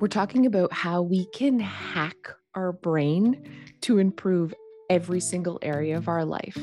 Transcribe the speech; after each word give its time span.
We're 0.00 0.08
talking 0.08 0.46
about 0.46 0.72
how 0.72 1.02
we 1.02 1.26
can 1.26 1.60
hack 1.60 2.30
our 2.54 2.72
brain 2.72 3.46
to 3.82 3.98
improve 3.98 4.54
every 4.88 5.20
single 5.20 5.58
area 5.60 5.98
of 5.98 6.08
our 6.08 6.24
life. 6.24 6.56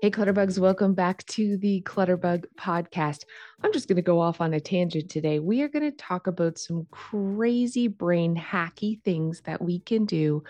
Hey, 0.00 0.10
Clutterbugs, 0.10 0.58
welcome 0.58 0.94
back 0.94 1.26
to 1.26 1.58
the 1.58 1.82
Clutterbug 1.82 2.46
podcast. 2.58 3.24
I'm 3.62 3.72
just 3.74 3.86
going 3.86 3.96
to 3.96 4.02
go 4.02 4.20
off 4.20 4.40
on 4.40 4.54
a 4.54 4.60
tangent 4.60 5.10
today. 5.10 5.40
We 5.40 5.60
are 5.60 5.68
going 5.68 5.90
to 5.90 5.96
talk 5.96 6.26
about 6.26 6.56
some 6.56 6.86
crazy 6.90 7.88
brain 7.88 8.34
hacky 8.34 9.02
things 9.02 9.42
that 9.42 9.60
we 9.60 9.80
can 9.80 10.06
do 10.06 10.42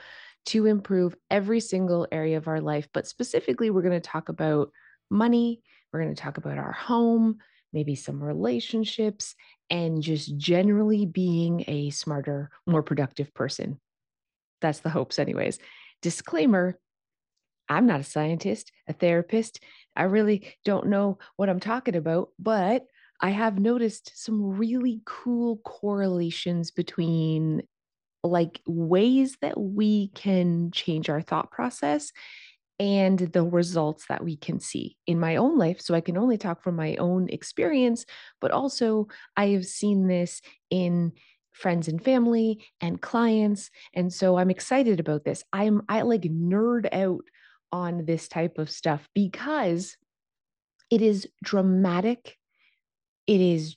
to 0.47 0.67
improve 0.67 1.17
every 1.31 1.59
single 1.59 2.07
area 2.13 2.37
of 2.37 2.47
our 2.47 2.61
life. 2.61 2.87
But 2.93 3.09
specifically, 3.09 3.71
we're 3.71 3.83
going 3.83 4.01
to 4.01 4.09
talk 4.09 4.29
about 4.29 4.71
money. 5.11 5.63
We're 5.93 6.03
going 6.03 6.15
to 6.15 6.21
talk 6.21 6.39
about 6.39 6.59
our 6.59 6.73
home, 6.73 7.39
maybe 7.73 7.95
some 7.95 8.23
relationships, 8.23 9.35
and 9.71 10.03
just 10.03 10.37
generally 10.37 11.07
being 11.07 11.65
a 11.67 11.91
smarter, 11.91 12.51
more 12.67 12.83
productive 12.83 13.33
person. 13.35 13.81
That's 14.61 14.81
the 14.81 14.91
hopes, 14.91 15.19
anyways. 15.19 15.59
Disclaimer 16.03 16.79
I'm 17.69 17.87
not 17.87 18.01
a 18.01 18.05
scientist, 18.05 18.73
a 18.89 18.93
therapist. 18.93 19.61
I 19.97 20.05
really 20.05 20.55
don't 20.65 20.89
know 20.89 21.19
what 21.37 21.49
I'm 21.49 21.61
talking 21.61 21.97
about, 21.97 22.29
but 22.39 22.85
I 23.21 23.31
have 23.31 23.59
noticed 23.59 24.13
some 24.15 24.57
really 24.59 25.01
cool 25.07 25.59
correlations 25.59 26.71
between 26.71 27.63
like 28.23 28.61
ways 28.67 29.37
that 29.43 29.59
we 29.59 30.09
can 30.09 30.71
change 30.73 31.09
our 31.09 31.23
thought 31.23 31.51
process 31.51 32.11
and 32.79 33.19
the 33.19 33.45
results 33.45 34.07
that 34.09 34.25
we 34.25 34.37
can 34.37 34.59
see 34.59 34.97
in 35.07 35.21
my 35.21 35.37
own 35.37 35.57
life. 35.59 35.81
So 35.81 35.95
I 35.95 36.01
can 36.01 36.17
only 36.17 36.37
talk 36.37 36.63
from 36.63 36.77
my 36.77 36.97
own 36.97 37.29
experience, 37.29 38.05
but 38.41 38.51
also 38.51 39.09
I 39.37 39.49
have 39.49 39.65
seen 39.65 40.09
this 40.09 40.41
in 40.71 41.13
friends 41.53 41.87
and 41.87 42.03
family 42.03 42.65
and 42.81 43.01
clients. 43.01 43.71
And 43.95 44.13
so 44.13 44.37
I'm 44.37 44.51
excited 44.51 45.01
about 45.01 45.25
this. 45.25 45.45
I'm 45.53 45.83
I 45.89 46.03
like 46.03 46.23
nerd 46.23 46.89
out 46.93 47.25
on 47.71 48.05
this 48.05 48.29
type 48.29 48.59
of 48.59 48.71
stuff 48.71 49.09
because 49.15 49.97
it 50.91 51.01
is 51.01 51.29
dramatic. 51.43 52.37
It 53.27 53.41
is 53.41 53.77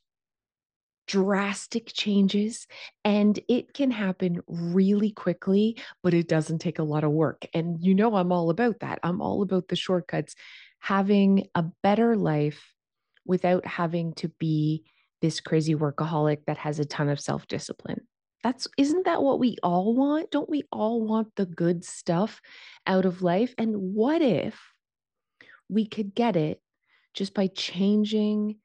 drastic 1.07 1.91
changes 1.93 2.67
and 3.03 3.39
it 3.47 3.73
can 3.73 3.89
happen 3.89 4.41
really 4.47 5.11
quickly, 5.11 5.77
but 6.03 6.13
it 6.13 6.27
doesn't 6.27 6.59
take 6.59 6.79
a 6.79 6.83
lot 6.83 7.03
of 7.03 7.11
work. 7.11 7.45
And 7.53 7.77
you 7.81 7.95
know, 7.95 8.15
I'm 8.15 8.31
all 8.31 8.49
about 8.49 8.81
that. 8.81 8.99
I'm 9.03 9.21
all 9.21 9.41
about 9.41 9.69
the 9.69 9.75
shortcuts, 9.75 10.35
having 10.79 11.47
a 11.55 11.63
better 11.81 12.15
life 12.15 12.73
without 13.25 13.65
having 13.65 14.13
to 14.15 14.29
be 14.39 14.83
this 15.21 15.39
crazy 15.39 15.75
workaholic 15.75 16.45
that 16.45 16.57
has 16.57 16.79
a 16.79 16.85
ton 16.85 17.09
of 17.09 17.19
self 17.19 17.47
discipline. 17.47 18.01
That's 18.43 18.67
isn't 18.77 19.05
that 19.05 19.23
what 19.23 19.39
we 19.39 19.57
all 19.63 19.95
want? 19.95 20.31
Don't 20.31 20.49
we 20.49 20.63
all 20.71 21.01
want 21.01 21.35
the 21.35 21.45
good 21.45 21.83
stuff 21.83 22.41
out 22.85 23.05
of 23.05 23.21
life? 23.21 23.53
And 23.57 23.75
what 23.95 24.21
if 24.21 24.59
we 25.69 25.87
could 25.87 26.13
get 26.13 26.35
it 26.35 26.61
just 27.13 27.33
by 27.33 27.47
changing 27.47 28.57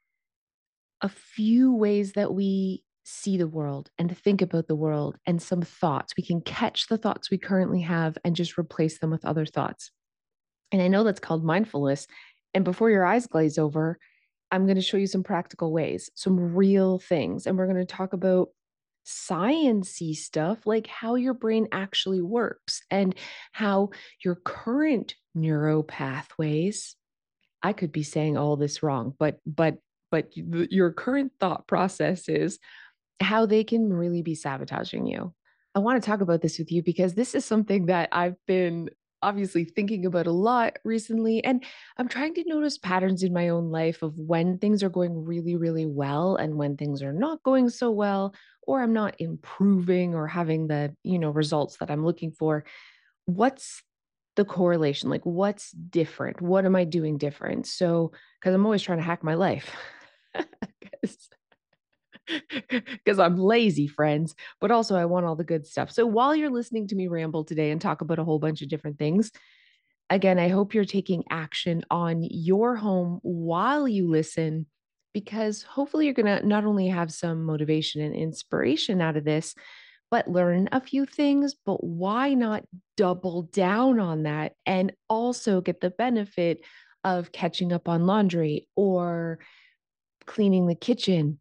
a 1.02 1.08
few 1.08 1.74
ways 1.74 2.12
that 2.12 2.32
we 2.32 2.82
see 3.04 3.36
the 3.36 3.48
world 3.48 3.90
and 3.98 4.16
think 4.16 4.40
about 4.40 4.68
the 4.68 4.76
world 4.76 5.18
and 5.26 5.42
some 5.42 5.62
thoughts. 5.62 6.14
We 6.16 6.22
can 6.22 6.40
catch 6.40 6.86
the 6.86 6.96
thoughts 6.96 7.30
we 7.30 7.38
currently 7.38 7.80
have 7.80 8.16
and 8.24 8.36
just 8.36 8.56
replace 8.56 8.98
them 8.98 9.10
with 9.10 9.24
other 9.24 9.44
thoughts. 9.44 9.90
And 10.70 10.80
I 10.80 10.88
know 10.88 11.02
that's 11.02 11.20
called 11.20 11.44
mindfulness. 11.44 12.06
And 12.54 12.64
before 12.64 12.90
your 12.90 13.04
eyes 13.04 13.26
glaze 13.26 13.58
over, 13.58 13.98
I'm 14.50 14.66
going 14.66 14.76
to 14.76 14.82
show 14.82 14.96
you 14.96 15.06
some 15.06 15.24
practical 15.24 15.72
ways, 15.72 16.10
some 16.14 16.54
real 16.54 16.98
things. 16.98 17.46
And 17.46 17.58
we're 17.58 17.66
going 17.66 17.84
to 17.84 17.84
talk 17.84 18.12
about 18.12 18.48
sciency 19.04 20.14
stuff 20.14 20.64
like 20.64 20.86
how 20.86 21.16
your 21.16 21.34
brain 21.34 21.66
actually 21.72 22.22
works 22.22 22.82
and 22.88 23.16
how 23.50 23.90
your 24.24 24.36
current 24.36 25.16
neuro 25.34 25.82
pathways 25.82 26.94
I 27.62 27.72
could 27.72 27.92
be 27.92 28.02
saying 28.02 28.36
all 28.36 28.56
this 28.56 28.82
wrong, 28.82 29.14
but 29.18 29.38
but 29.46 29.78
but 30.12 30.30
your 30.36 30.92
current 30.92 31.32
thought 31.40 31.66
process 31.66 32.28
is 32.28 32.60
how 33.20 33.46
they 33.46 33.64
can 33.64 33.92
really 33.92 34.22
be 34.22 34.36
sabotaging 34.36 35.06
you. 35.06 35.34
I 35.74 35.78
want 35.78 36.00
to 36.00 36.06
talk 36.06 36.20
about 36.20 36.42
this 36.42 36.58
with 36.58 36.70
you 36.70 36.82
because 36.82 37.14
this 37.14 37.34
is 37.34 37.44
something 37.44 37.86
that 37.86 38.10
I've 38.12 38.36
been 38.46 38.90
obviously 39.22 39.64
thinking 39.64 40.04
about 40.04 40.26
a 40.26 40.32
lot 40.32 40.76
recently. 40.84 41.42
And 41.44 41.64
I'm 41.96 42.08
trying 42.08 42.34
to 42.34 42.44
notice 42.46 42.76
patterns 42.76 43.22
in 43.22 43.32
my 43.32 43.48
own 43.48 43.70
life 43.70 44.02
of 44.02 44.18
when 44.18 44.58
things 44.58 44.82
are 44.82 44.90
going 44.90 45.24
really, 45.24 45.56
really 45.56 45.86
well 45.86 46.36
and 46.36 46.56
when 46.56 46.76
things 46.76 47.02
are 47.02 47.12
not 47.12 47.42
going 47.42 47.70
so 47.70 47.90
well, 47.90 48.34
or 48.66 48.82
I'm 48.82 48.92
not 48.92 49.14
improving 49.18 50.14
or 50.14 50.26
having 50.26 50.66
the, 50.66 50.94
you 51.02 51.18
know, 51.18 51.30
results 51.30 51.78
that 51.78 51.90
I'm 51.90 52.04
looking 52.04 52.32
for. 52.32 52.64
What's 53.24 53.82
the 54.36 54.44
correlation? 54.44 55.08
Like, 55.08 55.24
what's 55.24 55.70
different? 55.70 56.40
What 56.40 56.64
am 56.64 56.76
I 56.76 56.84
doing 56.84 57.16
different? 57.16 57.66
So, 57.66 58.12
because 58.40 58.54
I'm 58.54 58.64
always 58.64 58.82
trying 58.82 58.98
to 58.98 59.04
hack 59.04 59.22
my 59.24 59.34
life. 59.34 59.70
because 62.58 63.18
I'm 63.18 63.36
lazy, 63.36 63.86
friends, 63.86 64.34
but 64.60 64.70
also 64.70 64.96
I 64.96 65.06
want 65.06 65.26
all 65.26 65.36
the 65.36 65.44
good 65.44 65.66
stuff. 65.66 65.90
So 65.90 66.06
while 66.06 66.34
you're 66.34 66.50
listening 66.50 66.88
to 66.88 66.94
me 66.94 67.08
ramble 67.08 67.44
today 67.44 67.70
and 67.70 67.80
talk 67.80 68.00
about 68.00 68.18
a 68.18 68.24
whole 68.24 68.38
bunch 68.38 68.62
of 68.62 68.68
different 68.68 68.98
things, 68.98 69.30
again, 70.10 70.38
I 70.38 70.48
hope 70.48 70.74
you're 70.74 70.84
taking 70.84 71.24
action 71.30 71.84
on 71.90 72.22
your 72.22 72.76
home 72.76 73.18
while 73.22 73.88
you 73.88 74.08
listen, 74.08 74.66
because 75.12 75.62
hopefully 75.62 76.06
you're 76.06 76.14
going 76.14 76.38
to 76.38 76.46
not 76.46 76.64
only 76.64 76.88
have 76.88 77.12
some 77.12 77.44
motivation 77.44 78.00
and 78.02 78.14
inspiration 78.14 79.00
out 79.00 79.16
of 79.16 79.24
this, 79.24 79.54
but 80.10 80.28
learn 80.28 80.68
a 80.72 80.80
few 80.80 81.06
things. 81.06 81.54
But 81.66 81.82
why 81.82 82.34
not 82.34 82.64
double 82.96 83.42
down 83.42 83.98
on 83.98 84.24
that 84.24 84.52
and 84.66 84.92
also 85.08 85.60
get 85.60 85.80
the 85.80 85.90
benefit 85.90 86.60
of 87.04 87.32
catching 87.32 87.72
up 87.72 87.88
on 87.88 88.06
laundry 88.06 88.68
or 88.76 89.38
cleaning 90.26 90.66
the 90.66 90.74
kitchen, 90.74 91.38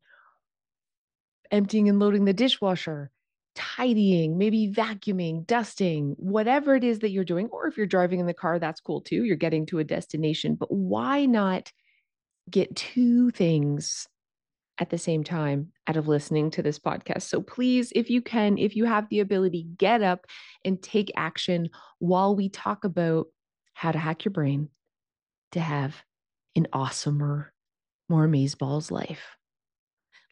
emptying 1.51 1.89
and 1.89 1.99
loading 1.99 2.25
the 2.25 2.33
dishwasher, 2.33 3.11
tidying, 3.55 4.37
maybe 4.37 4.71
vacuuming, 4.71 5.45
dusting, 5.45 6.15
whatever 6.17 6.75
it 6.75 6.83
is 6.83 6.99
that 6.99 7.11
you're 7.11 7.23
doing. 7.23 7.47
Or 7.51 7.67
if 7.67 7.77
you're 7.77 7.85
driving 7.85 8.19
in 8.19 8.25
the 8.25 8.33
car, 8.33 8.59
that's 8.59 8.79
cool 8.79 9.01
too. 9.01 9.23
You're 9.23 9.35
getting 9.35 9.65
to 9.67 9.79
a 9.79 9.83
destination. 9.83 10.55
But 10.55 10.71
why 10.71 11.25
not 11.25 11.71
get 12.49 12.75
two 12.75 13.31
things 13.31 14.07
at 14.77 14.89
the 14.89 14.97
same 14.97 15.23
time 15.23 15.71
out 15.87 15.97
of 15.97 16.07
listening 16.07 16.51
to 16.51 16.63
this 16.63 16.79
podcast? 16.79 17.23
So 17.23 17.41
please, 17.41 17.91
if 17.95 18.09
you 18.09 18.21
can, 18.21 18.57
if 18.57 18.75
you 18.75 18.85
have 18.85 19.09
the 19.09 19.19
ability, 19.19 19.67
get 19.77 20.01
up 20.01 20.25
and 20.63 20.81
take 20.81 21.11
action 21.15 21.69
while 21.99 22.35
we 22.35 22.49
talk 22.49 22.83
about 22.85 23.27
how 23.73 23.91
to 23.91 23.99
hack 23.99 24.25
your 24.25 24.31
brain 24.31 24.69
to 25.51 25.59
have 25.59 25.95
an 26.55 26.67
awesomer 26.73 27.47
more 28.11 28.27
amazeballs 28.27 28.91
life. 28.91 29.35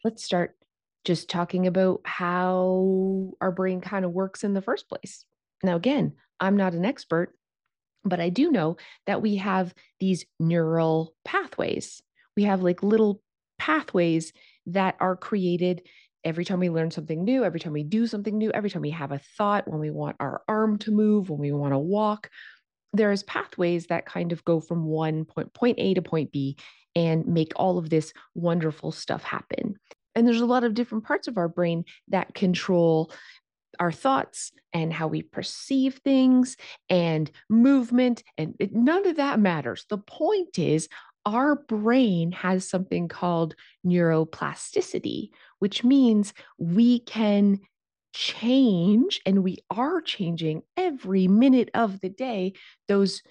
Let's 0.04 0.22
start 0.22 0.56
just 1.04 1.28
talking 1.28 1.66
about 1.66 2.02
how 2.04 3.32
our 3.40 3.50
brain 3.50 3.80
kind 3.80 4.04
of 4.04 4.12
works 4.12 4.44
in 4.44 4.54
the 4.54 4.62
first 4.62 4.88
place. 4.88 5.24
Now, 5.62 5.76
again, 5.76 6.12
I'm 6.38 6.56
not 6.56 6.74
an 6.74 6.84
expert, 6.84 7.34
but 8.04 8.20
I 8.20 8.28
do 8.28 8.50
know 8.50 8.76
that 9.06 9.22
we 9.22 9.36
have 9.36 9.74
these 9.98 10.24
neural 10.38 11.14
pathways. 11.24 12.02
We 12.36 12.44
have 12.44 12.62
like 12.62 12.82
little 12.82 13.22
pathways 13.58 14.32
that 14.66 14.96
are 15.00 15.16
created 15.16 15.82
every 16.22 16.44
time 16.44 16.60
we 16.60 16.70
learn 16.70 16.90
something 16.90 17.24
new, 17.24 17.44
every 17.44 17.60
time 17.60 17.72
we 17.72 17.82
do 17.82 18.06
something 18.06 18.36
new, 18.36 18.50
every 18.52 18.70
time 18.70 18.82
we 18.82 18.90
have 18.90 19.12
a 19.12 19.20
thought, 19.38 19.66
when 19.66 19.80
we 19.80 19.90
want 19.90 20.16
our 20.20 20.42
arm 20.48 20.78
to 20.78 20.90
move, 20.90 21.30
when 21.30 21.40
we 21.40 21.52
want 21.52 21.72
to 21.72 21.78
walk. 21.78 22.30
There's 22.92 23.22
pathways 23.22 23.86
that 23.86 24.06
kind 24.06 24.32
of 24.32 24.44
go 24.44 24.60
from 24.60 24.84
one 24.84 25.24
point, 25.24 25.52
point 25.54 25.78
A 25.78 25.94
to 25.94 26.02
point 26.02 26.32
B 26.32 26.56
and 26.96 27.26
make 27.26 27.52
all 27.56 27.78
of 27.78 27.90
this 27.90 28.12
wonderful 28.34 28.92
stuff 28.92 29.22
happen. 29.22 29.76
And 30.14 30.26
there's 30.26 30.40
a 30.40 30.46
lot 30.46 30.64
of 30.64 30.74
different 30.74 31.04
parts 31.04 31.28
of 31.28 31.38
our 31.38 31.48
brain 31.48 31.84
that 32.08 32.34
control 32.34 33.12
our 33.78 33.92
thoughts 33.92 34.52
and 34.72 34.92
how 34.92 35.06
we 35.06 35.22
perceive 35.22 36.00
things 36.04 36.56
and 36.88 37.30
movement. 37.48 38.22
And 38.36 38.54
it, 38.58 38.74
none 38.74 39.06
of 39.06 39.16
that 39.16 39.38
matters. 39.38 39.86
The 39.88 39.98
point 39.98 40.58
is, 40.58 40.88
our 41.26 41.54
brain 41.54 42.32
has 42.32 42.68
something 42.68 43.06
called 43.08 43.54
neuroplasticity, 43.86 45.30
which 45.58 45.84
means 45.84 46.32
we 46.58 47.00
can 47.00 47.60
change 48.12 49.20
and 49.26 49.42
we 49.44 49.58
are 49.70 50.00
changing 50.00 50.62
every 50.76 51.28
minute 51.28 51.70
of 51.74 52.00
the 52.00 52.08
day 52.08 52.54
those 52.88 53.22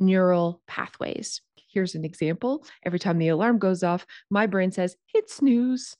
neural 0.00 0.62
pathways. 0.66 1.40
Here's 1.70 1.94
an 1.94 2.04
example. 2.04 2.64
Every 2.84 2.98
time 2.98 3.18
the 3.18 3.28
alarm 3.28 3.58
goes 3.58 3.82
off, 3.82 4.06
my 4.30 4.46
brain 4.46 4.70
says, 4.72 4.96
hit 5.06 5.30
snooze. 5.30 5.96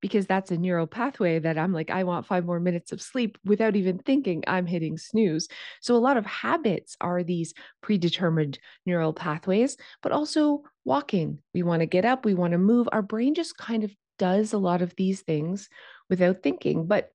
because 0.00 0.26
that's 0.26 0.50
a 0.50 0.56
neural 0.58 0.86
pathway 0.86 1.38
that 1.38 1.56
I'm 1.56 1.72
like, 1.72 1.90
I 1.90 2.02
want 2.02 2.26
five 2.26 2.44
more 2.44 2.58
minutes 2.58 2.90
of 2.90 3.00
sleep 3.00 3.38
without 3.44 3.76
even 3.76 3.98
thinking 3.98 4.42
I'm 4.46 4.66
hitting 4.66 4.98
snooze. 4.98 5.48
So, 5.80 5.94
a 5.94 5.98
lot 5.98 6.16
of 6.16 6.26
habits 6.26 6.96
are 7.00 7.22
these 7.22 7.54
predetermined 7.82 8.58
neural 8.84 9.12
pathways, 9.12 9.76
but 10.02 10.10
also 10.12 10.62
walking. 10.84 11.38
We 11.54 11.62
want 11.62 11.80
to 11.80 11.86
get 11.86 12.04
up, 12.04 12.24
we 12.24 12.34
want 12.34 12.52
to 12.52 12.58
move. 12.58 12.88
Our 12.92 13.02
brain 13.02 13.34
just 13.34 13.56
kind 13.56 13.84
of 13.84 13.94
does 14.18 14.52
a 14.52 14.58
lot 14.58 14.82
of 14.82 14.94
these 14.96 15.22
things 15.22 15.68
without 16.10 16.42
thinking. 16.42 16.86
But 16.86 17.10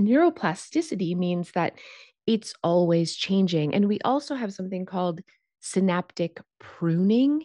neuroplasticity 0.00 1.16
means 1.16 1.50
that 1.52 1.78
it's 2.26 2.54
always 2.62 3.14
changing. 3.14 3.74
And 3.74 3.86
we 3.86 3.98
also 4.04 4.34
have 4.34 4.52
something 4.52 4.86
called 4.86 5.20
synaptic 5.60 6.40
pruning, 6.58 7.42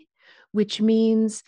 which 0.51 0.81
means 0.81 1.43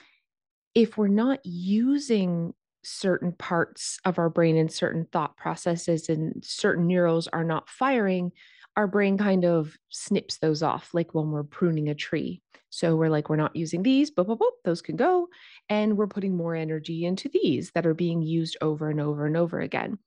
if 0.75 0.98
we're 0.98 1.07
not 1.07 1.39
using 1.44 2.53
certain 2.83 3.31
parts 3.31 4.00
of 4.06 4.18
our 4.18 4.30
brain 4.30 4.57
and 4.57 4.71
certain 4.71 5.06
thought 5.12 5.38
processes 5.38 6.09
and 6.09 6.44
certain 6.44 6.88
neurons 6.88 7.27
are 7.27 7.44
not 7.44 7.69
firing, 7.69 8.31
our 8.77 8.88
brain 8.88 9.18
kind 9.18 9.45
of 9.45 9.75
snips 9.89 10.38
those 10.38 10.63
off, 10.63 10.94
like 10.94 11.13
when 11.13 11.30
we're 11.30 11.44
pruning 11.44 11.89
a 11.89 11.95
tree. 11.95 12.42
So 12.69 12.95
we're 12.95 13.09
like, 13.09 13.30
we're 13.30 13.36
not 13.36 13.56
using 13.56 13.83
these, 13.83 14.12
but 14.12 14.27
those 14.63 14.81
can 14.81 14.95
go. 14.95 15.27
And 15.68 15.98
we're 15.98 16.07
putting 16.07 16.38
more 16.38 16.56
energy 16.56 17.06
into 17.06 17.30
these 17.30 17.71
that 17.71 17.86
are 17.86 17.94
being 17.94 18.21
used 18.21 18.56
over 18.62 18.89
and 18.89 19.01
over 19.01 19.25
and 19.25 19.36
over 19.36 19.59
again. 19.59 20.00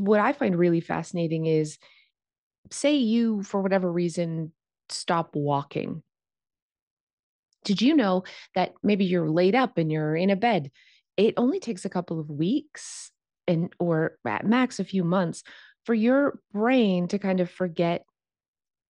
What 0.00 0.20
I 0.20 0.32
find 0.32 0.56
really 0.56 0.80
fascinating 0.80 1.46
is 1.46 1.78
say 2.70 2.96
you, 2.96 3.42
for 3.42 3.60
whatever 3.60 3.90
reason, 3.90 4.52
stop 4.88 5.34
walking. 5.34 6.02
Did 7.64 7.80
you 7.80 7.94
know 7.94 8.24
that 8.54 8.72
maybe 8.82 9.04
you're 9.04 9.30
laid 9.30 9.54
up 9.54 9.78
and 9.78 9.90
you're 9.90 10.16
in 10.16 10.30
a 10.30 10.36
bed? 10.36 10.70
It 11.16 11.34
only 11.36 11.60
takes 11.60 11.84
a 11.84 11.90
couple 11.90 12.18
of 12.18 12.30
weeks 12.30 13.10
and 13.46 13.72
or 13.78 14.18
at 14.26 14.46
max 14.46 14.80
a 14.80 14.84
few 14.84 15.04
months 15.04 15.42
for 15.84 15.94
your 15.94 16.38
brain 16.52 17.08
to 17.08 17.18
kind 17.18 17.40
of 17.40 17.50
forget 17.50 18.04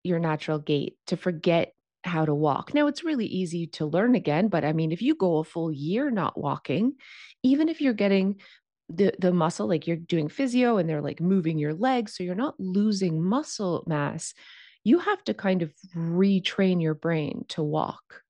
your 0.05 0.19
natural 0.19 0.59
gait, 0.59 0.97
to 1.07 1.17
forget 1.17 1.75
how 2.05 2.25
to 2.25 2.35
walk. 2.35 2.75
Now, 2.75 2.87
it's 2.89 3.05
really 3.05 3.27
easy 3.27 3.67
to 3.69 3.87
learn 3.87 4.15
again, 4.15 4.49
but 4.49 4.65
I 4.65 4.73
mean, 4.73 4.93
if 4.93 5.03
you 5.03 5.15
go 5.15 5.39
a 5.39 5.45
full 5.45 5.71
year 5.71 6.11
not 6.11 6.39
walking, 6.39 6.95
even 7.43 7.69
if 7.69 7.81
you're 7.81 7.93
getting 7.93 8.41
the 8.89 9.13
the 9.19 9.33
muscle 9.33 9.67
like 9.67 9.87
you're 9.87 9.97
doing 9.97 10.29
physio 10.29 10.77
and 10.77 10.89
they're 10.89 11.01
like 11.01 11.21
moving 11.21 11.59
your 11.59 11.75
legs 11.75 12.15
so 12.15 12.23
you're 12.25 12.35
not 12.35 12.59
losing 12.59 13.23
muscle 13.23 13.85
mass. 13.87 14.35
You 14.85 14.99
have 14.99 15.23
to 15.25 15.35
kind 15.35 15.63
of 15.63 15.73
retrain 15.97 16.83
your 16.83 16.95
brain 16.95 17.45
to 17.51 17.63
walk. 17.63 18.23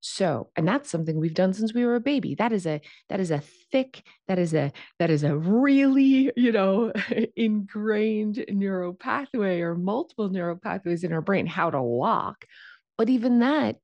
So 0.00 0.50
and 0.56 0.66
that's 0.66 0.90
something 0.90 1.18
we've 1.18 1.34
done 1.34 1.52
since 1.52 1.74
we 1.74 1.84
were 1.84 1.96
a 1.96 2.00
baby. 2.00 2.34
That 2.34 2.52
is 2.52 2.66
a 2.66 2.80
that 3.08 3.20
is 3.20 3.30
a 3.30 3.42
thick 3.70 4.02
that 4.28 4.38
is 4.38 4.54
a 4.54 4.72
that 4.98 5.10
is 5.10 5.24
a 5.24 5.36
really 5.36 6.30
you 6.36 6.52
know 6.52 6.92
ingrained 7.36 8.44
neural 8.48 8.94
pathway 8.94 9.60
or 9.60 9.74
multiple 9.74 10.28
neural 10.30 10.56
pathways 10.56 11.04
in 11.04 11.12
our 11.12 11.22
brain 11.22 11.46
how 11.46 11.70
to 11.70 11.82
walk. 11.82 12.46
But 12.96 13.08
even 13.08 13.40
that 13.40 13.76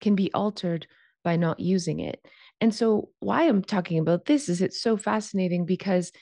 can 0.00 0.14
be 0.14 0.32
altered 0.32 0.86
by 1.24 1.36
not 1.36 1.60
using 1.60 2.00
it 2.00 2.24
and 2.62 2.72
so, 2.72 3.08
why 3.18 3.42
I'm 3.42 3.60
talking 3.60 3.98
about 3.98 4.26
this 4.26 4.48
is 4.48 4.62
it's 4.62 4.80
so 4.80 4.96
fascinating 4.96 5.66
because 5.66 6.12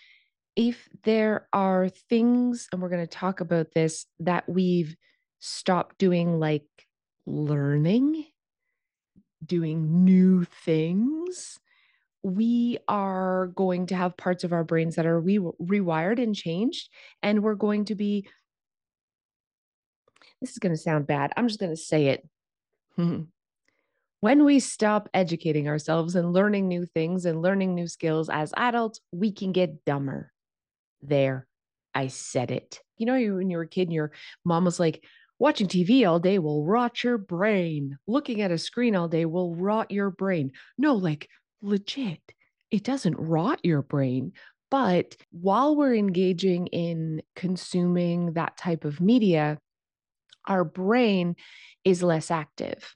if 0.56 0.88
there 1.04 1.46
are 1.52 1.90
things, 1.90 2.66
and 2.72 2.80
we're 2.80 2.88
going 2.88 3.06
to 3.06 3.06
talk 3.06 3.40
about 3.40 3.72
this, 3.72 4.06
that 4.20 4.48
we've 4.48 4.96
stopped 5.40 5.98
doing, 5.98 6.40
like 6.40 6.64
learning, 7.26 8.24
doing 9.44 10.02
new 10.02 10.44
things, 10.64 11.58
we 12.22 12.78
are 12.88 13.48
going 13.48 13.84
to 13.88 13.94
have 13.94 14.16
parts 14.16 14.42
of 14.42 14.54
our 14.54 14.64
brains 14.64 14.96
that 14.96 15.04
are 15.04 15.20
re- 15.20 15.36
rewired 15.36 16.22
and 16.22 16.34
changed. 16.34 16.88
And 17.22 17.42
we're 17.42 17.54
going 17.54 17.84
to 17.84 17.94
be, 17.94 18.26
this 20.40 20.52
is 20.52 20.58
going 20.58 20.74
to 20.74 20.80
sound 20.80 21.06
bad. 21.06 21.34
I'm 21.36 21.48
just 21.48 21.60
going 21.60 21.72
to 21.72 21.76
say 21.76 22.06
it. 22.06 22.26
When 24.20 24.44
we 24.44 24.60
stop 24.60 25.08
educating 25.14 25.66
ourselves 25.66 26.14
and 26.14 26.34
learning 26.34 26.68
new 26.68 26.84
things 26.84 27.24
and 27.24 27.40
learning 27.40 27.74
new 27.74 27.88
skills 27.88 28.28
as 28.28 28.52
adults, 28.54 29.00
we 29.12 29.32
can 29.32 29.52
get 29.52 29.86
dumber. 29.86 30.30
There, 31.00 31.46
I 31.94 32.08
said 32.08 32.50
it. 32.50 32.80
You 32.98 33.06
know, 33.06 33.16
you, 33.16 33.36
when 33.36 33.48
you 33.48 33.56
were 33.56 33.62
a 33.62 33.68
kid 33.68 33.88
and 33.88 33.94
your 33.94 34.12
mom 34.44 34.66
was 34.66 34.78
like, 34.78 35.02
watching 35.38 35.68
TV 35.68 36.06
all 36.06 36.20
day 36.20 36.38
will 36.38 36.66
rot 36.66 37.02
your 37.02 37.16
brain. 37.16 37.96
Looking 38.06 38.42
at 38.42 38.50
a 38.50 38.58
screen 38.58 38.94
all 38.94 39.08
day 39.08 39.24
will 39.24 39.54
rot 39.54 39.90
your 39.90 40.10
brain. 40.10 40.52
No, 40.76 40.96
like 40.96 41.26
legit, 41.62 42.20
it 42.70 42.84
doesn't 42.84 43.16
rot 43.18 43.60
your 43.64 43.80
brain. 43.80 44.32
But 44.70 45.16
while 45.30 45.74
we're 45.76 45.94
engaging 45.94 46.66
in 46.66 47.22
consuming 47.34 48.34
that 48.34 48.58
type 48.58 48.84
of 48.84 49.00
media, 49.00 49.58
our 50.46 50.62
brain 50.62 51.36
is 51.84 52.02
less 52.02 52.30
active 52.30 52.94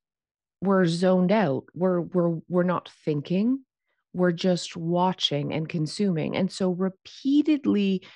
we're 0.65 0.87
zoned 0.87 1.33
out. 1.33 1.65
We're 1.75 2.01
we're 2.01 2.39
we're 2.49 2.63
not 2.63 2.91
thinking. 3.05 3.61
We're 4.13 4.33
just 4.33 4.77
watching 4.77 5.53
and 5.53 5.69
consuming. 5.69 6.37
And 6.37 6.51
so 6.51 6.71
repeatedly 6.71 8.07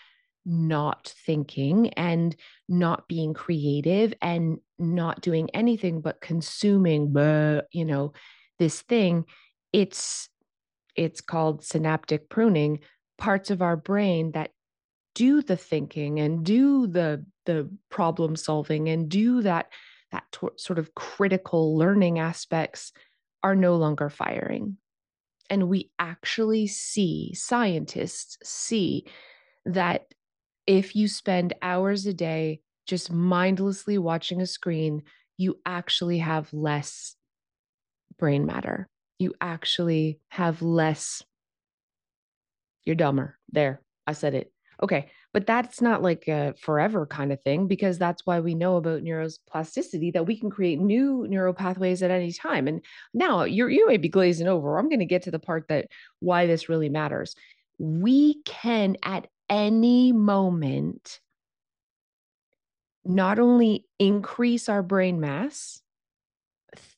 not 0.47 1.13
thinking 1.27 1.89
and 1.95 2.35
not 2.69 3.09
being 3.09 3.35
creative 3.35 4.15
and 4.23 4.59
not 4.79 5.21
doing 5.21 5.51
anything 5.53 6.01
but 6.01 6.23
consuming 6.23 7.13
you 7.73 7.85
know 7.85 8.13
this 8.59 8.81
thing 8.83 9.27
it's 9.73 10.29
it's 10.97 11.21
called 11.21 11.65
synaptic 11.65 12.29
pruning. 12.29 12.81
Parts 13.19 13.51
of 13.51 13.63
our 13.63 13.77
brain 13.77 14.33
that 14.33 14.51
do 15.15 15.43
the 15.43 15.57
thinking 15.57 16.21
and 16.21 16.45
do 16.45 16.87
the 16.87 17.25
the 17.47 17.71
problem 17.91 18.37
solving 18.37 18.89
and 18.89 19.09
do 19.09 19.43
that 19.43 19.69
that 20.13 20.25
t- 20.33 20.49
sort 20.57 20.79
of 20.79 20.95
critical 20.95 21.77
learning 21.77 22.19
aspects 22.19 22.93
are 23.43 23.55
no 23.55 23.77
longer 23.77 24.09
firing. 24.09 24.77
And 25.51 25.69
we 25.69 25.91
actually 25.99 26.67
see, 26.67 27.33
scientists 27.35 28.39
see 28.43 29.07
that 29.65 30.07
if 30.67 30.95
you 30.95 31.09
spend 31.09 31.55
hours 31.63 32.07
a 32.07 32.13
day 32.13 32.61
just 32.87 33.11
mindlessly 33.11 33.99
watching 33.99 34.41
a 34.41 34.47
screen, 34.47 35.03
you 35.37 35.59
actually 35.65 36.19
have 36.19 36.53
less 36.53 37.15
brain 38.19 38.45
matter. 38.45 38.89
You 39.19 39.35
actually 39.41 40.21
have 40.29 40.63
less, 40.63 41.23
you're 42.85 42.97
dumber. 42.97 43.39
There, 43.51 43.81
I 44.07 44.13
said 44.13 44.35
it. 44.35 44.53
Okay 44.83 45.11
but 45.39 45.47
that's 45.47 45.81
not 45.81 46.03
like 46.03 46.27
a 46.27 46.53
forever 46.59 47.07
kind 47.07 47.33
of 47.33 47.41
thing 47.43 47.69
because 47.69 47.97
that's 47.97 48.27
why 48.27 48.41
we 48.41 48.57
know 48.57 48.75
about 48.75 49.05
neuroplasticity 49.05 50.13
that 50.13 50.27
we 50.27 50.37
can 50.37 50.51
create 50.51 50.81
new 50.81 51.29
neural 51.29 51.55
pathways 51.55 52.03
at 52.03 52.11
any 52.11 52.33
time 52.33 52.67
and 52.67 52.85
now 53.15 53.45
you're 53.45 53.71
you 53.71 53.87
may 53.87 53.97
be 53.97 54.09
glazing 54.09 54.49
over 54.49 54.77
i'm 54.77 54.89
going 54.89 54.99
to 54.99 55.05
get 55.05 55.23
to 55.23 55.31
the 55.31 55.39
part 55.39 55.69
that 55.69 55.87
why 56.19 56.47
this 56.47 56.69
really 56.69 56.89
matters. 56.89 57.37
We 57.79 58.43
can 58.45 58.97
at 59.05 59.29
any 59.49 60.11
moment 60.11 61.21
not 63.05 63.39
only 63.39 63.87
increase 64.01 64.69
our 64.69 64.83
brain 64.83 65.21
mass 65.21 65.81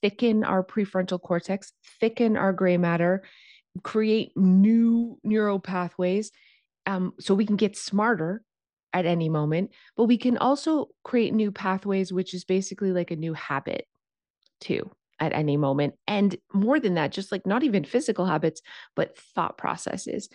thicken 0.01 0.45
our 0.45 0.65
prefrontal 0.65 1.21
cortex 1.21 1.75
thicken 2.01 2.39
our 2.39 2.55
gray 2.55 2.79
matter 2.79 3.23
create 3.83 4.35
new 4.35 5.19
neural 5.23 5.61
pathways 5.61 6.33
um, 6.91 7.15
so 7.21 7.35
we 7.35 7.47
can 7.47 7.57
get 7.57 7.77
smarter 7.77 8.43
at 8.93 9.07
any 9.07 9.29
moment, 9.29 9.71
but 9.97 10.05
we 10.05 10.19
can 10.19 10.37
also 10.39 10.89
create 11.05 11.33
new 11.33 11.53
pathways, 11.53 12.13
which 12.13 12.35
is 12.35 12.45
basically 12.45 12.93
like 12.93 13.13
a 13.13 13.17
new 13.17 13.33
habit 13.35 13.87
too 14.61 14.91
at 15.21 15.33
any 15.33 15.57
moment. 15.57 15.95
And 16.09 16.37
more 16.53 16.81
than 16.81 16.95
that, 16.95 17.13
just 17.13 17.31
like 17.31 17.47
not 17.47 17.63
even 17.63 17.85
physical 17.85 18.27
habits, 18.27 18.61
but 18.97 19.17
thought 19.17 19.57
processes. 19.57 20.29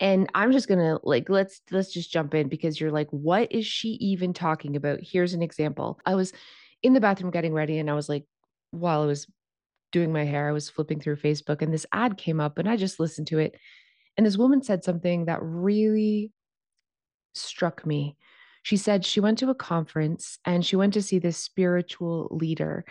And 0.00 0.28
I'm 0.34 0.52
just 0.52 0.68
gonna 0.68 0.98
like 1.02 1.30
let's 1.30 1.62
let's 1.70 1.92
just 1.92 2.12
jump 2.12 2.34
in 2.34 2.48
because 2.48 2.78
you're 2.78 2.90
like, 2.90 3.08
what 3.10 3.50
is 3.50 3.64
she 3.66 3.90
even 4.00 4.34
talking 4.34 4.76
about? 4.76 4.98
Here's 5.00 5.32
an 5.32 5.42
example. 5.42 5.98
I 6.04 6.14
was 6.14 6.32
in 6.82 6.92
the 6.92 7.00
bathroom 7.00 7.30
getting 7.30 7.54
ready, 7.54 7.78
and 7.78 7.88
I 7.88 7.94
was 7.94 8.08
like, 8.08 8.24
while 8.72 9.02
I 9.02 9.06
was 9.06 9.26
doing 9.92 10.12
my 10.12 10.24
hair, 10.24 10.48
I 10.48 10.52
was 10.52 10.68
flipping 10.68 11.00
through 11.00 11.16
Facebook, 11.16 11.62
and 11.62 11.72
this 11.72 11.86
ad 11.92 12.18
came 12.18 12.40
up, 12.40 12.58
and 12.58 12.68
I 12.68 12.76
just 12.76 13.00
listened 13.00 13.28
to 13.28 13.38
it. 13.38 13.54
And 14.16 14.26
this 14.26 14.36
woman 14.36 14.62
said 14.62 14.84
something 14.84 15.26
that 15.26 15.38
really 15.42 16.32
struck 17.34 17.86
me. 17.86 18.16
She 18.62 18.76
said 18.76 19.04
she 19.04 19.20
went 19.20 19.38
to 19.38 19.50
a 19.50 19.54
conference 19.54 20.38
and 20.44 20.64
she 20.64 20.76
went 20.76 20.94
to 20.94 21.02
see 21.02 21.18
this 21.18 21.36
spiritual 21.36 22.28
leader. 22.30 22.84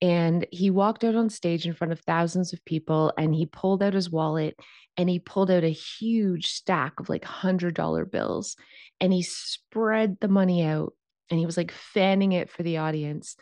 And 0.00 0.46
he 0.52 0.70
walked 0.70 1.02
out 1.02 1.16
on 1.16 1.28
stage 1.28 1.66
in 1.66 1.74
front 1.74 1.92
of 1.92 2.00
thousands 2.00 2.52
of 2.52 2.64
people 2.64 3.12
and 3.18 3.34
he 3.34 3.46
pulled 3.46 3.82
out 3.82 3.94
his 3.94 4.10
wallet 4.10 4.58
and 4.96 5.10
he 5.10 5.18
pulled 5.18 5.50
out 5.50 5.64
a 5.64 5.68
huge 5.68 6.52
stack 6.52 7.00
of 7.00 7.08
like 7.08 7.24
$100 7.24 8.10
bills 8.10 8.56
and 9.00 9.12
he 9.12 9.22
spread 9.22 10.18
the 10.20 10.28
money 10.28 10.64
out 10.64 10.92
and 11.30 11.38
he 11.38 11.46
was 11.46 11.56
like 11.56 11.72
fanning 11.72 12.32
it 12.32 12.48
for 12.48 12.62
the 12.62 12.78
audience. 12.78 13.36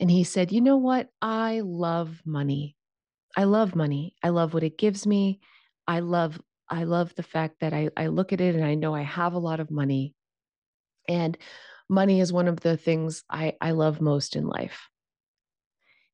And 0.00 0.10
he 0.10 0.24
said, 0.24 0.52
You 0.52 0.60
know 0.60 0.76
what? 0.76 1.08
I 1.20 1.60
love 1.64 2.20
money. 2.24 2.76
I 3.36 3.44
love 3.44 3.74
money. 3.74 4.14
I 4.22 4.30
love 4.30 4.52
what 4.52 4.64
it 4.64 4.76
gives 4.76 5.06
me. 5.06 5.40
I 5.86 6.00
love 6.00 6.40
I 6.72 6.84
love 6.84 7.14
the 7.14 7.22
fact 7.22 7.56
that 7.60 7.74
I, 7.74 7.90
I 7.96 8.06
look 8.06 8.32
at 8.32 8.40
it 8.40 8.54
and 8.54 8.64
I 8.64 8.74
know 8.74 8.94
I 8.94 9.02
have 9.02 9.34
a 9.34 9.38
lot 9.38 9.60
of 9.60 9.70
money. 9.70 10.14
And 11.06 11.36
money 11.86 12.20
is 12.20 12.32
one 12.32 12.48
of 12.48 12.60
the 12.60 12.78
things 12.78 13.24
I, 13.28 13.56
I 13.60 13.72
love 13.72 14.00
most 14.00 14.36
in 14.36 14.46
life. 14.46 14.88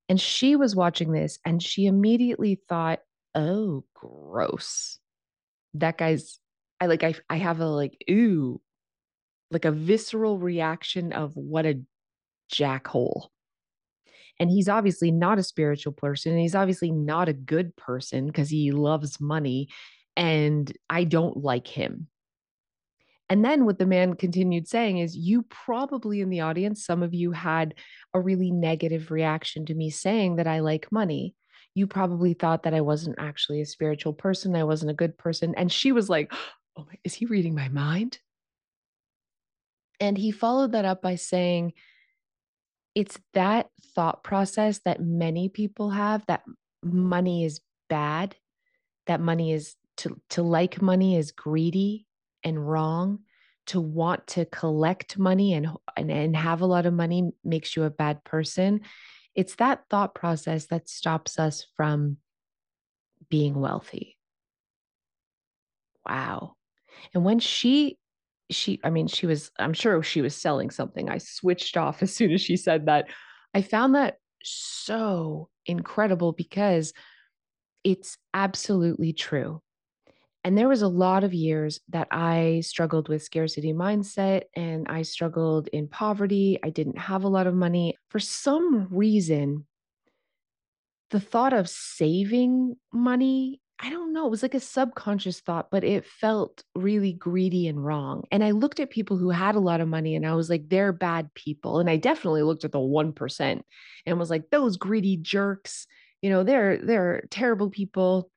And 0.09 0.21
she 0.21 0.57
was 0.57 0.75
watching 0.75 1.12
this 1.12 1.38
and 1.47 1.62
she 1.62 1.87
immediately 1.87 2.61
thought, 2.69 2.99
oh, 3.37 3.85
gross. 3.95 4.99
That 5.75 5.97
guy's, 5.97 6.41
I 6.81 6.87
like, 6.87 7.05
I, 7.05 7.15
I 7.31 7.37
have 7.37 7.61
a 7.61 7.67
like, 7.67 8.03
ooh, 8.11 8.61
like 9.53 9.65
a 9.65 9.71
visceral 9.71 10.38
reaction 10.38 11.12
of 11.12 11.37
what 11.37 11.67
a 11.67 11.81
jackhole. 12.53 13.29
And 14.41 14.50
he's 14.50 14.69
obviously 14.69 15.12
not 15.12 15.38
a 15.38 15.45
spiritual 15.45 15.93
person. 15.93 16.33
And 16.33 16.41
he's 16.41 16.55
obviously 16.57 16.91
not 16.91 17.29
a 17.29 17.33
good 17.33 17.77
person 17.77 18.27
because 18.27 18.49
he 18.49 18.73
loves 18.73 19.21
money. 19.21 19.69
And 20.18 20.70
I 20.90 21.04
don't 21.04 21.42
like 21.42 21.66
him. 21.66 22.08
And 23.30 23.44
then 23.44 23.64
what 23.64 23.78
the 23.78 23.87
man 23.87 24.14
continued 24.14 24.68
saying 24.68 24.98
is, 24.98 25.16
you 25.16 25.42
probably 25.42 26.20
in 26.20 26.28
the 26.28 26.40
audience, 26.40 26.84
some 26.84 27.02
of 27.02 27.14
you 27.14 27.32
had 27.32 27.75
a 28.12 28.20
really 28.20 28.50
negative 28.50 29.10
reaction 29.10 29.64
to 29.66 29.75
me 29.75 29.90
saying 29.90 30.37
that 30.37 30.46
I 30.46 30.60
like 30.60 30.90
money. 30.90 31.34
You 31.75 31.87
probably 31.87 32.34
thought 32.34 32.64
that 32.64 32.75
I 32.75 32.80
wasn't 32.80 33.16
actually 33.18 33.60
a 33.60 33.66
spiritual 33.66 34.12
person. 34.12 34.56
I 34.56 34.64
wasn't 34.64 34.90
a 34.90 34.94
good 34.94 35.16
person. 35.16 35.54
And 35.56 35.70
she 35.70 35.92
was 35.92 36.08
like, 36.08 36.32
oh, 36.76 36.84
my, 36.88 36.98
is 37.04 37.14
he 37.14 37.26
reading 37.26 37.54
my 37.54 37.68
mind? 37.68 38.18
And 40.00 40.18
he 40.18 40.30
followed 40.30 40.72
that 40.72 40.84
up 40.84 41.02
by 41.02 41.14
saying, 41.16 41.75
it's 42.94 43.18
that 43.34 43.68
thought 43.94 44.25
process 44.25 44.80
that 44.84 45.00
many 45.00 45.48
people 45.48 45.90
have 45.90 46.25
that 46.26 46.42
money 46.82 47.44
is 47.44 47.60
bad, 47.88 48.37
that 49.06 49.20
money 49.20 49.52
is 49.52 49.76
to, 49.99 50.21
to 50.31 50.43
like 50.43 50.83
money 50.83 51.17
is 51.17 51.33
greedy 51.33 52.07
and 52.43 52.69
wrong. 52.69 53.21
To 53.67 53.81
want 53.83 54.26
to 54.28 54.47
collect 54.47 55.19
money 55.19 55.52
and, 55.52 55.69
and, 55.95 56.11
and 56.11 56.35
have 56.35 56.62
a 56.62 56.67
lot 56.67 56.87
of 56.87 56.95
money 56.95 57.33
makes 57.45 57.76
you 57.76 57.85
a 57.85 57.90
bad 57.90 58.25
person. 58.25 58.81
It's 59.35 59.57
that 59.57 59.83
thought 59.90 60.14
process 60.14 60.67
that 60.69 60.88
stops 60.88 61.38
us 61.38 61.67
from 61.76 62.17
being 63.28 63.55
wealthy. 63.55 64.17
Wow. 66.07 66.55
And 67.12 67.26
when 67.26 67.40
she 67.40 67.99
she 68.50 68.81
i 68.83 68.90
mean 68.90 69.07
she 69.07 69.26
was 69.26 69.50
i'm 69.59 69.75
sure 69.75 70.02
she 70.02 70.23
was 70.23 70.35
selling 70.35 70.71
something 70.71 71.11
i 71.11 71.19
switched 71.19 71.76
off 71.76 72.02
as 72.02 72.14
soon 72.14 72.33
as 72.33 72.40
she 72.40 72.57
said 72.57 72.87
that 72.87 73.07
i 73.55 73.62
found 73.62 73.95
that 73.95 74.17
so 74.43 75.49
incredible 75.67 76.33
because 76.33 76.93
it's 77.85 78.17
absolutely 78.33 79.12
true 79.12 79.61
and 80.45 80.57
there 80.57 80.68
was 80.68 80.83
a 80.83 80.88
lot 80.88 81.25
of 81.25 81.35
years 81.35 81.80
that 81.88 82.09
i 82.11 82.61
struggled 82.64 83.09
with 83.09 83.23
scarcity 83.23 83.73
mindset 83.73 84.42
and 84.54 84.87
i 84.88 85.02
struggled 85.02 85.68
in 85.68 85.88
poverty 85.88 86.59
i 86.62 86.71
didn't 86.71 86.99
have 86.99 87.25
a 87.25 87.28
lot 87.28 87.47
of 87.47 87.54
money 87.54 87.97
for 88.09 88.18
some 88.18 88.88
reason 88.90 89.66
the 91.11 91.21
thought 91.21 91.52
of 91.52 91.68
saving 91.68 92.76
money 92.92 93.61
I 93.80 93.90
don't 93.90 94.12
know, 94.12 94.26
it 94.26 94.30
was 94.30 94.42
like 94.42 94.54
a 94.54 94.61
subconscious 94.61 95.38
thought, 95.40 95.68
but 95.71 95.85
it 95.85 96.04
felt 96.04 96.64
really 96.75 97.12
greedy 97.12 97.68
and 97.68 97.85
wrong. 97.85 98.25
And 98.33 98.42
I 98.42 98.50
looked 98.50 98.80
at 98.80 98.90
people 98.90 99.16
who 99.16 99.30
had 99.30 99.54
a 99.54 99.61
lot 99.61 99.80
of 99.80 99.87
money 99.87 100.16
and 100.16 100.26
I 100.26 100.35
was 100.35 100.50
like, 100.50 100.68
they're 100.68 100.92
bad 100.92 101.33
people. 101.35 101.78
And 101.78 101.88
I 101.88 101.97
definitely 101.97 102.42
looked 102.42 102.64
at 102.64 102.73
the 102.73 102.80
1% 102.80 103.61
and 104.04 104.18
was 104.18 104.30
like, 104.30 104.50
those 104.50 104.76
greedy 104.76 105.16
jerks, 105.16 105.87
you 106.23 106.30
know, 106.30 106.42
they're 106.42 106.78
they're 106.78 107.23
terrible 107.30 107.71
people 107.71 108.30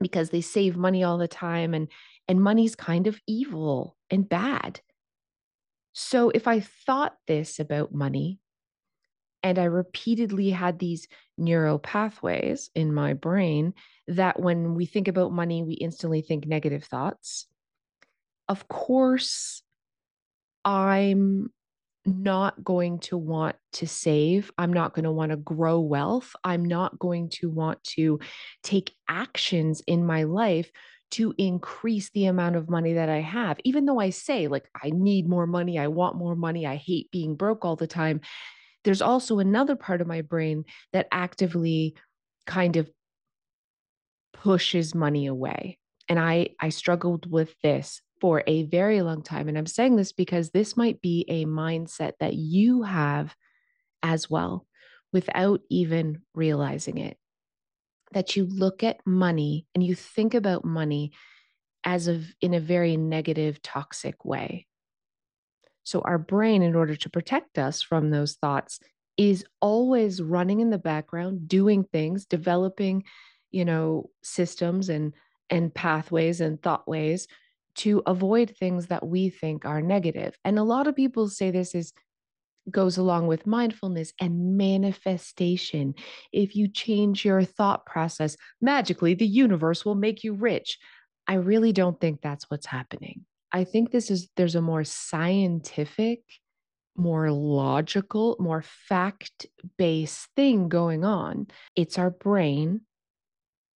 because 0.00 0.30
they 0.30 0.40
save 0.40 0.76
money 0.76 1.04
all 1.04 1.18
the 1.18 1.28
time 1.28 1.74
and 1.74 1.88
and 2.28 2.42
money's 2.42 2.76
kind 2.76 3.06
of 3.06 3.20
evil 3.26 3.96
and 4.10 4.28
bad. 4.28 4.80
So 5.92 6.30
if 6.30 6.46
I 6.46 6.60
thought 6.60 7.16
this 7.26 7.58
about 7.58 7.92
money, 7.92 8.38
and 9.42 9.58
I 9.58 9.64
repeatedly 9.64 10.50
had 10.50 10.78
these 10.78 11.08
neural 11.38 11.78
pathways 11.78 12.70
in 12.74 12.92
my 12.92 13.14
brain 13.14 13.74
that 14.06 14.38
when 14.38 14.74
we 14.74 14.86
think 14.86 15.08
about 15.08 15.32
money, 15.32 15.62
we 15.62 15.74
instantly 15.74 16.20
think 16.20 16.46
negative 16.46 16.84
thoughts. 16.84 17.46
Of 18.48 18.68
course, 18.68 19.62
I'm 20.64 21.50
not 22.06 22.62
going 22.64 22.98
to 23.00 23.16
want 23.16 23.56
to 23.74 23.86
save. 23.86 24.50
I'm 24.56 24.72
not 24.72 24.94
going 24.94 25.04
to 25.04 25.12
want 25.12 25.30
to 25.30 25.36
grow 25.36 25.80
wealth. 25.80 26.34
I'm 26.42 26.64
not 26.64 26.98
going 26.98 27.28
to 27.40 27.50
want 27.50 27.82
to 27.84 28.20
take 28.62 28.92
actions 29.08 29.82
in 29.86 30.04
my 30.06 30.24
life 30.24 30.70
to 31.12 31.34
increase 31.38 32.10
the 32.10 32.26
amount 32.26 32.56
of 32.56 32.70
money 32.70 32.94
that 32.94 33.08
I 33.08 33.20
have. 33.20 33.58
Even 33.64 33.84
though 33.84 33.98
I 33.98 34.10
say, 34.10 34.46
like, 34.46 34.68
I 34.80 34.90
need 34.90 35.28
more 35.28 35.46
money, 35.46 35.78
I 35.78 35.88
want 35.88 36.16
more 36.16 36.36
money, 36.36 36.66
I 36.66 36.76
hate 36.76 37.10
being 37.10 37.34
broke 37.34 37.64
all 37.64 37.76
the 37.76 37.86
time 37.86 38.20
there's 38.84 39.02
also 39.02 39.38
another 39.38 39.76
part 39.76 40.00
of 40.00 40.06
my 40.06 40.22
brain 40.22 40.64
that 40.92 41.08
actively 41.12 41.94
kind 42.46 42.76
of 42.76 42.90
pushes 44.32 44.94
money 44.94 45.26
away. 45.26 45.78
And 46.08 46.18
I 46.18 46.50
I 46.58 46.70
struggled 46.70 47.30
with 47.30 47.54
this 47.62 48.00
for 48.20 48.42
a 48.46 48.64
very 48.64 49.02
long 49.02 49.22
time 49.22 49.48
and 49.48 49.56
I'm 49.56 49.66
saying 49.66 49.96
this 49.96 50.12
because 50.12 50.50
this 50.50 50.76
might 50.76 51.00
be 51.00 51.24
a 51.28 51.46
mindset 51.46 52.12
that 52.20 52.34
you 52.34 52.82
have 52.82 53.34
as 54.02 54.28
well 54.28 54.66
without 55.12 55.60
even 55.70 56.22
realizing 56.34 56.98
it. 56.98 57.16
That 58.12 58.36
you 58.36 58.44
look 58.44 58.82
at 58.82 59.06
money 59.06 59.66
and 59.74 59.84
you 59.84 59.94
think 59.94 60.34
about 60.34 60.64
money 60.64 61.12
as 61.84 62.08
of 62.08 62.24
in 62.40 62.54
a 62.54 62.60
very 62.60 62.96
negative 62.96 63.62
toxic 63.62 64.24
way 64.24 64.66
so, 65.84 66.00
our 66.02 66.18
brain, 66.18 66.62
in 66.62 66.74
order 66.76 66.94
to 66.94 67.10
protect 67.10 67.58
us 67.58 67.82
from 67.82 68.10
those 68.10 68.34
thoughts, 68.34 68.80
is 69.16 69.44
always 69.60 70.22
running 70.22 70.60
in 70.60 70.70
the 70.70 70.78
background, 70.78 71.48
doing 71.48 71.84
things, 71.84 72.26
developing, 72.26 73.04
you 73.50 73.64
know, 73.64 74.10
systems 74.22 74.88
and 74.88 75.14
and 75.48 75.74
pathways 75.74 76.40
and 76.40 76.62
thought 76.62 76.86
ways 76.86 77.26
to 77.76 78.02
avoid 78.06 78.54
things 78.56 78.86
that 78.86 79.06
we 79.06 79.30
think 79.30 79.64
are 79.64 79.80
negative. 79.80 80.36
And 80.44 80.58
a 80.58 80.64
lot 80.64 80.86
of 80.86 80.96
people 80.96 81.28
say 81.28 81.50
this 81.50 81.74
is 81.74 81.92
goes 82.70 82.98
along 82.98 83.26
with 83.26 83.46
mindfulness 83.46 84.12
and 84.20 84.56
manifestation. 84.56 85.94
If 86.32 86.54
you 86.54 86.68
change 86.68 87.24
your 87.24 87.42
thought 87.42 87.86
process, 87.86 88.36
magically 88.60 89.14
the 89.14 89.26
universe 89.26 89.84
will 89.84 89.94
make 89.94 90.22
you 90.22 90.34
rich. 90.34 90.78
I 91.26 91.34
really 91.34 91.72
don't 91.72 92.00
think 92.00 92.20
that's 92.20 92.50
what's 92.50 92.66
happening. 92.66 93.24
I 93.52 93.64
think 93.64 93.90
this 93.90 94.10
is 94.10 94.28
there's 94.36 94.54
a 94.54 94.60
more 94.60 94.84
scientific, 94.84 96.20
more 96.96 97.30
logical, 97.30 98.36
more 98.38 98.62
fact 98.62 99.46
based 99.76 100.28
thing 100.36 100.68
going 100.68 101.04
on. 101.04 101.48
It's 101.76 101.98
our 101.98 102.10
brain 102.10 102.82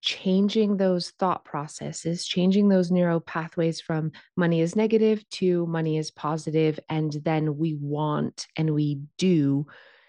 changing 0.04 0.76
those 0.76 1.10
thought 1.18 1.44
processes, 1.44 2.26
changing 2.26 2.68
those 2.68 2.90
neural 2.90 3.20
pathways 3.20 3.80
from 3.80 4.12
money 4.36 4.60
is 4.60 4.76
negative 4.76 5.26
to 5.30 5.66
money 5.66 5.96
is 5.96 6.10
positive, 6.10 6.78
and 6.90 7.12
then 7.24 7.56
we 7.56 7.74
want 7.74 8.46
and 8.56 8.74
we 8.74 9.00
do 9.16 9.66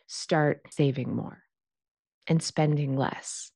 start 0.08 0.62
saving 0.70 1.16
more 1.16 1.42
and 2.28 2.44
spending 2.44 2.98
less 2.98 3.52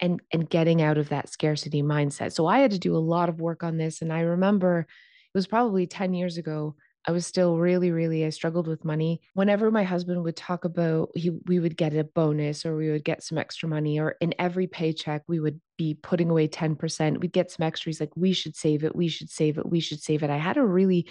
and 0.00 0.20
and 0.32 0.50
getting 0.50 0.82
out 0.82 0.98
of 0.98 1.10
that 1.10 1.28
scarcity 1.28 1.82
mindset. 1.82 2.32
So 2.32 2.46
I 2.46 2.58
had 2.58 2.72
to 2.72 2.78
do 2.78 2.96
a 2.96 2.98
lot 2.98 3.28
of 3.28 3.40
work 3.40 3.62
on 3.62 3.76
this 3.76 4.02
and 4.02 4.12
I 4.12 4.20
remember 4.20 4.80
it 4.80 5.38
was 5.38 5.46
probably 5.46 5.86
10 5.86 6.12
years 6.12 6.38
ago 6.38 6.74
I 7.06 7.12
was 7.12 7.26
still 7.26 7.58
really, 7.58 7.90
really, 7.90 8.24
I 8.24 8.30
struggled 8.30 8.66
with 8.66 8.84
money. 8.84 9.22
Whenever 9.34 9.70
my 9.70 9.84
husband 9.84 10.22
would 10.24 10.36
talk 10.36 10.64
about 10.64 11.10
he 11.14 11.30
we 11.46 11.58
would 11.58 11.76
get 11.76 11.94
a 11.94 12.04
bonus 12.04 12.66
or 12.66 12.76
we 12.76 12.90
would 12.90 13.04
get 13.04 13.22
some 13.22 13.38
extra 13.38 13.68
money, 13.68 13.98
or 13.98 14.16
in 14.20 14.34
every 14.38 14.66
paycheck, 14.66 15.22
we 15.26 15.40
would 15.40 15.60
be 15.76 15.94
putting 16.02 16.28
away 16.30 16.48
10%. 16.48 17.20
We'd 17.20 17.32
get 17.32 17.50
some 17.50 17.66
extras 17.66 18.00
like 18.00 18.14
we 18.16 18.32
should 18.32 18.56
save 18.56 18.84
it, 18.84 18.94
we 18.94 19.08
should 19.08 19.30
save 19.30 19.58
it, 19.58 19.68
we 19.68 19.80
should 19.80 20.00
save 20.02 20.22
it. 20.22 20.30
I 20.30 20.36
had 20.36 20.56
a 20.56 20.64
really 20.64 21.08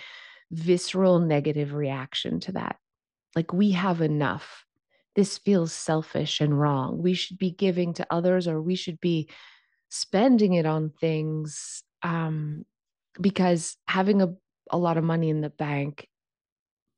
visceral 0.52 1.20
negative 1.20 1.74
reaction 1.74 2.40
to 2.42 2.52
that. 2.54 2.78
Like 3.36 3.54
we 3.54 3.72
have 3.72 4.02
enough 4.02 4.66
this 5.18 5.40
feels 5.40 5.74
selfish 5.74 6.40
and 6.40 6.58
wrong. 6.58 7.02
We 7.02 7.16
should 7.16 7.40
be 7.40 7.50
giving 7.50 7.92
to 7.96 8.06
others 8.12 8.48
or 8.48 8.62
we 8.62 8.76
should 8.76 9.02
be 9.02 9.28
spending 9.90 10.54
it 10.54 10.68
on 10.68 10.92
things 11.02 11.84
um, 12.04 12.66
because 13.20 13.78
having 13.88 14.22
a, 14.22 14.36
a 14.72 14.78
lot 14.78 14.98
of 14.98 15.04
money 15.04 15.30
in 15.30 15.42
the 15.42 15.50
bank 15.50 16.08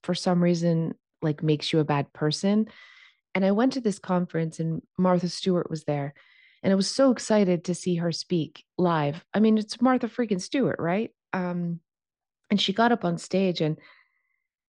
for 0.04 0.16
some 0.16 0.44
reason 0.44 0.96
like 1.22 1.44
makes 1.44 1.74
you 1.74 1.80
a 1.80 1.86
bad 1.86 2.12
person. 2.14 2.68
And 3.36 3.46
I 3.46 3.52
went 3.52 3.74
to 3.74 3.82
this 3.82 4.00
conference 4.00 4.60
and 4.60 4.82
Martha 4.98 5.30
Stewart 5.30 5.70
was 5.70 5.84
there. 5.84 6.14
And 6.64 6.74
I 6.74 6.76
was 6.76 6.90
so 6.90 7.12
excited 7.12 7.66
to 7.66 7.76
see 7.76 7.96
her 7.96 8.12
speak 8.12 8.66
live. 8.78 9.24
I 9.34 9.40
mean, 9.40 9.58
it's 9.58 9.82
Martha 9.82 10.08
freaking 10.08 10.42
Stewart, 10.42 10.80
right? 10.80 11.12
Um, 11.32 11.80
and 12.50 12.60
she 12.60 12.74
got 12.74 12.92
up 12.92 13.06
on 13.06 13.18
stage 13.18 13.62
and 13.62 13.78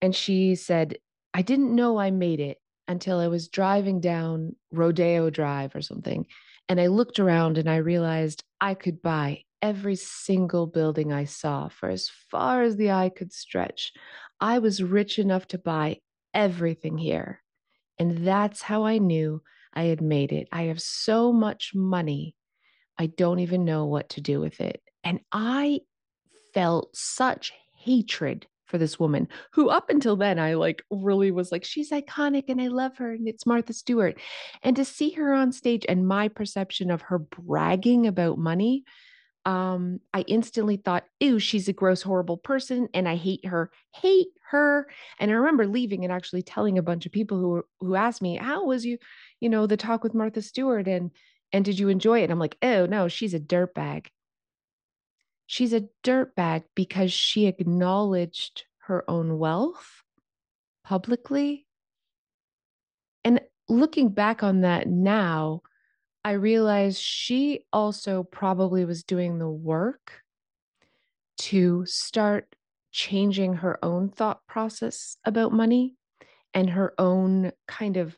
and 0.03 0.15
she 0.15 0.55
said, 0.55 0.97
I 1.35 1.43
didn't 1.43 1.75
know 1.75 1.99
I 1.99 2.11
made 2.11 2.41
it 2.41 2.59
until 2.89 3.21
I 3.21 3.29
was 3.29 3.49
driving 3.49 4.01
down 4.01 4.57
Rodeo 4.73 5.31
Drive 5.31 5.77
or 5.77 5.83
something. 5.83 6.27
And 6.69 6.81
I 6.81 6.87
looked 6.87 7.19
around 7.19 7.59
and 7.59 7.69
I 7.69 7.77
realized 7.77 8.43
I 8.61 8.75
could 8.75 9.03
buy 9.03 9.45
every 9.63 9.97
single 9.97 10.67
building 10.67 11.13
I 11.13 11.25
saw 11.25 11.69
for 11.69 11.89
as 11.89 12.11
far 12.31 12.63
as 12.63 12.77
the 12.77 12.91
eye 12.91 13.11
could 13.11 13.33
stretch. 13.33 13.93
I 14.41 14.59
was 14.59 14.83
rich 14.83 15.19
enough 15.19 15.47
to 15.49 15.59
buy 15.59 15.99
everything 16.33 16.99
here. 16.99 17.43
And 17.99 18.27
that's 18.27 18.63
how 18.63 18.85
I 18.85 18.99
knew 18.99 19.43
I 19.75 19.85
had 19.85 20.01
made 20.01 20.33
it. 20.33 20.49
I 20.51 20.63
have 20.65 20.81
so 20.81 21.33
much 21.33 21.73
money, 21.75 22.35
I 22.99 23.07
don't 23.07 23.41
even 23.41 23.65
know 23.65 23.87
what 23.87 24.11
to 24.11 24.21
do 24.21 24.41
with 24.41 24.61
it. 24.61 24.83
And 25.05 25.21
I 25.33 25.81
felt 26.55 26.97
such 26.97 27.53
hatred 27.77 28.47
for 28.67 28.79
this 28.79 29.01
woman 29.01 29.29
who 29.53 29.69
up 29.69 29.91
until 29.91 30.15
then 30.15 30.39
I 30.39 30.55
like 30.55 30.83
really 30.91 31.33
was 31.33 31.51
like 31.51 31.65
she's 31.65 31.91
iconic 31.91 32.45
and 32.49 32.61
I 32.61 32.69
love 32.69 32.97
her 32.99 33.11
and 33.11 33.27
it's 33.27 33.45
Martha 33.45 33.73
Stewart 33.73 34.17
and 34.63 34.77
to 34.77 34.85
see 34.85 35.11
her 35.11 35.35
on 35.35 35.51
stage 35.51 35.85
and 35.89 36.07
my 36.07 36.29
perception 36.29 36.91
of 36.91 37.03
her 37.03 37.19
bragging 37.19 38.07
about 38.07 38.39
money 38.39 38.85
um 39.47 40.01
I 40.13 40.23
instantly 40.23 40.77
thought 40.77 41.05
ew 41.19 41.39
she's 41.39 41.69
a 41.69 41.73
gross 41.73 42.03
horrible 42.03 42.37
person 42.37 42.89
and 42.93 43.09
I 43.09 43.17
hate 43.17 43.47
her 43.47 43.71
hate 43.95 44.29
her. 44.51 44.89
And 45.19 45.31
I 45.31 45.35
remember 45.35 45.67
leaving 45.67 46.05
and 46.05 46.13
actually 46.13 46.43
telling 46.43 46.79
a 46.79 46.83
bunch 46.83 47.07
of 47.07 47.13
people 47.13 47.39
who 47.39 47.63
who 47.81 47.95
asked 47.95 48.23
me 48.23 48.37
how 48.37 48.65
was 48.65 48.85
you 48.85 48.99
you 49.41 49.49
know 49.49 49.67
the 49.67 49.77
talk 49.77 50.03
with 50.05 50.15
Martha 50.15 50.43
Stewart 50.43 50.87
and 50.89 51.11
and 51.53 51.65
did 51.65 51.79
you 51.79 51.89
enjoy 51.89 52.21
it? 52.21 52.25
And 52.25 52.33
I'm 52.33 52.39
like 52.39 52.57
oh 52.63 52.87
no 52.87 53.09
she's 53.09 53.35
a 53.35 53.41
dirtbag. 53.41 54.07
She's 55.47 55.73
a 55.73 55.89
dirtbag 56.05 56.65
because 56.77 57.13
she 57.13 57.47
acknowledged 57.47 58.65
her 58.87 59.09
own 59.11 59.39
wealth 59.39 60.03
publicly. 60.85 61.67
And 63.25 63.41
looking 63.69 64.11
back 64.11 64.43
on 64.43 64.63
that 64.63 64.89
now, 64.89 65.63
I 66.25 66.33
realized 66.33 67.01
she 67.01 67.65
also 67.73 68.23
probably 68.23 68.85
was 68.85 69.03
doing 69.03 69.39
the 69.39 69.49
work 69.49 70.23
to 71.39 71.85
start 71.87 72.55
changing 72.93 73.55
her 73.55 73.83
own 73.85 74.11
thought 74.11 74.41
process 74.47 75.17
about 75.25 75.53
money 75.53 75.95
and 76.53 76.71
her 76.71 76.93
own 76.99 77.53
kind 77.69 77.97
of 77.97 78.17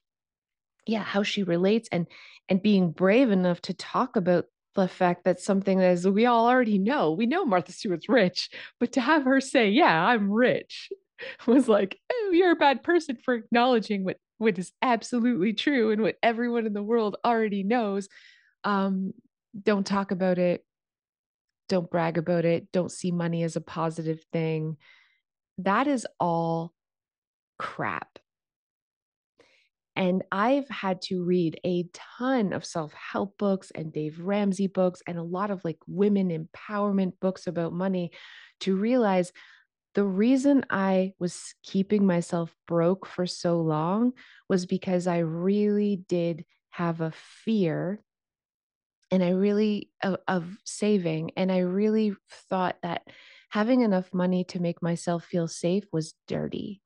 yeah 0.87 1.02
how 1.02 1.23
she 1.23 1.42
relates 1.42 1.88
and 1.92 2.06
and 2.49 2.62
being 2.62 2.90
brave 2.90 3.30
enough 3.30 3.61
to 3.62 3.75
talk 3.75 4.16
about 4.16 4.47
the 4.75 4.88
fact 4.88 5.25
that 5.25 5.40
something 5.40 5.78
that 5.78 5.92
is 5.92 6.09
we 6.09 6.26
all 6.26 6.49
already 6.49 6.78
know. 6.78 7.12
We 7.12 7.26
know 7.26 7.44
Martha 7.44 7.73
Stewart's 7.73 8.09
rich, 8.09 8.49
but 8.80 8.92
to 8.92 9.00
have 9.00 9.25
her 9.25 9.40
say, 9.40 9.68
"Yeah, 9.71 10.06
I'm 10.06 10.30
rich," 10.30 10.90
was 11.47 11.68
like, 11.68 12.00
"Oh, 12.11 12.30
you're 12.32 12.52
a 12.52 12.56
bad 12.56 12.82
person 12.82 13.16
for 13.25 13.35
acknowledging 13.35 14.04
what 14.04 14.16
what 14.42 14.58
is 14.58 14.72
absolutely 14.82 15.52
true 15.52 15.90
and 15.90 16.02
what 16.02 16.18
everyone 16.22 16.66
in 16.66 16.72
the 16.72 16.82
world 16.82 17.16
already 17.25 17.62
knows." 17.62 18.08
Um, 18.64 19.12
don't 19.61 19.87
talk 19.87 20.11
about 20.11 20.38
it. 20.38 20.64
Don't 21.68 21.90
brag 21.90 22.18
about 22.18 22.44
it. 22.44 22.70
Don't 22.72 22.92
see 22.92 23.11
money 23.11 23.42
as 23.42 23.56
a 23.56 23.61
positive 23.61 24.25
thing. 24.32 24.76
That 25.58 25.87
is 25.87 26.06
all 26.18 26.75
crap. 27.58 28.18
And 29.94 30.22
I've 30.32 30.68
had 30.68 31.02
to 31.02 31.22
read 31.22 31.61
a 31.64 31.87
ton 31.92 32.52
of 32.52 32.64
self 32.64 32.92
help 32.94 33.37
books 33.37 33.70
and 33.75 33.92
Dave 33.92 34.20
Ramsey 34.20 34.66
books 34.66 35.02
and 35.06 35.18
a 35.18 35.22
lot 35.22 35.50
of 35.50 35.64
like 35.64 35.78
women 35.87 36.30
empowerment 36.30 37.12
books 37.20 37.46
about 37.46 37.72
money 37.75 38.11
to 38.61 38.75
realize 38.75 39.32
the 39.94 40.04
reason 40.04 40.64
I 40.70 41.12
was 41.18 41.54
keeping 41.62 42.06
myself 42.06 42.54
broke 42.66 43.06
for 43.06 43.26
so 43.26 43.61
long 43.61 44.12
was 44.49 44.66
because 44.66 45.06
I 45.06 45.18
really 45.18 45.96
did 46.08 46.44
have 46.70 47.00
a 47.00 47.12
fear 47.44 48.02
and 49.11 49.22
I 49.22 49.30
really 49.30 49.90
of, 50.02 50.16
of 50.26 50.56
saving 50.64 51.32
and 51.37 51.52
I 51.52 51.58
really 51.58 52.14
thought 52.49 52.76
that 52.82 53.02
having 53.50 53.82
enough 53.82 54.12
money 54.14 54.44
to 54.44 54.61
make 54.61 54.82
myself 54.82 55.25
feel 55.25 55.46
safe 55.46 55.84
was 55.92 56.14
dirty. 56.26 56.80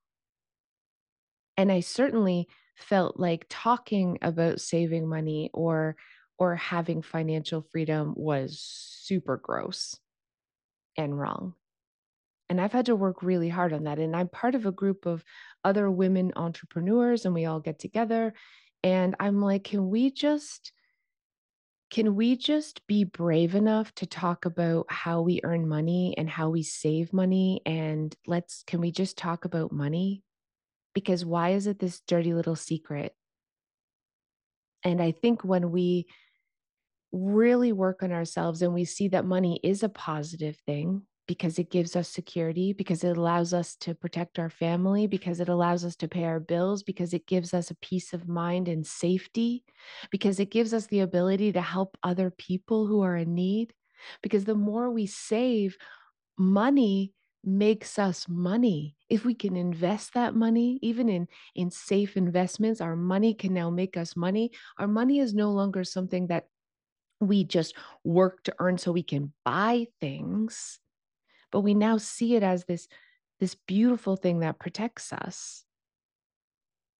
And 1.56 1.70
I 1.70 1.80
certainly 1.80 2.48
felt 2.74 3.18
like 3.18 3.46
talking 3.48 4.18
about 4.20 4.60
saving 4.60 5.08
money 5.08 5.50
or 5.54 5.96
or 6.38 6.56
having 6.56 7.00
financial 7.00 7.62
freedom 7.62 8.12
was 8.16 8.60
super 8.60 9.38
gross 9.38 9.98
and 10.98 11.18
wrong. 11.18 11.54
And 12.48 12.60
I've 12.60 12.72
had 12.72 12.86
to 12.86 12.96
work 12.96 13.22
really 13.22 13.48
hard 13.48 13.72
on 13.72 13.84
that. 13.84 13.98
And 13.98 14.14
I'm 14.14 14.28
part 14.28 14.54
of 14.54 14.66
a 14.66 14.72
group 14.72 15.06
of 15.06 15.24
other 15.64 15.90
women 15.90 16.32
entrepreneurs, 16.36 17.24
and 17.24 17.34
we 17.34 17.44
all 17.44 17.60
get 17.60 17.78
together. 17.78 18.34
And 18.82 19.16
I'm 19.18 19.40
like, 19.40 19.64
can 19.64 19.90
we 19.90 20.10
just 20.10 20.72
can 21.90 22.16
we 22.16 22.36
just 22.36 22.84
be 22.88 23.04
brave 23.04 23.54
enough 23.54 23.94
to 23.94 24.06
talk 24.06 24.44
about 24.44 24.86
how 24.90 25.22
we 25.22 25.40
earn 25.44 25.68
money 25.68 26.14
and 26.18 26.28
how 26.28 26.50
we 26.50 26.62
save 26.62 27.12
money 27.12 27.60
and 27.64 28.14
let's 28.26 28.64
can 28.66 28.80
we 28.80 28.90
just 28.90 29.16
talk 29.16 29.44
about 29.44 29.70
money 29.70 30.22
because 30.94 31.24
why 31.24 31.50
is 31.50 31.66
it 31.66 31.78
this 31.78 32.00
dirty 32.08 32.34
little 32.34 32.56
secret? 32.56 33.14
And 34.82 35.00
I 35.00 35.12
think 35.12 35.44
when 35.44 35.70
we 35.70 36.06
really 37.12 37.72
work 37.72 38.02
on 38.02 38.12
ourselves 38.12 38.62
and 38.62 38.74
we 38.74 38.84
see 38.84 39.08
that 39.08 39.24
money 39.24 39.60
is 39.62 39.82
a 39.82 39.88
positive 39.88 40.56
thing 40.66 41.02
because 41.26 41.58
it 41.58 41.70
gives 41.70 41.96
us 41.96 42.08
security, 42.08 42.72
because 42.72 43.02
it 43.02 43.16
allows 43.16 43.52
us 43.52 43.74
to 43.76 43.94
protect 43.94 44.38
our 44.38 44.50
family, 44.50 45.06
because 45.06 45.40
it 45.40 45.48
allows 45.48 45.84
us 45.84 45.96
to 45.96 46.08
pay 46.08 46.24
our 46.24 46.40
bills, 46.40 46.82
because 46.82 47.12
it 47.12 47.26
gives 47.26 47.52
us 47.52 47.70
a 47.70 47.76
peace 47.76 48.12
of 48.12 48.28
mind 48.28 48.68
and 48.68 48.86
safety, 48.86 49.64
because 50.10 50.38
it 50.38 50.50
gives 50.50 50.72
us 50.72 50.86
the 50.86 51.00
ability 51.00 51.52
to 51.52 51.60
help 51.60 51.96
other 52.02 52.30
people 52.30 52.86
who 52.86 53.02
are 53.02 53.16
in 53.16 53.34
need. 53.34 53.72
Because 54.22 54.44
the 54.44 54.54
more 54.54 54.90
we 54.90 55.06
save, 55.06 55.76
money 56.38 57.12
makes 57.42 57.98
us 57.98 58.28
money. 58.28 58.96
If 59.08 59.24
we 59.24 59.34
can 59.34 59.56
invest 59.56 60.14
that 60.14 60.34
money 60.34 60.80
even 60.82 61.08
in 61.08 61.28
in 61.54 61.70
safe 61.70 62.16
investments 62.16 62.80
our 62.80 62.96
money 62.96 63.34
can 63.34 63.54
now 63.54 63.70
make 63.70 63.96
us 63.96 64.16
money. 64.16 64.50
Our 64.78 64.88
money 64.88 65.20
is 65.20 65.32
no 65.32 65.52
longer 65.52 65.84
something 65.84 66.26
that 66.26 66.48
we 67.20 67.44
just 67.44 67.74
work 68.04 68.42
to 68.44 68.54
earn 68.58 68.78
so 68.78 68.90
we 68.90 69.04
can 69.04 69.32
buy 69.44 69.86
things 70.00 70.80
but 71.56 71.62
we 71.62 71.72
now 71.72 71.96
see 71.96 72.34
it 72.34 72.42
as 72.42 72.66
this 72.66 72.86
this 73.40 73.54
beautiful 73.54 74.14
thing 74.14 74.40
that 74.40 74.58
protects 74.58 75.10
us. 75.10 75.64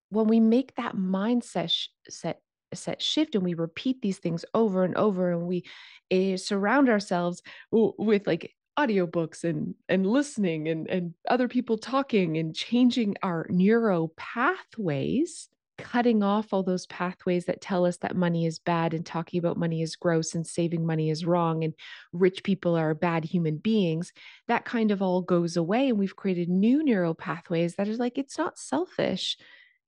When 0.08 0.28
we 0.28 0.40
make 0.40 0.76
that 0.76 0.96
mindset 0.96 1.70
sh- 1.70 1.88
set 2.08 2.40
set 2.72 3.02
shift 3.02 3.34
and 3.34 3.44
we 3.44 3.52
repeat 3.52 4.00
these 4.00 4.16
things 4.16 4.46
over 4.54 4.82
and 4.82 4.96
over 4.96 5.30
and 5.30 5.46
we 5.46 5.66
uh, 6.10 6.38
surround 6.38 6.88
ourselves 6.88 7.42
w- 7.70 7.92
with 7.98 8.26
like 8.26 8.54
audiobooks 8.78 9.44
and 9.44 9.74
and 9.90 10.06
listening 10.06 10.68
and 10.68 10.88
and 10.88 11.12
other 11.28 11.48
people 11.48 11.76
talking 11.76 12.38
and 12.38 12.56
changing 12.56 13.14
our 13.22 13.46
neuro 13.50 14.10
pathways 14.16 15.50
cutting 15.78 16.22
off 16.22 16.52
all 16.52 16.62
those 16.62 16.86
pathways 16.86 17.44
that 17.46 17.60
tell 17.60 17.84
us 17.84 17.96
that 17.98 18.16
money 18.16 18.46
is 18.46 18.58
bad 18.58 18.94
and 18.94 19.04
talking 19.04 19.38
about 19.38 19.56
money 19.56 19.82
is 19.82 19.96
gross 19.96 20.34
and 20.34 20.46
saving 20.46 20.86
money 20.86 21.10
is 21.10 21.24
wrong 21.24 21.64
and 21.64 21.74
rich 22.12 22.42
people 22.42 22.74
are 22.76 22.94
bad 22.94 23.24
human 23.24 23.56
beings 23.56 24.12
that 24.48 24.64
kind 24.64 24.90
of 24.90 25.02
all 25.02 25.22
goes 25.22 25.56
away 25.56 25.88
and 25.88 25.98
we've 25.98 26.16
created 26.16 26.48
new 26.48 26.82
neural 26.82 27.14
pathways 27.14 27.74
that 27.76 27.88
is 27.88 27.98
like 27.98 28.18
it's 28.18 28.38
not 28.38 28.58
selfish 28.58 29.36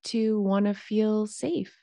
to 0.05 0.41
want 0.41 0.67
to 0.67 0.75
feel 0.75 1.27
safe 1.27 1.75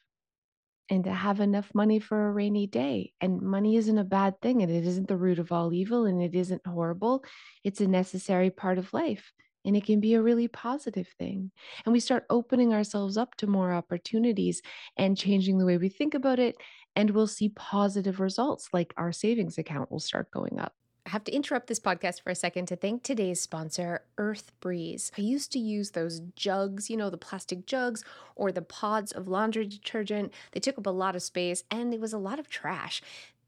and 0.89 1.03
to 1.03 1.11
have 1.11 1.39
enough 1.39 1.73
money 1.73 1.99
for 1.99 2.27
a 2.27 2.31
rainy 2.31 2.67
day. 2.67 3.13
And 3.19 3.41
money 3.41 3.75
isn't 3.75 3.97
a 3.97 4.03
bad 4.03 4.39
thing, 4.41 4.61
and 4.61 4.71
it 4.71 4.85
isn't 4.85 5.07
the 5.07 5.17
root 5.17 5.39
of 5.39 5.51
all 5.51 5.73
evil, 5.73 6.05
and 6.05 6.21
it 6.21 6.35
isn't 6.35 6.65
horrible. 6.65 7.23
It's 7.63 7.81
a 7.81 7.87
necessary 7.87 8.51
part 8.51 8.77
of 8.77 8.93
life, 8.93 9.33
and 9.65 9.75
it 9.75 9.85
can 9.85 9.99
be 9.99 10.13
a 10.13 10.21
really 10.21 10.47
positive 10.47 11.07
thing. 11.19 11.51
And 11.85 11.93
we 11.93 11.99
start 11.99 12.25
opening 12.29 12.73
ourselves 12.73 13.17
up 13.17 13.35
to 13.35 13.47
more 13.47 13.73
opportunities 13.73 14.61
and 14.97 15.17
changing 15.17 15.57
the 15.57 15.65
way 15.65 15.77
we 15.77 15.89
think 15.89 16.13
about 16.13 16.39
it, 16.39 16.55
and 16.95 17.09
we'll 17.11 17.27
see 17.27 17.49
positive 17.49 18.19
results, 18.19 18.69
like 18.71 18.93
our 18.97 19.11
savings 19.11 19.57
account 19.57 19.91
will 19.91 19.99
start 19.99 20.31
going 20.31 20.59
up. 20.59 20.73
I 21.05 21.11
have 21.11 21.23
to 21.25 21.31
interrupt 21.31 21.67
this 21.67 21.79
podcast 21.79 22.21
for 22.23 22.31
a 22.31 22.35
second 22.35 22.65
to 22.67 22.75
thank 22.75 23.03
today's 23.03 23.39
sponsor, 23.39 24.01
Earth 24.17 24.51
Breeze. 24.59 25.11
I 25.15 25.21
used 25.21 25.51
to 25.51 25.59
use 25.59 25.91
those 25.91 26.21
jugs, 26.35 26.89
you 26.89 26.97
know, 26.97 27.11
the 27.11 27.17
plastic 27.17 27.67
jugs 27.67 28.03
or 28.35 28.51
the 28.51 28.63
pods 28.63 29.11
of 29.11 29.27
laundry 29.27 29.67
detergent. 29.67 30.33
They 30.51 30.59
took 30.59 30.79
up 30.79 30.87
a 30.87 30.89
lot 30.89 31.15
of 31.15 31.21
space 31.21 31.63
and 31.69 31.93
it 31.93 31.99
was 31.99 32.13
a 32.13 32.17
lot 32.17 32.39
of 32.39 32.49
trash. 32.49 33.03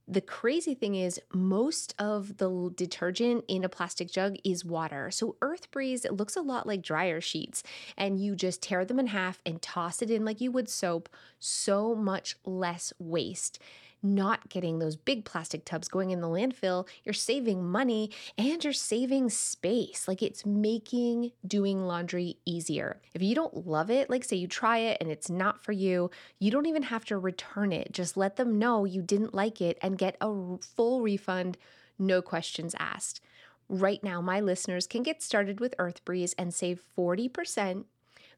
The 0.10 0.22
crazy 0.22 0.74
thing 0.74 0.96
is, 0.96 1.20
most 1.34 1.93
of 2.00 2.38
the 2.38 2.72
detergent 2.74 3.43
in 3.50 3.65
a 3.65 3.70
plastic 3.70 4.10
jug 4.10 4.38
is 4.46 4.63
water. 4.63 5.12
So, 5.12 5.36
Earth 5.41 5.70
Breeze 5.70 6.06
looks 6.10 6.38
a 6.38 6.41
lot 6.41 6.65
like 6.65 6.82
dryer 6.82 7.20
sheets, 7.20 7.62
and 7.98 8.17
you 8.17 8.34
just 8.34 8.62
tear 8.62 8.86
them 8.86 9.00
in 9.00 9.08
half 9.08 9.41
and 9.46 9.62
toss 9.62 10.02
it 10.02 10.10
in 10.10 10.24
like 10.24 10.39
you 10.39 10.50
would 10.52 10.70
soap. 10.70 11.10
So 11.39 11.93
much 11.93 12.38
less 12.46 12.93
waste 13.00 13.60
not 14.04 14.50
getting 14.50 14.80
those 14.80 14.96
big 14.96 15.26
plastic 15.26 15.66
tubs 15.66 15.88
going 15.88 16.12
in 16.12 16.22
the 16.22 16.28
landfill, 16.28 16.88
you're 17.04 17.14
saving 17.14 17.66
money 17.70 18.12
and 18.38 18.64
you're 18.64 18.74
saving 18.74 19.30
space. 19.30 20.08
Like 20.08 20.22
it's 20.22 20.46
making 20.46 21.32
doing 21.46 21.86
laundry 21.86 22.38
easier. 22.46 23.02
If 23.14 23.22
you 23.22 23.36
don't 23.36 23.68
love 23.68 23.90
it, 23.90 24.10
like 24.10 24.24
say 24.24 24.38
you 24.38 24.48
try 24.48 24.78
it 24.80 24.98
and 25.02 25.10
it's 25.10 25.30
not 25.30 25.64
for 25.64 25.72
you, 25.72 26.10
you 26.40 26.52
don't 26.52 26.66
even 26.66 26.84
have 26.84 27.06
to 27.06 27.18
return 27.18 27.72
it. 27.72 27.92
Just 27.92 28.18
let 28.18 28.36
them 28.36 28.60
know 28.60 28.86
you 28.86 29.02
didn't 29.02 29.34
like 29.34 29.62
it 29.62 29.78
and 29.82 29.98
get 29.98 30.18
a 30.22 30.58
full 30.60 31.02
refund 31.02 31.58
no 32.00 32.22
questions 32.22 32.76
asked. 32.80 33.22
Right 33.70 34.04
now, 34.04 34.22
my 34.22 34.40
listeners 34.40 34.88
can 34.88 35.04
get 35.04 35.22
started 35.22 35.60
with 35.60 35.76
EarthBreeze 35.78 36.34
and 36.38 36.54
save 36.54 36.82
40%. 36.98 37.84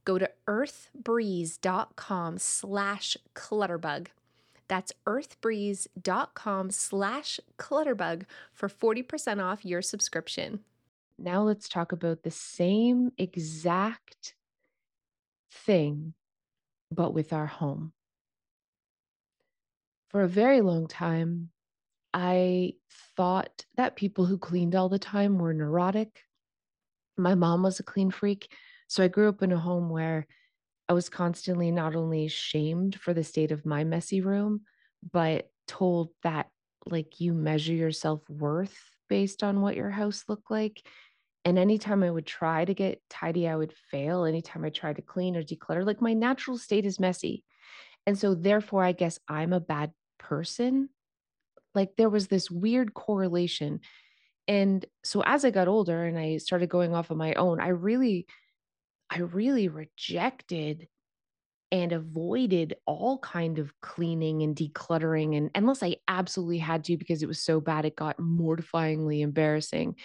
Go 0.06 0.18
to 0.18 0.30
earthbreeze.com 0.48 2.38
slash 2.40 3.18
clutterbug. 3.36 4.08
That's 4.70 4.94
earthbreeze.com 5.06 6.72
slash 6.72 7.40
clutterbug 7.58 8.24
for 8.54 8.70
40% 8.70 9.44
off 9.44 9.66
your 9.66 9.82
subscription. 9.82 10.60
Now 11.18 11.42
let's 11.42 11.68
talk 11.68 11.92
about 11.92 12.24
the 12.24 12.32
same 12.32 13.12
exact 13.18 14.36
thing, 15.52 16.14
but 16.92 17.14
with 17.14 17.34
our 17.34 17.48
home. 17.48 17.92
For 20.12 20.22
a 20.22 20.30
very 20.30 20.62
long 20.62 20.88
time, 20.88 21.50
I 22.14 22.74
thought 23.18 23.66
that 23.76 23.96
people 23.96 24.26
who 24.26 24.38
cleaned 24.38 24.76
all 24.76 24.90
the 24.90 24.98
time 25.00 25.38
were 25.38 25.54
neurotic. 25.54 26.24
My 27.18 27.36
mom 27.36 27.64
was 27.64 27.80
a 27.80 27.84
clean 27.84 28.12
freak. 28.12 28.52
So 28.88 29.04
I 29.04 29.08
grew 29.08 29.30
up 29.30 29.44
in 29.44 29.52
a 29.52 29.60
home 29.60 29.90
where 29.90 30.26
I 30.90 30.94
was 30.94 31.08
constantly 31.08 31.72
not 31.72 31.96
only 31.96 32.28
shamed 32.28 33.00
for 33.00 33.14
the 33.14 33.24
state 33.24 33.52
of 33.52 33.66
my 33.66 33.84
messy 33.84 34.22
room, 34.22 34.62
but 35.14 35.50
told 35.68 36.10
that 36.24 36.50
like 36.88 37.20
you 37.20 37.34
measure 37.34 37.74
your 37.74 37.92
self 37.92 38.28
worth 38.28 38.78
based 39.08 39.44
on 39.44 39.62
what 39.62 39.76
your 39.76 39.92
house 39.92 40.26
looked 40.28 40.50
like. 40.50 40.82
And 41.46 41.58
anytime 41.58 42.04
I 42.04 42.12
would 42.12 42.26
try 42.26 42.66
to 42.66 42.74
get 42.74 43.02
tidy, 43.10 43.48
I 43.48 43.56
would 43.56 43.74
fail. 43.92 44.26
Anytime 44.26 44.66
I 44.66 44.70
tried 44.70 44.98
to 44.98 45.02
clean 45.02 45.36
or 45.38 45.44
declutter, 45.44 45.86
like 45.86 46.02
my 46.02 46.14
natural 46.14 46.58
state 46.58 46.86
is 46.86 47.00
messy. 47.00 47.44
And 48.06 48.18
so, 48.18 48.34
therefore, 48.34 48.84
I 48.84 48.92
guess 48.92 49.20
I'm 49.28 49.54
a 49.54 49.60
bad 49.60 49.92
person. 50.18 50.90
Like 51.76 51.96
there 51.98 52.10
was 52.10 52.28
this 52.28 52.50
weird 52.50 52.94
correlation. 52.94 53.82
And 54.48 54.86
so, 55.04 55.22
as 55.26 55.46
I 55.46 55.52
got 55.52 55.68
older 55.68 56.04
and 56.06 56.18
I 56.18 56.38
started 56.38 56.70
going 56.70 56.96
off 56.96 57.12
on 57.12 57.18
my 57.18 57.34
own, 57.36 57.60
I 57.60 57.70
really, 57.70 58.26
I 59.10 59.20
really 59.20 59.68
rejected 59.68 60.88
and 61.72 61.92
avoided 61.92 62.76
all 62.86 63.20
kind 63.20 63.60
of 63.60 63.72
cleaning 63.82 64.42
and 64.42 64.56
decluttering 64.56 65.38
and 65.38 65.52
unless 65.54 65.84
I 65.84 65.98
absolutely 66.08 66.58
had 66.58 66.84
to 66.86 66.98
because 66.98 67.22
it 67.22 67.28
was 67.28 67.44
so 67.44 67.62
bad 67.62 67.86
it 67.86 67.96
got 67.96 68.18
mortifyingly 68.18 69.22
embarrassing. 69.22 69.96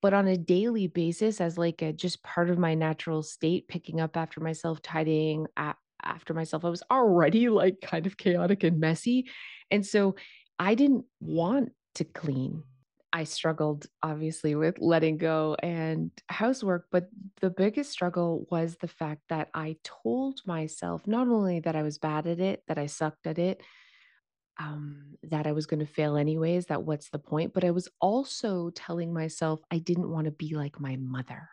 But 0.00 0.14
on 0.14 0.28
a 0.28 0.36
daily 0.36 0.86
basis 0.86 1.40
as 1.40 1.58
like 1.58 1.82
a 1.82 1.92
just 1.92 2.22
part 2.22 2.50
of 2.50 2.58
my 2.58 2.74
natural 2.74 3.22
state 3.22 3.68
picking 3.68 4.00
up 4.00 4.16
after 4.16 4.40
myself 4.40 4.82
tidying 4.82 5.46
after 6.02 6.34
myself 6.34 6.64
I 6.64 6.68
was 6.68 6.82
already 6.90 7.48
like 7.48 7.80
kind 7.82 8.06
of 8.06 8.16
chaotic 8.16 8.62
and 8.62 8.78
messy. 8.78 9.28
And 9.70 9.84
so 9.84 10.14
I 10.58 10.74
didn't 10.74 11.04
want 11.20 11.72
to 11.96 12.04
clean 12.04 12.62
I 13.12 13.24
struggled 13.24 13.86
obviously 14.02 14.54
with 14.54 14.78
letting 14.78 15.16
go 15.16 15.56
and 15.62 16.10
housework, 16.28 16.86
but 16.90 17.08
the 17.40 17.50
biggest 17.50 17.90
struggle 17.90 18.46
was 18.50 18.76
the 18.76 18.88
fact 18.88 19.22
that 19.28 19.48
I 19.54 19.76
told 19.82 20.40
myself 20.46 21.06
not 21.06 21.28
only 21.28 21.60
that 21.60 21.74
I 21.74 21.82
was 21.82 21.98
bad 21.98 22.26
at 22.26 22.38
it, 22.38 22.62
that 22.68 22.78
I 22.78 22.86
sucked 22.86 23.26
at 23.26 23.38
it, 23.38 23.62
um, 24.58 25.16
that 25.22 25.46
I 25.46 25.52
was 25.52 25.66
going 25.66 25.80
to 25.80 25.86
fail 25.86 26.16
anyways, 26.16 26.66
that 26.66 26.82
what's 26.82 27.10
the 27.10 27.18
point, 27.18 27.54
but 27.54 27.64
I 27.64 27.70
was 27.70 27.88
also 28.00 28.70
telling 28.70 29.12
myself 29.12 29.60
I 29.70 29.78
didn't 29.78 30.10
want 30.10 30.26
to 30.26 30.30
be 30.30 30.54
like 30.54 30.80
my 30.80 30.96
mother. 30.96 31.48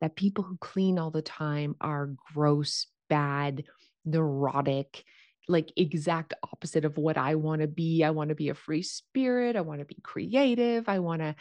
That 0.00 0.16
people 0.16 0.44
who 0.44 0.56
clean 0.58 0.98
all 0.98 1.10
the 1.10 1.22
time 1.22 1.74
are 1.80 2.14
gross, 2.32 2.86
bad, 3.10 3.64
neurotic, 4.04 5.04
like 5.48 5.72
exact 5.76 6.34
opposite 6.42 6.84
of 6.84 6.98
what 6.98 7.16
I 7.16 7.34
want 7.34 7.62
to 7.62 7.68
be. 7.68 8.04
I 8.04 8.10
want 8.10 8.28
to 8.28 8.34
be 8.34 8.50
a 8.50 8.54
free 8.54 8.82
spirit. 8.82 9.56
I 9.56 9.62
want 9.62 9.80
to 9.80 9.86
be 9.86 9.96
creative. 10.02 10.88
I 10.88 10.98
want 10.98 11.22
to, 11.22 11.34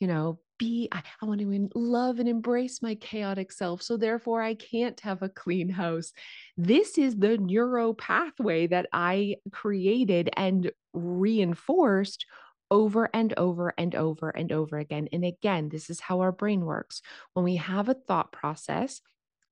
you 0.00 0.06
know, 0.06 0.38
be, 0.58 0.88
I, 0.92 1.02
I 1.20 1.26
want 1.26 1.40
to 1.40 1.68
love 1.74 2.20
and 2.20 2.28
embrace 2.28 2.82
my 2.82 2.94
chaotic 2.94 3.50
self. 3.50 3.82
So 3.82 3.96
therefore, 3.96 4.42
I 4.42 4.54
can't 4.54 4.98
have 5.00 5.22
a 5.22 5.28
clean 5.28 5.68
house. 5.68 6.12
This 6.56 6.98
is 6.98 7.16
the 7.16 7.38
neuro 7.38 7.92
pathway 7.92 8.68
that 8.68 8.86
I 8.92 9.36
created 9.50 10.30
and 10.36 10.70
reinforced 10.92 12.26
over 12.70 13.08
and 13.12 13.34
over 13.36 13.74
and 13.76 13.94
over 13.94 14.30
and 14.30 14.52
over 14.52 14.78
again. 14.78 15.08
And 15.12 15.24
again, 15.24 15.68
this 15.68 15.90
is 15.90 16.00
how 16.00 16.20
our 16.20 16.32
brain 16.32 16.64
works. 16.64 17.02
When 17.32 17.44
we 17.44 17.56
have 17.56 17.88
a 17.88 17.94
thought 17.94 18.32
process, 18.32 19.00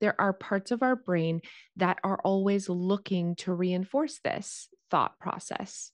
there 0.03 0.21
are 0.21 0.33
parts 0.33 0.73
of 0.73 0.83
our 0.83 0.97
brain 0.97 1.41
that 1.77 1.99
are 2.03 2.21
always 2.25 2.69
looking 2.69 3.37
to 3.37 3.55
reinforce 3.55 4.19
this 4.19 4.69
thought 4.91 5.17
process. 5.21 5.93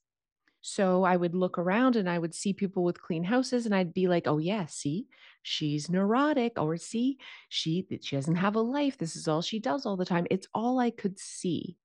So 0.62 1.05
I 1.05 1.14
would 1.14 1.35
look 1.35 1.59
around 1.59 1.94
and 1.94 2.09
I 2.09 2.18
would 2.18 2.35
see 2.35 2.55
people 2.55 2.85
with 2.85 3.03
clean 3.03 3.23
houses 3.23 3.66
and 3.66 3.75
I'd 3.75 3.92
be 3.92 4.09
like, 4.09 4.27
"Oh 4.27 4.38
yeah, 4.38 4.64
see? 4.64 5.07
She's 5.42 5.90
neurotic 5.90 6.59
or 6.59 6.79
see, 6.79 7.18
she 7.51 7.87
she 8.01 8.16
doesn't 8.16 8.37
have 8.37 8.57
a 8.57 8.61
life. 8.61 8.97
This 8.97 9.14
is 9.14 9.29
all 9.29 9.42
she 9.42 9.61
does 9.61 9.85
all 9.85 9.99
the 9.99 10.07
time." 10.07 10.27
It's 10.31 10.49
all 10.55 10.79
I 10.79 10.90
could 10.90 11.18
see 11.18 11.77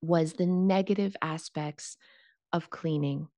was 0.00 0.32
the 0.32 0.46
negative 0.46 1.14
aspects 1.20 1.98
of 2.54 2.70
cleaning 2.70 3.28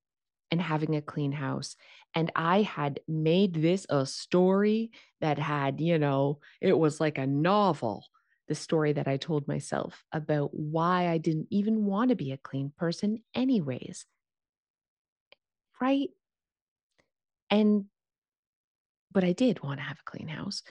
and 0.51 0.61
having 0.61 0.95
a 0.95 1.01
clean 1.01 1.31
house. 1.31 1.75
And 2.13 2.31
I 2.35 2.61
had 2.61 2.99
made 3.07 3.53
this 3.53 3.85
a 3.89 4.05
story 4.05 4.91
that 5.21 5.39
had, 5.39 5.79
you 5.79 5.97
know, 5.97 6.39
it 6.59 6.77
was 6.77 6.99
like 6.99 7.17
a 7.17 7.25
novel, 7.27 8.05
the 8.47 8.55
story 8.55 8.93
that 8.93 9.07
I 9.07 9.17
told 9.17 9.47
myself 9.47 10.03
about 10.11 10.53
why 10.53 11.07
I 11.07 11.17
didn't 11.17 11.47
even 11.51 11.85
want 11.85 12.09
to 12.09 12.15
be 12.15 12.31
a 12.31 12.37
clean 12.37 12.71
person, 12.77 13.23
anyways. 13.33 14.05
Right. 15.79 16.09
And, 17.49 17.85
but 19.11 19.23
I 19.23 19.33
did 19.33 19.63
want 19.63 19.79
to 19.79 19.85
have 19.85 19.99
a 19.99 20.09
clean 20.09 20.27
house. 20.27 20.63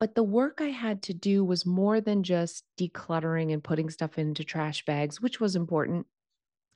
But 0.00 0.14
the 0.16 0.22
work 0.24 0.60
I 0.60 0.70
had 0.70 1.02
to 1.04 1.14
do 1.14 1.44
was 1.44 1.64
more 1.64 2.00
than 2.00 2.24
just 2.24 2.64
decluttering 2.78 3.52
and 3.52 3.62
putting 3.62 3.88
stuff 3.88 4.18
into 4.18 4.44
trash 4.44 4.84
bags, 4.84 5.20
which 5.20 5.40
was 5.40 5.54
important 5.54 6.06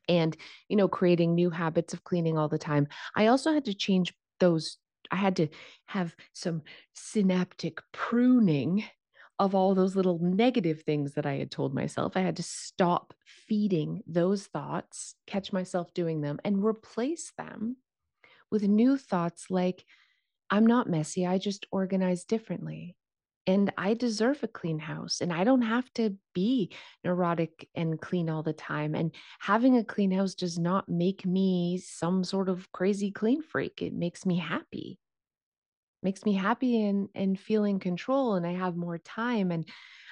and 0.08 0.36
you 0.68 0.76
know 0.76 0.88
creating 0.88 1.34
new 1.34 1.50
habits 1.50 1.92
of 1.92 2.04
cleaning 2.04 2.38
all 2.38 2.48
the 2.48 2.58
time. 2.58 2.88
I 3.16 3.26
also 3.26 3.52
had 3.52 3.64
to 3.66 3.74
change 3.74 4.14
those 4.40 4.78
i 5.10 5.16
had 5.16 5.36
to 5.36 5.48
have 5.86 6.14
some 6.32 6.62
synaptic 6.94 7.80
pruning 7.92 8.84
of 9.38 9.54
all 9.54 9.74
those 9.74 9.94
little 9.94 10.18
negative 10.18 10.82
things 10.82 11.14
that 11.14 11.26
i 11.26 11.34
had 11.34 11.50
told 11.50 11.74
myself. 11.74 12.16
I 12.16 12.20
had 12.20 12.36
to 12.36 12.42
stop 12.42 13.14
feeding 13.24 14.02
those 14.06 14.46
thoughts 14.46 15.14
catch 15.26 15.52
myself 15.52 15.92
doing 15.94 16.20
them 16.20 16.38
and 16.44 16.64
replace 16.64 17.32
them 17.36 17.76
with 18.50 18.62
new 18.62 18.96
thoughts 18.96 19.46
like 19.50 19.84
i'm 20.50 20.66
not 20.66 20.88
messy 20.88 21.26
i 21.26 21.38
just 21.38 21.66
organize 21.70 22.24
differently 22.24 22.96
and 23.46 23.72
I 23.78 23.94
deserve 23.94 24.42
a 24.42 24.48
clean 24.48 24.80
house 24.80 25.20
and 25.20 25.32
I 25.32 25.44
don't 25.44 25.62
have 25.62 25.92
to 25.94 26.16
be 26.34 26.70
neurotic 27.04 27.68
and 27.74 28.00
clean 28.00 28.28
all 28.28 28.42
the 28.42 28.52
time. 28.52 28.94
And 28.94 29.14
having 29.38 29.76
a 29.76 29.84
clean 29.84 30.10
house 30.10 30.34
does 30.34 30.58
not 30.58 30.88
make 30.88 31.24
me 31.24 31.78
some 31.78 32.24
sort 32.24 32.48
of 32.48 32.70
crazy 32.72 33.12
clean 33.12 33.42
freak. 33.42 33.82
It 33.82 33.94
makes 33.94 34.26
me 34.26 34.38
happy. 34.38 34.98
Makes 36.02 36.24
me 36.24 36.34
happy 36.34 36.82
and 36.82 37.08
and 37.14 37.38
feel 37.38 37.64
in 37.64 37.78
control 37.78 38.34
and 38.34 38.46
I 38.46 38.52
have 38.52 38.76
more 38.76 38.98
time 38.98 39.50
and 39.50 39.66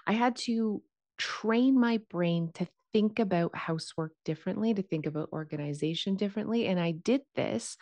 I 0.06 0.12
had 0.12 0.36
to 0.36 0.82
train 1.18 1.78
my 1.78 2.00
brain 2.10 2.50
to 2.54 2.66
think 2.92 3.18
about 3.18 3.56
housework 3.56 4.12
differently, 4.24 4.74
to 4.74 4.82
think 4.82 5.06
about 5.06 5.30
organization 5.32 6.14
differently 6.16 6.66
and 6.66 6.78
I 6.78 6.92
did 6.92 7.22
this 7.34 7.76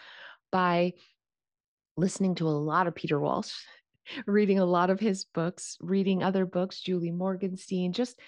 by 0.51 0.95
listening 1.97 2.35
to 2.37 2.49
a 2.49 2.51
lot 2.51 2.87
of 2.87 2.95
Peter 2.95 3.21
Walsh 3.21 3.53
reading 4.27 4.59
a 4.59 4.65
lot 4.65 4.91
of 4.91 5.01
his 5.01 5.25
books, 5.25 5.77
reading 5.81 6.23
other 6.23 6.45
books, 6.47 6.81
Julie 6.81 7.11
Morgenstern, 7.11 7.93
just 7.93 8.19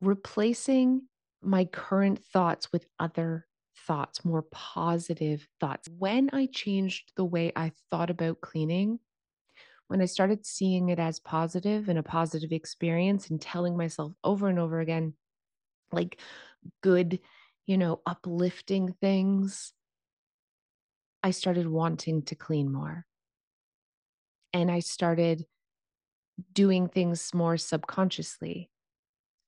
replacing 0.00 1.02
my 1.42 1.64
current 1.64 2.24
thoughts 2.32 2.72
with 2.72 2.86
other 2.98 3.46
thoughts, 3.86 4.24
more 4.24 4.42
positive 4.50 5.46
thoughts. 5.60 5.88
When 5.98 6.30
I 6.32 6.46
changed 6.46 7.12
the 7.16 7.24
way 7.24 7.52
I 7.54 7.72
thought 7.90 8.10
about 8.10 8.40
cleaning, 8.40 8.98
when 9.88 10.00
I 10.00 10.06
started 10.06 10.46
seeing 10.46 10.88
it 10.88 10.98
as 10.98 11.20
positive 11.20 11.88
and 11.88 11.98
a 11.98 12.02
positive 12.02 12.52
experience 12.52 13.30
and 13.30 13.40
telling 13.40 13.76
myself 13.76 14.12
over 14.24 14.48
and 14.48 14.58
over 14.58 14.80
again, 14.80 15.14
like 15.90 16.20
good, 16.82 17.18
you 17.66 17.76
know, 17.76 18.00
uplifting 18.06 18.94
things, 19.00 19.72
I 21.22 21.30
started 21.30 21.68
wanting 21.68 22.22
to 22.22 22.34
clean 22.34 22.72
more 22.72 23.06
and 24.52 24.70
I 24.70 24.80
started 24.80 25.46
doing 26.52 26.88
things 26.88 27.32
more 27.34 27.56
subconsciously 27.56 28.70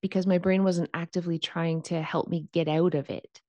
because 0.01 0.27
my 0.27 0.37
brain 0.37 0.63
wasn't 0.63 0.89
actively 0.93 1.39
trying 1.39 1.81
to 1.83 2.01
help 2.01 2.27
me 2.27 2.47
get 2.53 2.67
out 2.67 2.93
of 2.93 3.09
it 3.09 3.41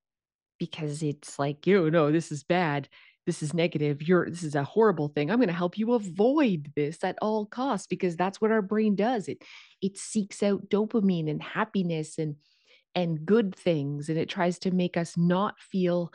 because 0.59 1.03
it's 1.03 1.39
like 1.39 1.67
you 1.67 1.91
know 1.91 2.11
this 2.11 2.33
is 2.33 2.45
bad. 2.45 2.89
This 3.27 3.43
is 3.43 3.53
negative. 3.53 4.03
You're 4.03 4.31
this 4.31 4.43
is 4.43 4.55
a 4.55 4.65
horrible 4.65 5.09
thing. 5.09 5.31
I'm 5.31 5.39
going 5.39 5.49
to 5.49 5.55
help 5.55 5.77
you 5.77 5.95
avoid 5.95 6.73
this 6.77 7.03
at 7.03 7.19
all 7.21 7.45
costs 7.47 7.87
because 7.87 8.17
that's 8.17 8.41
what 8.41 8.53
our 8.53 8.63
brain 8.63 8.95
does. 8.95 9.29
It 9.29 9.43
it 9.83 9.99
seeks 9.99 10.43
out 10.43 10.69
dopamine 10.69 11.29
and 11.29 11.43
happiness 11.43 12.19
and 12.19 12.37
and 12.95 13.27
good 13.27 13.55
things 13.55 14.09
and 14.09 14.19
it 14.19 14.29
tries 14.29 14.59
to 14.61 14.71
make 14.71 14.97
us 14.97 15.17
not 15.17 15.61
feel 15.61 16.13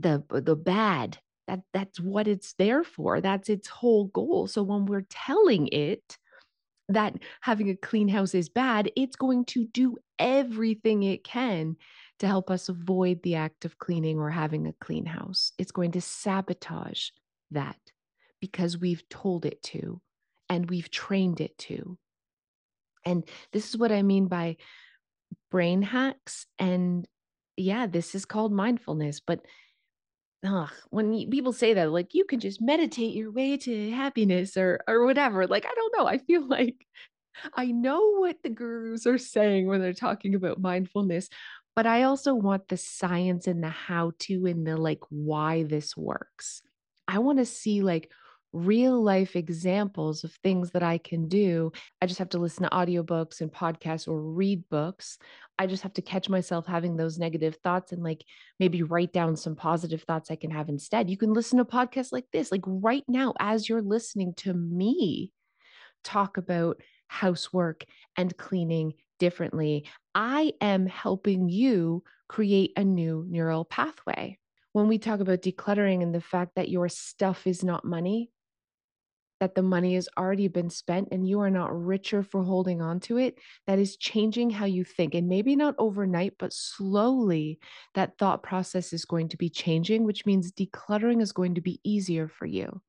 the 0.00 0.24
the 0.28 0.56
bad 0.56 1.18
That 1.48 1.60
that's 1.72 2.00
what 2.00 2.28
it's 2.28 2.54
there 2.54 2.82
for. 2.82 3.20
That's 3.20 3.48
its 3.48 3.68
whole 3.68 4.06
goal. 4.06 4.46
So 4.46 4.62
when 4.62 4.86
we're 4.86 5.06
telling 5.08 5.68
it 5.68 6.18
that 6.88 7.14
having 7.40 7.70
a 7.70 7.76
clean 7.76 8.08
house 8.08 8.34
is 8.34 8.48
bad, 8.48 8.90
it's 8.96 9.16
going 9.16 9.44
to 9.46 9.64
do 9.66 9.96
everything 10.18 11.02
it 11.02 11.24
can 11.24 11.76
to 12.18 12.26
help 12.26 12.50
us 12.50 12.68
avoid 12.68 13.22
the 13.22 13.34
act 13.34 13.64
of 13.64 13.78
cleaning 13.78 14.18
or 14.18 14.30
having 14.30 14.66
a 14.66 14.74
clean 14.80 15.04
house. 15.04 15.52
It's 15.58 15.72
going 15.72 15.92
to 15.92 16.00
sabotage 16.00 17.10
that 17.50 17.78
because 18.40 18.78
we've 18.78 19.06
told 19.08 19.44
it 19.44 19.62
to 19.64 20.00
and 20.48 20.70
we've 20.70 20.90
trained 20.90 21.40
it 21.40 21.56
to. 21.58 21.98
And 23.04 23.24
this 23.52 23.68
is 23.68 23.76
what 23.76 23.92
I 23.92 24.02
mean 24.02 24.26
by 24.26 24.56
brain 25.50 25.82
hacks. 25.82 26.46
And 26.58 27.06
yeah, 27.56 27.86
this 27.86 28.14
is 28.14 28.24
called 28.24 28.52
mindfulness. 28.52 29.20
But 29.20 29.40
ugh, 30.46 30.70
when 30.90 31.28
people 31.30 31.52
say 31.52 31.74
that, 31.74 31.90
like 31.92 32.14
you 32.14 32.24
can 32.24 32.40
just 32.40 32.60
meditate 32.60 33.14
your 33.14 33.30
way 33.32 33.56
to 33.58 33.90
happiness 33.90 34.56
or 34.56 34.80
or 34.88 35.04
whatever, 35.04 35.46
like 35.46 35.66
I 35.66 35.74
don't 35.74 35.94
know. 35.96 36.06
I 36.06 36.18
feel 36.18 36.46
like 36.46 36.86
I 37.54 37.66
know 37.66 38.18
what 38.18 38.42
the 38.42 38.50
gurus 38.50 39.06
are 39.06 39.18
saying 39.18 39.66
when 39.66 39.80
they're 39.80 39.92
talking 39.92 40.34
about 40.34 40.60
mindfulness, 40.60 41.28
but 41.74 41.86
I 41.86 42.04
also 42.04 42.34
want 42.34 42.68
the 42.68 42.76
science 42.76 43.46
and 43.46 43.62
the 43.62 43.68
how 43.68 44.12
to 44.20 44.46
and 44.46 44.66
the 44.66 44.76
like 44.76 45.00
why 45.10 45.64
this 45.64 45.96
works. 45.96 46.62
I 47.08 47.18
want 47.20 47.38
to 47.38 47.46
see 47.46 47.82
like 47.82 48.10
real 48.52 49.02
life 49.02 49.36
examples 49.36 50.24
of 50.24 50.32
things 50.42 50.70
that 50.70 50.82
I 50.82 50.98
can 50.98 51.28
do. 51.28 51.72
I 52.00 52.06
just 52.06 52.18
have 52.18 52.30
to 52.30 52.38
listen 52.38 52.64
to 52.64 52.70
audiobooks 52.70 53.40
and 53.40 53.52
podcasts 53.52 54.08
or 54.08 54.20
read 54.20 54.68
books. 54.68 55.18
I 55.58 55.66
just 55.66 55.82
have 55.82 55.94
to 55.94 56.02
catch 56.02 56.28
myself 56.28 56.66
having 56.66 56.96
those 56.96 57.18
negative 57.18 57.56
thoughts 57.62 57.92
and 57.92 58.02
like 58.02 58.24
maybe 58.58 58.82
write 58.82 59.12
down 59.12 59.36
some 59.36 59.56
positive 59.56 60.02
thoughts 60.02 60.30
I 60.30 60.36
can 60.36 60.50
have 60.50 60.68
instead. 60.68 61.10
You 61.10 61.16
can 61.16 61.32
listen 61.32 61.58
to 61.58 61.64
podcasts 61.64 62.12
like 62.12 62.26
this, 62.32 62.50
like 62.52 62.64
right 62.66 63.04
now, 63.08 63.34
as 63.38 63.68
you're 63.68 63.82
listening 63.82 64.34
to 64.38 64.54
me 64.54 65.32
talk 66.04 66.36
about 66.36 66.80
housework 67.08 67.84
and 68.16 68.36
cleaning 68.36 68.94
differently. 69.18 69.88
I 70.14 70.52
am 70.60 70.86
helping 70.86 71.48
you 71.48 72.02
create 72.28 72.72
a 72.76 72.84
new 72.84 73.26
neural 73.28 73.64
pathway. 73.64 74.38
When 74.72 74.88
we 74.88 74.98
talk 74.98 75.20
about 75.20 75.42
decluttering 75.42 76.02
and 76.02 76.14
the 76.14 76.20
fact 76.20 76.52
that 76.56 76.68
your 76.68 76.88
stuff 76.88 77.46
is 77.46 77.64
not 77.64 77.84
money, 77.84 78.30
that 79.40 79.54
the 79.54 79.62
money 79.62 79.94
has 79.94 80.08
already 80.16 80.48
been 80.48 80.70
spent 80.70 81.08
and 81.12 81.28
you 81.28 81.40
are 81.40 81.50
not 81.50 81.74
richer 81.74 82.22
for 82.22 82.42
holding 82.42 82.80
on 82.80 83.00
to 83.00 83.18
it, 83.18 83.38
that 83.66 83.78
is 83.78 83.96
changing 83.96 84.50
how 84.50 84.64
you 84.64 84.84
think. 84.84 85.14
And 85.14 85.28
maybe 85.28 85.56
not 85.56 85.74
overnight, 85.78 86.34
but 86.38 86.52
slowly 86.52 87.58
that 87.94 88.18
thought 88.18 88.42
process 88.42 88.92
is 88.92 89.04
going 89.04 89.28
to 89.28 89.36
be 89.36 89.48
changing, 89.48 90.04
which 90.04 90.26
means 90.26 90.52
decluttering 90.52 91.20
is 91.20 91.32
going 91.32 91.54
to 91.56 91.60
be 91.60 91.80
easier 91.84 92.28
for 92.28 92.46
you. 92.46 92.80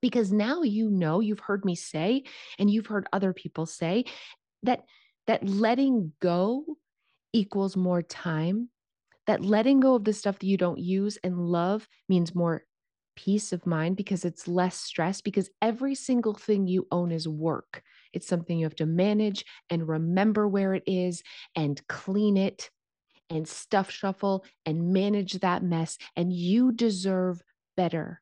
Because 0.00 0.32
now 0.32 0.62
you 0.62 0.90
know, 0.90 1.20
you've 1.20 1.40
heard 1.40 1.64
me 1.64 1.74
say, 1.74 2.24
and 2.58 2.70
you've 2.70 2.86
heard 2.86 3.08
other 3.12 3.32
people 3.32 3.66
say 3.66 4.04
that 4.62 4.82
that 5.26 5.48
letting 5.48 6.12
go 6.20 6.64
equals 7.32 7.76
more 7.76 8.02
time 8.02 8.68
that 9.26 9.44
letting 9.44 9.80
go 9.80 9.94
of 9.96 10.04
the 10.04 10.12
stuff 10.12 10.38
that 10.38 10.46
you 10.46 10.56
don't 10.56 10.78
use 10.78 11.18
and 11.22 11.38
love 11.38 11.88
means 12.08 12.34
more 12.34 12.64
peace 13.16 13.52
of 13.52 13.66
mind 13.66 13.96
because 13.96 14.24
it's 14.24 14.46
less 14.46 14.76
stress 14.76 15.20
because 15.20 15.50
every 15.60 15.94
single 15.94 16.34
thing 16.34 16.66
you 16.66 16.86
own 16.90 17.10
is 17.10 17.26
work. 17.26 17.82
It's 18.12 18.28
something 18.28 18.58
you 18.58 18.66
have 18.66 18.76
to 18.76 18.86
manage 18.86 19.44
and 19.70 19.88
remember 19.88 20.46
where 20.46 20.74
it 20.74 20.84
is 20.86 21.22
and 21.56 21.84
clean 21.88 22.36
it 22.36 22.70
and 23.30 23.48
stuff 23.48 23.90
shuffle 23.90 24.44
and 24.64 24.92
manage 24.92 25.34
that 25.40 25.62
mess. 25.62 25.98
And 26.14 26.32
you 26.32 26.72
deserve 26.72 27.42
better 27.76 28.20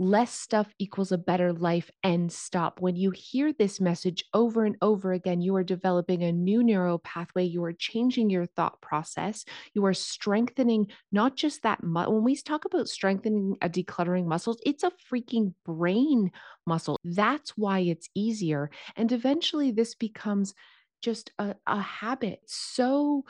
less 0.00 0.32
stuff 0.32 0.72
equals 0.78 1.12
a 1.12 1.18
better 1.18 1.52
life 1.52 1.90
and 2.02 2.32
stop. 2.32 2.80
When 2.80 2.96
you 2.96 3.10
hear 3.10 3.52
this 3.52 3.80
message 3.80 4.24
over 4.32 4.64
and 4.64 4.76
over 4.80 5.12
again, 5.12 5.42
you 5.42 5.54
are 5.56 5.62
developing 5.62 6.22
a 6.24 6.32
new 6.32 6.62
neural 6.64 6.98
pathway. 6.98 7.44
You 7.44 7.62
are 7.64 7.74
changing 7.74 8.30
your 8.30 8.46
thought 8.46 8.80
process. 8.80 9.44
You 9.74 9.84
are 9.84 9.92
strengthening 9.92 10.86
not 11.12 11.36
just 11.36 11.62
that. 11.64 11.82
Mu- 11.82 12.10
when 12.10 12.24
we 12.24 12.34
talk 12.36 12.64
about 12.64 12.88
strengthening 12.88 13.58
a 13.60 13.68
decluttering 13.68 14.24
muscle, 14.24 14.56
it's 14.64 14.84
a 14.84 14.92
freaking 15.12 15.52
brain 15.66 16.32
muscle. 16.66 16.96
That's 17.04 17.50
why 17.58 17.80
it's 17.80 18.08
easier. 18.14 18.70
And 18.96 19.12
eventually, 19.12 19.70
this 19.70 19.94
becomes 19.94 20.54
just 21.02 21.30
a, 21.38 21.54
a 21.66 21.80
habit 21.80 22.40
so 22.46 23.24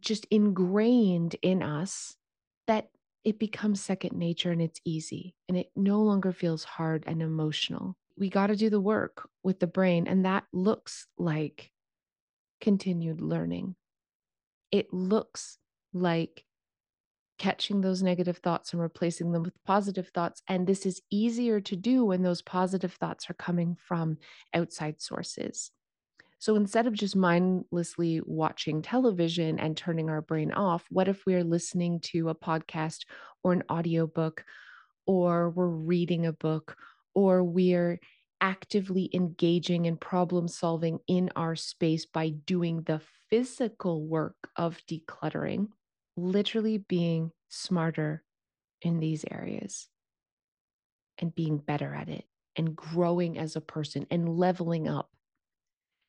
just 0.00 0.26
ingrained 0.30 1.36
in 1.42 1.62
us 1.62 2.16
that 2.66 2.88
it 3.24 3.38
becomes 3.38 3.80
second 3.80 4.16
nature 4.16 4.50
and 4.50 4.60
it's 4.60 4.80
easy 4.84 5.34
and 5.48 5.56
it 5.56 5.70
no 5.74 6.02
longer 6.02 6.32
feels 6.32 6.64
hard 6.64 7.04
and 7.06 7.22
emotional. 7.22 7.96
We 8.16 8.30
got 8.30 8.48
to 8.48 8.56
do 8.56 8.70
the 8.70 8.80
work 8.80 9.28
with 9.42 9.58
the 9.58 9.66
brain, 9.66 10.06
and 10.06 10.24
that 10.24 10.44
looks 10.52 11.08
like 11.18 11.72
continued 12.60 13.20
learning. 13.20 13.74
It 14.70 14.92
looks 14.92 15.58
like 15.92 16.44
catching 17.38 17.80
those 17.80 18.02
negative 18.02 18.38
thoughts 18.38 18.72
and 18.72 18.80
replacing 18.80 19.32
them 19.32 19.42
with 19.42 19.54
positive 19.64 20.08
thoughts. 20.08 20.42
And 20.48 20.66
this 20.66 20.86
is 20.86 21.02
easier 21.10 21.60
to 21.62 21.76
do 21.76 22.04
when 22.04 22.22
those 22.22 22.42
positive 22.42 22.94
thoughts 22.94 23.28
are 23.28 23.34
coming 23.34 23.76
from 23.80 24.18
outside 24.54 25.00
sources. 25.00 25.72
So 26.44 26.56
instead 26.56 26.86
of 26.86 26.92
just 26.92 27.16
mindlessly 27.16 28.20
watching 28.26 28.82
television 28.82 29.58
and 29.58 29.74
turning 29.74 30.10
our 30.10 30.20
brain 30.20 30.52
off, 30.52 30.84
what 30.90 31.08
if 31.08 31.24
we're 31.24 31.42
listening 31.42 32.00
to 32.00 32.28
a 32.28 32.34
podcast 32.34 33.06
or 33.42 33.54
an 33.54 33.62
audiobook 33.72 34.44
or 35.06 35.48
we're 35.48 35.68
reading 35.68 36.26
a 36.26 36.34
book 36.34 36.76
or 37.14 37.42
we're 37.42 37.98
actively 38.42 39.08
engaging 39.14 39.86
in 39.86 39.96
problem 39.96 40.46
solving 40.46 40.98
in 41.08 41.30
our 41.34 41.56
space 41.56 42.04
by 42.04 42.28
doing 42.28 42.82
the 42.82 43.00
physical 43.30 44.06
work 44.06 44.36
of 44.54 44.78
decluttering, 44.86 45.68
literally 46.14 46.76
being 46.76 47.30
smarter 47.48 48.22
in 48.82 49.00
these 49.00 49.24
areas 49.30 49.88
and 51.16 51.34
being 51.34 51.56
better 51.56 51.94
at 51.94 52.10
it 52.10 52.26
and 52.54 52.76
growing 52.76 53.38
as 53.38 53.56
a 53.56 53.62
person 53.62 54.06
and 54.10 54.28
leveling 54.28 54.86
up 54.86 55.08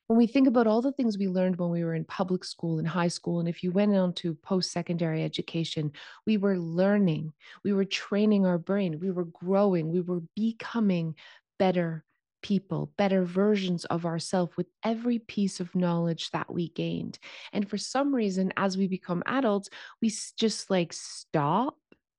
when 0.06 0.16
we 0.16 0.26
think 0.26 0.46
about 0.46 0.66
all 0.66 0.80
the 0.80 0.92
things 0.92 1.18
we 1.18 1.28
learned 1.28 1.56
when 1.56 1.70
we 1.70 1.82
were 1.82 1.94
in 1.94 2.04
public 2.04 2.44
school 2.44 2.78
and 2.78 2.86
high 2.86 3.08
school, 3.08 3.40
and 3.40 3.48
if 3.48 3.62
you 3.62 3.72
went 3.72 3.94
on 3.96 4.12
to 4.14 4.34
post 4.34 4.70
secondary 4.70 5.24
education, 5.24 5.90
we 6.26 6.36
were 6.36 6.58
learning, 6.58 7.32
we 7.64 7.72
were 7.72 7.84
training 7.84 8.46
our 8.46 8.58
brain, 8.58 9.00
we 9.00 9.10
were 9.10 9.24
growing, 9.24 9.90
we 9.90 10.00
were 10.00 10.22
becoming 10.36 11.14
better 11.58 12.04
people, 12.42 12.92
better 12.96 13.24
versions 13.24 13.84
of 13.86 14.06
ourselves 14.06 14.56
with 14.56 14.68
every 14.84 15.18
piece 15.18 15.58
of 15.58 15.74
knowledge 15.74 16.30
that 16.30 16.52
we 16.52 16.68
gained. 16.68 17.18
And 17.52 17.68
for 17.68 17.76
some 17.76 18.14
reason, 18.14 18.52
as 18.56 18.76
we 18.76 18.86
become 18.86 19.24
adults, 19.26 19.68
we 20.00 20.12
just 20.36 20.70
like 20.70 20.92
stop 20.92 21.76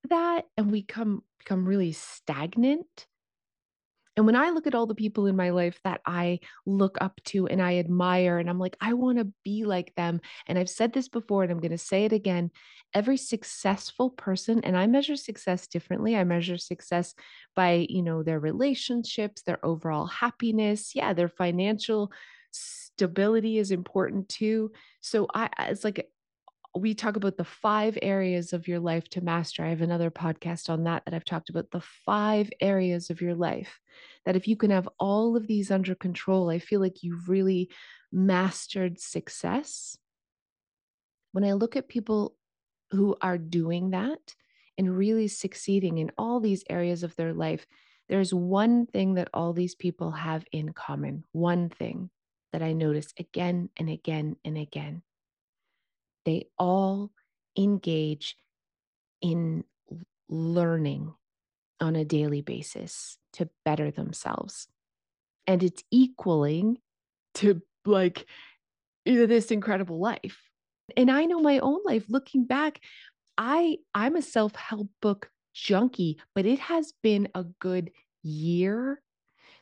that 0.09 0.45
and 0.57 0.71
we 0.71 0.81
come 0.81 1.23
become 1.39 1.65
really 1.65 1.93
stagnant 1.93 3.07
and 4.17 4.25
when 4.25 4.35
I 4.35 4.49
look 4.49 4.65
at 4.65 4.73
all 4.73 4.87
the 4.87 4.95
people 4.95 5.27
in 5.27 5.35
my 5.35 5.51
life 5.51 5.79
that 5.83 6.01
I 6.05 6.39
look 6.65 6.97
up 6.99 7.21
to 7.25 7.47
and 7.47 7.61
I 7.61 7.77
admire, 7.77 8.39
and 8.39 8.49
I'm 8.49 8.57
like, 8.59 8.75
I 8.81 8.93
want 8.93 9.19
to 9.19 9.31
be 9.45 9.63
like 9.63 9.93
them. 9.95 10.19
And 10.47 10.57
I've 10.57 10.69
said 10.69 10.91
this 10.91 11.07
before, 11.07 11.43
and 11.43 11.51
I'm 11.51 11.59
going 11.59 11.71
to 11.71 11.77
say 11.77 12.03
it 12.05 12.11
again 12.13 12.51
every 12.93 13.17
successful 13.17 14.09
person, 14.09 14.61
and 14.63 14.75
I 14.75 14.87
measure 14.87 15.15
success 15.15 15.67
differently. 15.67 16.15
I 16.15 16.23
measure 16.23 16.57
success 16.57 17.13
by, 17.55 17.85
you 17.89 18.01
know, 18.01 18.23
their 18.23 18.39
relationships, 18.39 19.43
their 19.43 19.63
overall 19.63 20.07
happiness. 20.07 20.95
Yeah, 20.95 21.13
their 21.13 21.29
financial 21.29 22.11
stability 22.51 23.59
is 23.59 23.71
important 23.71 24.29
too. 24.29 24.71
So 25.01 25.27
I, 25.33 25.49
it's 25.59 25.83
like 25.83 26.09
we 26.77 26.93
talk 26.93 27.15
about 27.15 27.37
the 27.37 27.43
five 27.43 27.97
areas 28.01 28.53
of 28.53 28.67
your 28.67 28.79
life 28.79 29.09
to 29.09 29.21
master. 29.21 29.63
I 29.63 29.69
have 29.69 29.81
another 29.81 30.11
podcast 30.11 30.69
on 30.69 30.83
that 30.83 31.03
that 31.05 31.13
I've 31.13 31.25
talked 31.25 31.49
about 31.49 31.71
the 31.71 31.81
five 31.81 32.49
areas 32.61 33.09
of 33.09 33.21
your 33.21 33.35
life 33.35 33.79
that 34.25 34.35
if 34.35 34.47
you 34.47 34.55
can 34.55 34.71
have 34.71 34.89
all 34.99 35.35
of 35.35 35.47
these 35.47 35.71
under 35.71 35.95
control, 35.95 36.49
I 36.49 36.59
feel 36.59 36.79
like 36.79 37.03
you've 37.03 37.29
really 37.29 37.69
mastered 38.11 38.99
success. 38.99 39.97
When 41.31 41.43
I 41.43 41.53
look 41.53 41.75
at 41.75 41.87
people 41.87 42.35
who 42.91 43.15
are 43.21 43.37
doing 43.37 43.91
that 43.91 44.35
and 44.77 44.97
really 44.97 45.27
succeeding 45.27 45.97
in 45.97 46.11
all 46.17 46.39
these 46.39 46.63
areas 46.69 47.03
of 47.03 47.15
their 47.15 47.33
life, 47.33 47.65
there's 48.09 48.33
one 48.33 48.85
thing 48.85 49.15
that 49.15 49.29
all 49.33 49.53
these 49.53 49.75
people 49.75 50.11
have 50.11 50.45
in 50.51 50.73
common. 50.73 51.23
One 51.31 51.69
thing 51.69 52.09
that 52.53 52.61
I 52.61 52.73
notice 52.73 53.13
again 53.19 53.69
and 53.77 53.89
again 53.89 54.37
and 54.45 54.57
again 54.57 55.01
they 56.27 56.45
all 56.59 57.09
engage 57.57 58.35
in 59.21 59.63
learning 60.27 61.13
on 61.79 61.95
a 61.95 62.03
daily 62.03 62.41
basis 62.41 63.17
to 63.31 63.49
better 63.63 63.91
themselves. 63.91 64.67
And 65.47 65.63
it's 65.63 65.83
equaling 65.89 66.79
to 67.35 67.61
like 67.85 68.25
this 69.05 69.51
incredible 69.51 69.99
life. 69.99 70.37
And 70.97 71.09
I 71.09 71.23
know 71.23 71.39
my 71.39 71.59
own 71.59 71.79
life 71.85 72.03
looking 72.09 72.43
back, 72.43 72.81
I 73.37 73.77
I'm 73.95 74.17
a 74.17 74.21
self-help 74.21 74.89
book 75.01 75.29
junkie, 75.53 76.19
but 76.35 76.45
it 76.45 76.59
has 76.59 76.91
been 77.01 77.29
a 77.35 77.45
good 77.61 77.91
year 78.21 79.01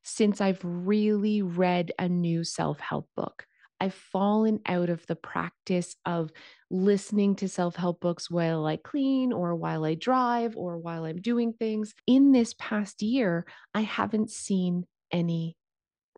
since 0.01 0.41
I've 0.41 0.61
really 0.63 1.43
read 1.43 1.91
a 1.99 2.09
new 2.09 2.43
self 2.43 2.79
help 2.79 3.07
book. 3.15 3.45
I've 3.79 3.93
fallen 3.93 4.59
out 4.65 4.89
of 4.89 5.05
the 5.07 5.15
practice 5.15 5.95
of 6.05 6.31
listening 6.69 7.35
to 7.35 7.49
self 7.49 7.75
help 7.75 7.99
books 7.99 8.31
while 8.31 8.65
I 8.65 8.77
clean 8.77 9.33
or 9.33 9.55
while 9.55 9.85
I 9.85 9.95
drive 9.95 10.55
or 10.55 10.77
while 10.77 11.05
I'm 11.05 11.21
doing 11.21 11.53
things. 11.53 11.93
In 12.07 12.31
this 12.31 12.53
past 12.57 13.01
year, 13.01 13.45
I 13.73 13.81
haven't 13.81 14.31
seen 14.31 14.85
any 15.11 15.57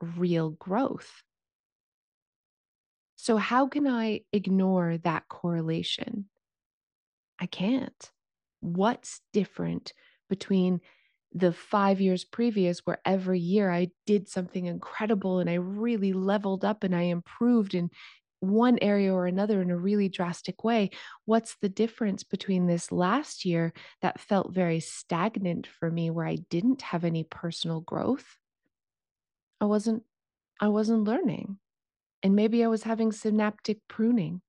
real 0.02 0.52
growth. 0.52 1.24
So, 3.16 3.38
how 3.38 3.68
can 3.68 3.88
I 3.88 4.22
ignore 4.32 4.98
that 5.00 5.28
correlation? 5.28 6.30
I 7.40 7.48
can't. 7.48 8.12
What's 8.60 9.22
different 9.34 9.94
between 10.30 10.82
the 11.38 11.54
five 11.54 12.02
years 12.02 12.26
previous, 12.26 12.80
where 12.80 13.00
every 13.06 13.40
year 13.40 13.72
I 13.72 13.90
did 14.06 14.28
something 14.28 14.66
incredible 14.66 15.40
and 15.40 15.50
I 15.50 15.56
really 15.56 16.14
leveled 16.14 16.66
up 16.66 16.84
and 16.84 16.96
I 16.96 17.04
improved 17.04 17.74
in 17.74 17.90
one 18.40 18.78
area 18.82 19.14
or 19.14 19.26
another 19.26 19.62
in 19.62 19.72
a 19.72 19.78
really 19.78 20.10
drastic 20.10 20.64
way? 20.64 20.92
What's 21.26 21.56
the 21.62 21.70
difference 21.70 22.24
between 22.24 22.68
this 22.68 22.92
last 22.92 23.46
year 23.46 23.74
that 24.02 24.20
felt 24.20 24.54
very 24.54 24.80
stagnant 24.80 25.68
for 25.68 25.90
me, 25.90 26.10
where 26.10 26.28
I 26.28 26.38
didn't 26.50 26.82
have 26.84 27.04
any 27.04 27.24
personal 27.24 27.82
growth? 27.82 28.38
I 29.60 29.66
wasn't 29.66 30.04
I 30.60 30.68
wasn't 30.70 31.04
learning. 31.04 31.58
And 32.24 32.36
maybe 32.36 32.64
I 32.64 32.68
was 32.68 32.84
having 32.84 33.12
synaptic 33.12 33.80
pruning 33.88 34.42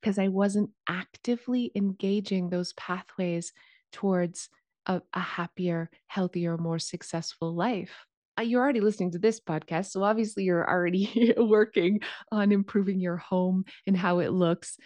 because 0.00 0.18
I 0.18 0.28
wasn't 0.28 0.70
actively 0.88 1.72
engaging 1.74 2.48
those 2.48 2.72
pathways 2.74 3.52
towards 3.92 4.48
a, 4.86 5.02
a 5.14 5.20
happier, 5.20 5.90
healthier, 6.06 6.56
more 6.56 6.78
successful 6.78 7.54
life. 7.54 8.06
Uh, 8.38 8.42
you're 8.42 8.62
already 8.62 8.80
listening 8.80 9.10
to 9.12 9.18
this 9.18 9.40
podcast, 9.40 9.86
so 9.90 10.02
obviously 10.02 10.44
you're 10.44 10.68
already 10.68 11.34
working 11.36 12.00
on 12.30 12.52
improving 12.52 13.00
your 13.00 13.16
home 13.16 13.64
and 13.86 13.96
how 13.96 14.18
it 14.18 14.32
looks. 14.32 14.76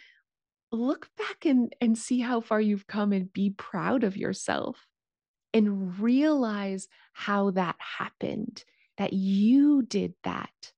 Look 0.72 1.08
back 1.18 1.46
and, 1.46 1.74
and 1.80 1.98
see 1.98 2.20
how 2.20 2.40
far 2.40 2.60
you've 2.60 2.86
come 2.86 3.12
and 3.12 3.32
be 3.32 3.50
proud 3.50 4.04
of 4.04 4.16
yourself 4.16 4.86
and 5.52 5.98
realize 5.98 6.86
how 7.12 7.50
that 7.50 7.74
happened, 7.78 8.64
that 8.98 9.12
you 9.12 9.82
did 9.82 10.14
that 10.22 10.72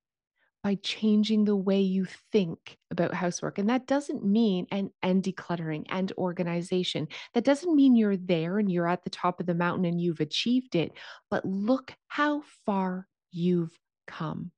by 0.62 0.77
changing 0.77 1.44
the 1.44 1.57
way 1.57 1.81
you 1.81 2.05
think 2.05 2.79
about 2.90 3.14
housework. 3.14 3.59
And 3.59 3.68
that 3.68 3.87
doesn't 3.87 4.25
mean 4.25 4.66
and 4.70 4.90
and 5.03 5.22
decluttering 5.22 5.85
and 5.88 6.12
organization. 6.18 7.09
That 7.35 7.44
doesn't 7.44 7.75
mean 7.75 7.96
you're 7.96 8.16
there 8.16 8.59
and 8.59 8.70
you're 8.70 8.88
at 8.88 9.03
the 9.05 9.11
top 9.11 9.40
of 9.40 9.46
the 9.46 9.55
mountain 9.55 9.85
and 9.85 10.01
you've 10.01 10.20
achieved 10.20 10.75
it, 10.77 10.92
but 11.31 11.44
look 11.44 11.94
how 12.09 12.42
far 12.64 13.09
you've 13.33 13.77
come. 14.07 14.53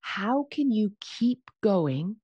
How 0.00 0.46
can 0.50 0.70
you 0.70 0.92
keep 1.00 1.50
going 1.62 2.16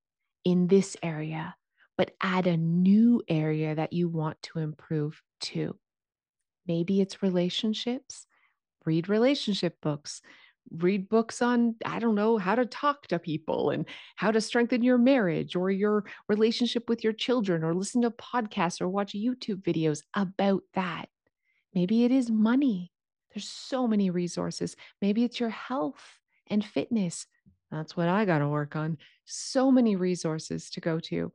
in 0.43 0.67
this 0.67 0.95
area 1.01 1.55
but 1.97 2.15
add 2.21 2.47
a 2.47 2.57
new 2.57 3.21
area 3.27 3.75
that 3.75 3.93
you 3.93 4.07
want 4.09 4.41
to 4.43 4.59
improve 4.59 5.21
to? 5.41 5.77
Maybe 6.67 7.01
it's 7.01 7.23
relationships. 7.23 8.27
Read 8.85 9.09
relationship 9.09 9.81
books 9.81 10.21
read 10.77 11.09
books 11.09 11.41
on 11.41 11.75
i 11.85 11.99
don't 11.99 12.15
know 12.15 12.37
how 12.37 12.55
to 12.55 12.65
talk 12.65 13.07
to 13.07 13.17
people 13.17 13.71
and 13.71 13.85
how 14.15 14.31
to 14.31 14.41
strengthen 14.41 14.83
your 14.83 14.97
marriage 14.97 15.55
or 15.55 15.71
your 15.71 16.05
relationship 16.27 16.87
with 16.89 17.03
your 17.03 17.13
children 17.13 17.63
or 17.63 17.73
listen 17.73 18.01
to 18.01 18.11
podcasts 18.11 18.81
or 18.81 18.87
watch 18.87 19.13
youtube 19.13 19.61
videos 19.63 20.03
about 20.13 20.63
that. 20.73 21.07
Maybe 21.73 22.03
it 22.03 22.11
is 22.11 22.29
money. 22.29 22.91
There's 23.33 23.47
so 23.47 23.87
many 23.87 24.09
resources. 24.09 24.75
Maybe 25.01 25.23
it's 25.23 25.39
your 25.39 25.49
health 25.49 26.03
and 26.47 26.65
fitness. 26.65 27.27
That's 27.71 27.95
what 27.95 28.09
i 28.09 28.25
got 28.25 28.39
to 28.39 28.47
work 28.47 28.75
on. 28.75 28.97
So 29.25 29.71
many 29.71 29.95
resources 29.95 30.69
to 30.71 30.79
go 30.79 30.99
to. 31.01 31.31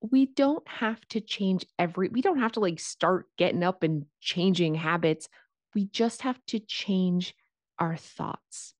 We 0.00 0.26
don't 0.26 0.66
have 0.66 1.00
to 1.10 1.20
change 1.20 1.64
every 1.78 2.08
we 2.08 2.22
don't 2.22 2.40
have 2.40 2.52
to 2.52 2.60
like 2.60 2.80
start 2.80 3.26
getting 3.36 3.62
up 3.62 3.82
and 3.82 4.06
changing 4.20 4.74
habits. 4.74 5.28
We 5.74 5.84
just 5.86 6.22
have 6.22 6.40
to 6.46 6.58
change 6.58 7.34
our 7.80 7.96
thoughts 7.96 8.74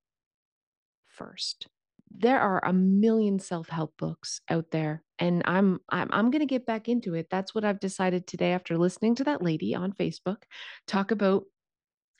first. 1.09 1.67
There 2.13 2.41
are 2.41 2.65
a 2.65 2.73
million 2.73 3.39
self-help 3.39 3.97
books 3.97 4.41
out 4.49 4.71
there 4.71 5.03
and 5.19 5.43
I'm 5.45 5.81
I'm 5.89 6.09
I'm 6.13 6.31
going 6.31 6.41
to 6.41 6.47
get 6.47 6.67
back 6.67 6.89
into 6.89 7.15
it. 7.15 7.29
That's 7.31 7.55
what 7.55 7.65
I've 7.65 7.81
decided 7.81 8.27
today 8.27 8.53
after 8.53 8.77
listening 8.77 9.15
to 9.17 9.25
that 9.25 9.43
lady 9.43 9.75
on 9.75 9.93
Facebook 9.93 10.43
talk 10.87 11.11
about 11.11 11.45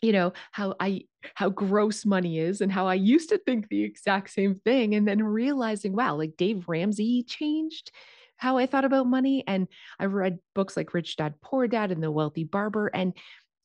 you 0.03 0.13
know 0.13 0.33
how 0.53 0.75
I 0.81 1.03
how 1.35 1.51
gross 1.51 2.07
money 2.07 2.39
is 2.39 2.61
and 2.61 2.73
how 2.73 2.87
I 2.87 2.95
used 2.95 3.29
to 3.31 3.39
think 3.39 3.69
the 3.69 3.83
exact 3.83 4.31
same 4.31 4.55
thing 4.55 4.95
and 4.95 5.07
then 5.07 5.23
realizing 5.23 5.95
wow 5.95 6.17
like 6.17 6.37
Dave 6.39 6.69
Ramsey 6.69 7.25
changed 7.25 7.91
how 8.37 8.57
I 8.57 8.67
thought 8.67 8.87
about 8.87 9.07
money 9.07 9.45
and 9.47 9.69
I 9.99 10.07
read 10.07 10.39
books 10.55 10.77
like 10.77 10.95
Rich 10.95 11.17
Dad 11.17 11.35
Poor 11.43 11.67
Dad 11.69 11.93
and 11.93 12.03
The 12.03 12.11
Wealthy 12.11 12.45
Barber 12.45 12.87
and 12.89 13.15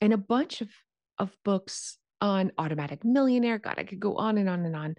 and 0.02 0.12
a 0.12 0.18
bunch 0.18 0.62
of 0.62 0.70
of 1.18 1.36
books 1.46 1.98
on 2.22 2.52
automatic 2.58 3.04
millionaire. 3.04 3.60
God, 3.60 3.76
I 3.78 3.84
could 3.84 4.00
go 4.00 4.16
on 4.16 4.38
and 4.38 4.50
on 4.50 4.66
and 4.66 4.76
on. 4.76 4.96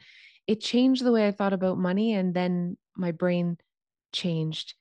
It 0.47 0.61
changed 0.61 1.05
the 1.05 1.13
way 1.13 1.27
I 1.27 1.33
thought 1.33 1.53
about 1.53 1.79
money. 1.79 2.15
And 2.15 2.35
then 2.35 2.77
my 2.97 3.13
brain 3.13 3.59
changed 4.13 4.75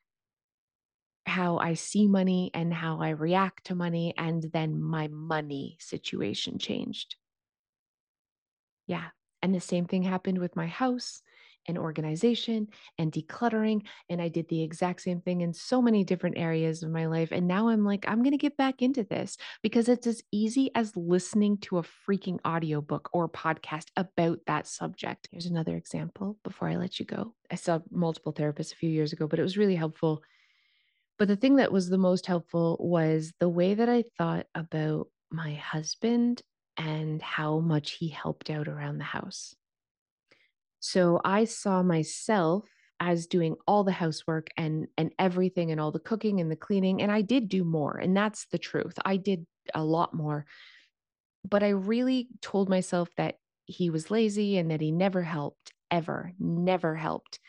how 1.26 1.58
I 1.58 1.74
see 1.74 2.08
money 2.08 2.52
and 2.54 2.74
how 2.74 3.02
I 3.02 3.10
react 3.10 3.67
to 3.67 3.76
money. 3.76 4.13
And 4.17 4.43
then 4.54 4.82
my 4.82 5.08
money 5.08 5.78
situation 5.80 6.60
changed. 6.60 7.15
Yeah. 8.88 9.06
And 9.41 9.54
the 9.54 9.62
same 9.62 9.86
thing 9.86 10.04
happened 10.04 10.39
with 10.39 10.56
my 10.56 10.67
house 10.67 11.21
and 11.67 11.78
organization 11.78 12.67
and 12.97 13.12
decluttering. 13.12 13.86
And 14.10 14.21
I 14.21 14.28
did 14.28 14.47
the 14.49 14.63
exact 14.63 15.01
same 15.01 15.21
thing 15.21 15.41
in 15.41 15.54
so 15.54 15.82
many 15.82 16.04
different 16.04 16.38
areas 16.38 16.84
of 16.84 16.91
my 16.91 17.06
life. 17.06 17.32
And 17.32 17.47
now 17.47 17.69
I'm 17.69 17.84
like, 17.84 18.06
I'm 18.08 18.21
going 18.23 18.32
to 18.32 18.38
get 18.38 18.58
back 18.58 18.82
into 18.82 19.04
this 19.04 19.38
because 19.62 19.89
it's 19.89 20.08
as 20.08 20.21
easy 20.32 20.71
as 20.75 20.95
listening 20.95 21.58
to 21.60 21.78
a 21.78 21.84
freaking 22.08 22.39
audiobook 22.45 23.10
or 23.13 23.30
podcast 23.30 23.88
about 23.95 24.39
that 24.47 24.67
subject. 24.67 25.28
Here's 25.32 25.45
another 25.45 25.75
example 25.75 26.38
before 26.43 26.67
I 26.67 26.75
let 26.75 26.99
you 26.99 27.06
go. 27.06 27.34
I 27.51 27.56
saw 27.56 27.80
multiple 27.91 28.34
therapists 28.34 28.73
a 28.73 28.78
few 28.78 28.89
years 28.89 29.13
ago, 29.13 29.28
but 29.28 29.39
it 29.39 29.43
was 29.43 29.58
really 29.58 29.75
helpful. 29.75 30.21
But 31.17 31.28
the 31.30 31.38
thing 31.38 31.58
that 31.58 31.71
was 31.71 31.89
the 31.89 31.97
most 31.97 32.25
helpful 32.25 32.78
was 32.80 33.34
the 33.39 33.49
way 33.49 33.73
that 33.73 33.88
I 33.88 34.04
thought 34.17 34.47
about 34.54 35.08
my 35.32 35.54
husband 35.54 36.41
and 36.78 37.21
how 37.21 37.60
much 37.60 37.91
he 37.91 38.10
helped 38.10 38.49
out 38.49 38.67
around 38.67 38.97
the 38.97 39.06
house. 39.06 39.56
So 40.86 41.19
I 41.26 41.45
saw 41.45 41.82
myself 41.82 42.69
as 43.00 43.26
doing 43.26 43.56
all 43.67 43.84
the 43.84 43.91
housework 43.91 44.50
and 44.56 44.88
and 45.00 45.12
everything 45.17 45.71
and 45.71 45.82
all 45.82 45.91
the 45.91 45.98
cooking 45.98 46.39
and 46.39 46.52
the 46.52 46.56
cleaning 46.56 47.02
and 47.02 47.12
I 47.12 47.21
did 47.21 47.50
do 47.50 47.63
more 47.63 47.98
and 47.98 48.15
that's 48.15 48.45
the 48.52 48.60
truth. 48.60 48.93
I 49.04 49.17
did 49.17 49.48
a 49.74 49.84
lot 49.84 50.13
more. 50.13 50.45
But 51.43 51.63
I 51.63 51.69
really 51.69 52.28
told 52.39 52.69
myself 52.69 53.10
that 53.17 53.39
he 53.65 53.89
was 53.89 54.12
lazy 54.12 54.60
and 54.60 54.69
that 54.69 54.80
he 54.80 54.91
never 54.91 55.24
helped 55.24 55.74
ever, 55.89 56.34
never 56.38 56.93
helped. 56.93 57.39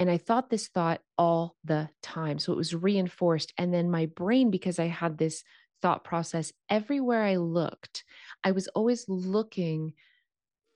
And 0.00 0.10
I 0.10 0.18
thought 0.18 0.50
this 0.50 0.66
thought 0.66 1.02
all 1.16 1.54
the 1.62 1.88
time. 2.02 2.40
So 2.40 2.52
it 2.52 2.56
was 2.56 2.74
reinforced 2.74 3.52
and 3.56 3.72
then 3.72 3.92
my 3.92 4.06
brain 4.06 4.50
because 4.50 4.80
I 4.80 4.86
had 4.86 5.18
this 5.18 5.44
thought 5.82 6.02
process 6.02 6.52
everywhere 6.68 7.22
I 7.22 7.36
looked, 7.36 8.02
I 8.42 8.50
was 8.50 8.66
always 8.68 9.08
looking 9.08 9.92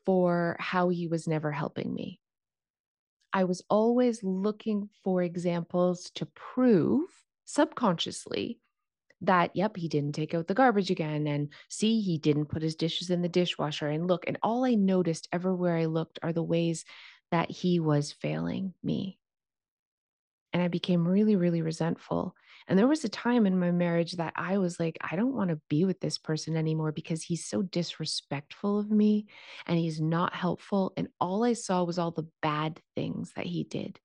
for 0.04 0.56
how 0.58 0.88
he 0.88 1.06
was 1.06 1.28
never 1.28 1.52
helping 1.52 1.94
me. 1.94 2.20
I 3.32 3.44
was 3.44 3.62
always 3.70 4.24
looking 4.24 4.88
for 5.04 5.22
examples 5.22 6.10
to 6.16 6.26
prove 6.26 7.08
subconsciously 7.44 8.58
that, 9.20 9.54
yep, 9.54 9.76
he 9.76 9.86
didn't 9.86 10.14
take 10.14 10.34
out 10.34 10.48
the 10.48 10.54
garbage 10.54 10.90
again. 10.90 11.26
And 11.28 11.50
see, 11.68 12.00
he 12.00 12.18
didn't 12.18 12.46
put 12.46 12.62
his 12.62 12.74
dishes 12.74 13.10
in 13.10 13.22
the 13.22 13.28
dishwasher. 13.28 13.86
And 13.86 14.08
look, 14.08 14.24
and 14.26 14.38
all 14.42 14.64
I 14.64 14.74
noticed 14.74 15.28
everywhere 15.32 15.76
I 15.76 15.84
looked 15.84 16.18
are 16.22 16.33
the 16.33 16.42
ways 16.42 16.85
that 17.31 17.50
he 17.50 17.79
was 17.79 18.10
failing 18.10 18.75
me. 18.83 19.19
And 20.53 20.63
I 20.63 20.69
became 20.69 21.07
really, 21.07 21.37
really 21.37 21.63
resentful. 21.63 22.35
And 22.67 22.79
there 22.79 22.87
was 22.87 23.05
a 23.05 23.09
time 23.09 23.46
in 23.46 23.59
my 23.59 23.71
marriage 23.71 24.13
that 24.13 24.33
I 24.37 24.59
was 24.59 24.79
like, 24.79 24.98
I 25.01 25.17
don't 25.17 25.35
want 25.35 25.51
to 25.51 25.61
be 25.69 25.85
with 25.85 26.01
this 26.01 26.19
person 26.19 26.57
anymore 26.57 26.92
because 26.92 27.23
he's 27.23 27.44
so 27.44 27.63
disrespectful 27.63 28.79
of 28.79 28.90
me 28.90 29.27
and 29.67 29.79
he's 29.79 30.01
not 30.01 30.35
helpful. 30.35 30.92
And 30.96 31.09
all 31.21 31.44
I 31.44 31.55
saw 31.55 31.85
was 31.85 31.98
all 31.98 32.11
the 32.11 32.29
bad 32.42 32.81
things 32.94 33.33
that 33.37 33.46
he 33.46 33.65
did. 33.65 33.98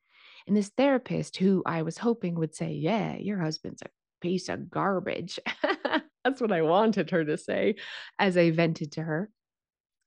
And 0.48 0.56
this 0.56 0.70
therapist, 0.70 1.38
who 1.38 1.64
I 1.66 1.82
was 1.82 1.98
hoping 1.98 2.36
would 2.36 2.56
say, 2.56 2.72
Yeah, 2.74 3.18
your 3.18 3.40
husband's 3.40 3.82
a 3.82 3.90
piece 4.22 4.50
of 4.50 4.70
garbage. 4.70 5.40
That's 6.24 6.42
what 6.42 6.52
I 6.52 6.62
wanted 6.62 7.12
her 7.12 7.24
to 7.24 7.38
say 7.38 7.76
as 8.20 8.38
I 8.38 8.52
vented 8.52 8.94
to 8.94 9.04
her. 9.04 9.30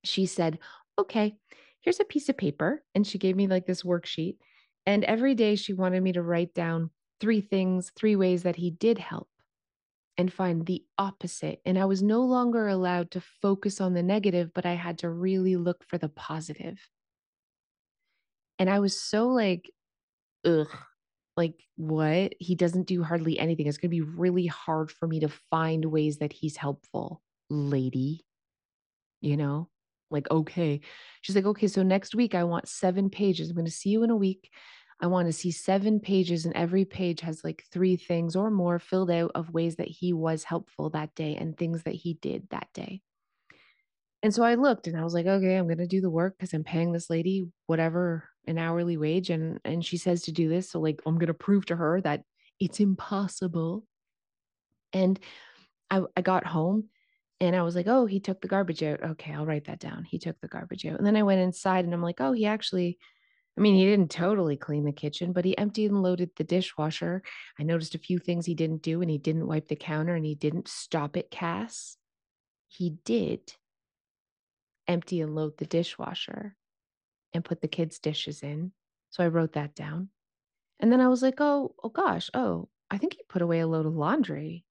She 0.05 0.26
said, 0.26 0.59
Okay, 0.99 1.36
here's 1.80 2.01
a 2.01 2.05
piece 2.05 2.28
of 2.28 2.36
paper. 2.36 2.82
And 2.95 3.07
she 3.07 3.18
gave 3.18 3.36
me 3.36 3.47
like 3.47 3.66
this 3.66 3.82
worksheet. 3.82 4.36
And 4.89 5.05
every 5.05 5.36
day 5.36 5.55
she 5.57 5.72
wanted 5.72 6.03
me 6.03 6.12
to 6.14 6.22
write 6.22 6.53
down 6.55 6.91
three 7.20 7.43
things, 7.43 7.93
three 7.97 8.16
ways 8.16 8.43
that 8.43 8.57
he 8.57 8.72
did 8.72 8.99
help. 8.99 9.30
and 10.18 10.32
find 10.32 10.66
the 10.66 10.84
opposite. 10.99 11.61
And 11.64 11.78
I 11.78 11.86
was 11.86 12.03
no 12.03 12.22
longer 12.22 12.68
allowed 12.68 13.11
to 13.12 13.20
focus 13.20 13.80
on 13.80 13.95
the 13.95 14.03
negative, 14.03 14.53
but 14.55 14.66
I 14.66 14.74
had 14.74 14.99
to 15.01 15.11
really 15.11 15.57
look 15.57 15.84
for 15.84 15.99
the 15.99 16.09
positive. 16.11 16.91
And 18.59 18.68
I 18.68 18.80
was 18.80 19.01
so 19.01 19.28
like, 19.28 19.70
ugh, 20.47 20.68
like 21.36 21.62
what? 21.76 22.34
He 22.41 22.57
doesn't 22.57 22.86
do 22.89 23.05
hardly 23.05 23.39
anything. 23.39 23.66
It's 23.66 23.78
going 23.78 23.91
to 23.91 23.97
be 23.97 24.01
really 24.03 24.47
hard 24.47 24.91
for 24.93 25.09
me 25.09 25.20
to 25.20 25.28
find 25.28 25.86
ways 25.86 26.18
that 26.18 26.32
he's 26.34 26.57
helpful, 26.57 27.22
lady. 27.51 28.26
You 29.20 29.36
know, 29.36 29.68
like, 30.11 30.30
okay. 30.30 30.80
She's 31.22 31.36
like, 31.36 31.44
okay, 31.46 31.66
so 31.68 31.82
next 31.82 32.14
week 32.14 32.34
I 32.34 32.44
want 32.44 32.68
seven 32.68 33.11
pages. 33.11 33.50
I'm 33.50 33.56
going 33.56 33.66
to 33.66 33.72
see 33.72 33.90
you 33.90 34.02
in 34.02 34.11
a 34.11 34.16
week. 34.16 34.50
I 35.00 35.06
want 35.06 35.28
to 35.28 35.32
see 35.32 35.52
seven 35.52 36.00
pages, 36.00 36.44
and 36.44 36.56
every 36.56 36.84
page 36.84 37.20
has 37.20 37.44
like 37.44 37.64
three 37.72 37.96
things 37.96 38.34
or 38.34 38.50
more 38.50 38.78
filled 38.78 39.11
out 39.11 39.30
of 39.34 39.52
ways 39.52 39.76
that 39.76 39.86
he 39.86 40.12
was 40.12 40.42
helpful 40.42 40.90
that 40.90 41.14
day 41.14 41.36
and 41.36 41.56
things 41.56 41.84
that 41.84 41.94
he 41.94 42.14
did 42.14 42.48
that 42.50 42.66
day. 42.74 43.00
And 44.24 44.34
so 44.34 44.42
I 44.42 44.56
looked 44.56 44.88
and 44.88 44.98
I 44.98 45.04
was 45.04 45.14
like, 45.14 45.26
okay, 45.26 45.56
I'm 45.56 45.66
going 45.66 45.78
to 45.78 45.86
do 45.86 46.00
the 46.00 46.11
work 46.11 46.36
because 46.36 46.52
I'm 46.52 46.64
paying 46.64 46.92
this 46.92 47.09
lady 47.09 47.46
whatever 47.66 48.28
an 48.48 48.59
hourly 48.59 48.96
wage 48.96 49.30
and 49.30 49.61
and 49.64 49.84
she 49.84 49.96
says 49.96 50.22
to 50.22 50.32
do 50.32 50.48
this, 50.48 50.70
so 50.70 50.80
like 50.80 51.00
I'm 51.06 51.18
going 51.18 51.28
to 51.28 51.34
prove 51.34 51.66
to 51.66 51.76
her 51.76 52.00
that 52.00 52.22
it's 52.59 52.80
impossible. 52.80 53.84
And 54.92 55.20
I 55.90 56.02
I 56.16 56.22
got 56.22 56.46
home 56.46 56.88
and 57.41 57.55
I 57.57 57.62
was 57.62 57.76
like, 57.76 57.86
"Oh, 57.89 58.07
he 58.07 58.20
took 58.20 58.41
the 58.41 58.49
garbage 58.49 58.82
out. 58.82 59.03
Okay, 59.03 59.32
I'll 59.32 59.47
write 59.47 59.66
that 59.66 59.80
down. 59.80 60.05
He 60.05 60.18
took 60.18 60.41
the 60.41 60.49
garbage 60.49 60.86
out." 60.86 60.99
And 60.99 61.07
then 61.07 61.16
I 61.16 61.22
went 61.22 61.41
inside 61.41 61.84
and 61.84 61.95
I'm 61.95 62.03
like, 62.03 62.20
"Oh, 62.20 62.32
he 62.32 62.47
actually 62.47 62.99
I 63.59 63.61
mean, 63.61 63.74
he 63.74 63.86
didn't 63.86 64.12
totally 64.12 64.57
clean 64.57 64.84
the 64.84 64.93
kitchen, 64.93 65.32
but 65.32 65.45
he 65.45 65.59
emptied 65.59 65.91
and 65.91 66.01
loaded 66.01 66.30
the 66.36 66.45
dishwasher. 66.45 67.24
I 67.59 67.64
noticed 67.64 67.97
a 67.97 67.99
few 67.99 68.20
things 68.20 68.47
he 68.47 68.55
didn't 68.55 68.82
do, 68.82 69.03
and 69.03 69.11
he 69.11 69.18
didn't 69.18 69.49
wipe 69.49 69.66
the 69.66 69.74
counter 69.74 70.14
and 70.14 70.24
he 70.24 70.36
didn't 70.36 70.68
stop 70.68 71.16
it, 71.16 71.28
Cass. 71.28 71.97
He 72.68 72.91
did 73.05 73.53
empty 74.86 75.20
and 75.20 75.34
load 75.34 75.59
the 75.59 75.66
dishwasher 75.66 76.55
and 77.34 77.45
put 77.45 77.61
the 77.61 77.66
kids' 77.66 77.99
dishes 77.99 78.45
in. 78.45 78.70
So 79.11 79.24
I 79.24 79.28
wrote 79.28 79.55
that 79.55 79.74
down. 79.74 80.11
And 80.78 80.93
then 80.93 81.01
I 81.01 81.09
was 81.09 81.22
like, 81.22 81.41
oh, 81.41 81.74
oh 81.82 81.89
gosh, 81.89 82.30
oh, 82.34 82.68
I 82.93 82.99
think 82.99 83.14
he 83.14 83.22
put 83.28 83.43
away 83.43 83.59
a 83.59 83.66
load 83.66 83.86
of 83.86 83.97
laundry. 83.97 84.64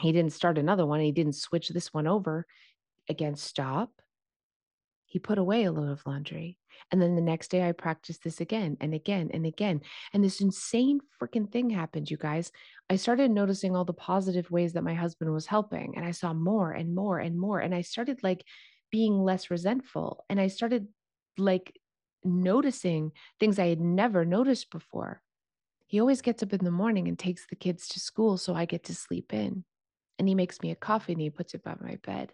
He 0.00 0.12
didn't 0.12 0.32
start 0.32 0.58
another 0.58 0.86
one. 0.86 1.00
He 1.00 1.12
didn't 1.12 1.34
switch 1.34 1.68
this 1.68 1.92
one 1.92 2.06
over. 2.06 2.46
Again, 3.08 3.36
stop. 3.36 3.90
He 5.06 5.18
put 5.18 5.38
away 5.38 5.64
a 5.64 5.72
load 5.72 5.90
of 5.90 6.02
laundry. 6.04 6.58
And 6.90 7.00
then 7.00 7.14
the 7.14 7.22
next 7.22 7.50
day 7.50 7.66
I 7.66 7.72
practiced 7.72 8.24
this 8.24 8.40
again 8.40 8.76
and 8.80 8.92
again 8.92 9.30
and 9.32 9.46
again. 9.46 9.80
And 10.12 10.22
this 10.22 10.40
insane 10.40 11.00
freaking 11.20 11.50
thing 11.50 11.70
happened, 11.70 12.10
you 12.10 12.16
guys. 12.16 12.52
I 12.90 12.96
started 12.96 13.30
noticing 13.30 13.74
all 13.74 13.84
the 13.84 13.92
positive 13.92 14.50
ways 14.50 14.72
that 14.74 14.84
my 14.84 14.94
husband 14.94 15.32
was 15.32 15.46
helping. 15.46 15.94
And 15.96 16.04
I 16.04 16.10
saw 16.10 16.32
more 16.34 16.72
and 16.72 16.94
more 16.94 17.18
and 17.18 17.38
more. 17.38 17.60
And 17.60 17.74
I 17.74 17.80
started 17.82 18.22
like 18.22 18.44
being 18.90 19.22
less 19.22 19.50
resentful. 19.50 20.24
And 20.28 20.40
I 20.40 20.48
started 20.48 20.88
like 21.38 21.78
noticing 22.24 23.12
things 23.38 23.58
I 23.58 23.68
had 23.68 23.80
never 23.80 24.24
noticed 24.24 24.70
before. 24.70 25.22
He 25.86 26.00
always 26.00 26.20
gets 26.20 26.42
up 26.42 26.52
in 26.52 26.64
the 26.64 26.70
morning 26.70 27.06
and 27.06 27.18
takes 27.18 27.46
the 27.46 27.56
kids 27.56 27.86
to 27.88 28.00
school 28.00 28.36
so 28.36 28.54
I 28.54 28.64
get 28.64 28.84
to 28.84 28.94
sleep 28.94 29.32
in. 29.32 29.64
And 30.18 30.28
he 30.28 30.34
makes 30.34 30.60
me 30.62 30.70
a 30.70 30.76
coffee 30.76 31.12
and 31.12 31.20
he 31.20 31.30
puts 31.30 31.54
it 31.54 31.62
by 31.62 31.74
my 31.80 31.98
bed. 32.04 32.32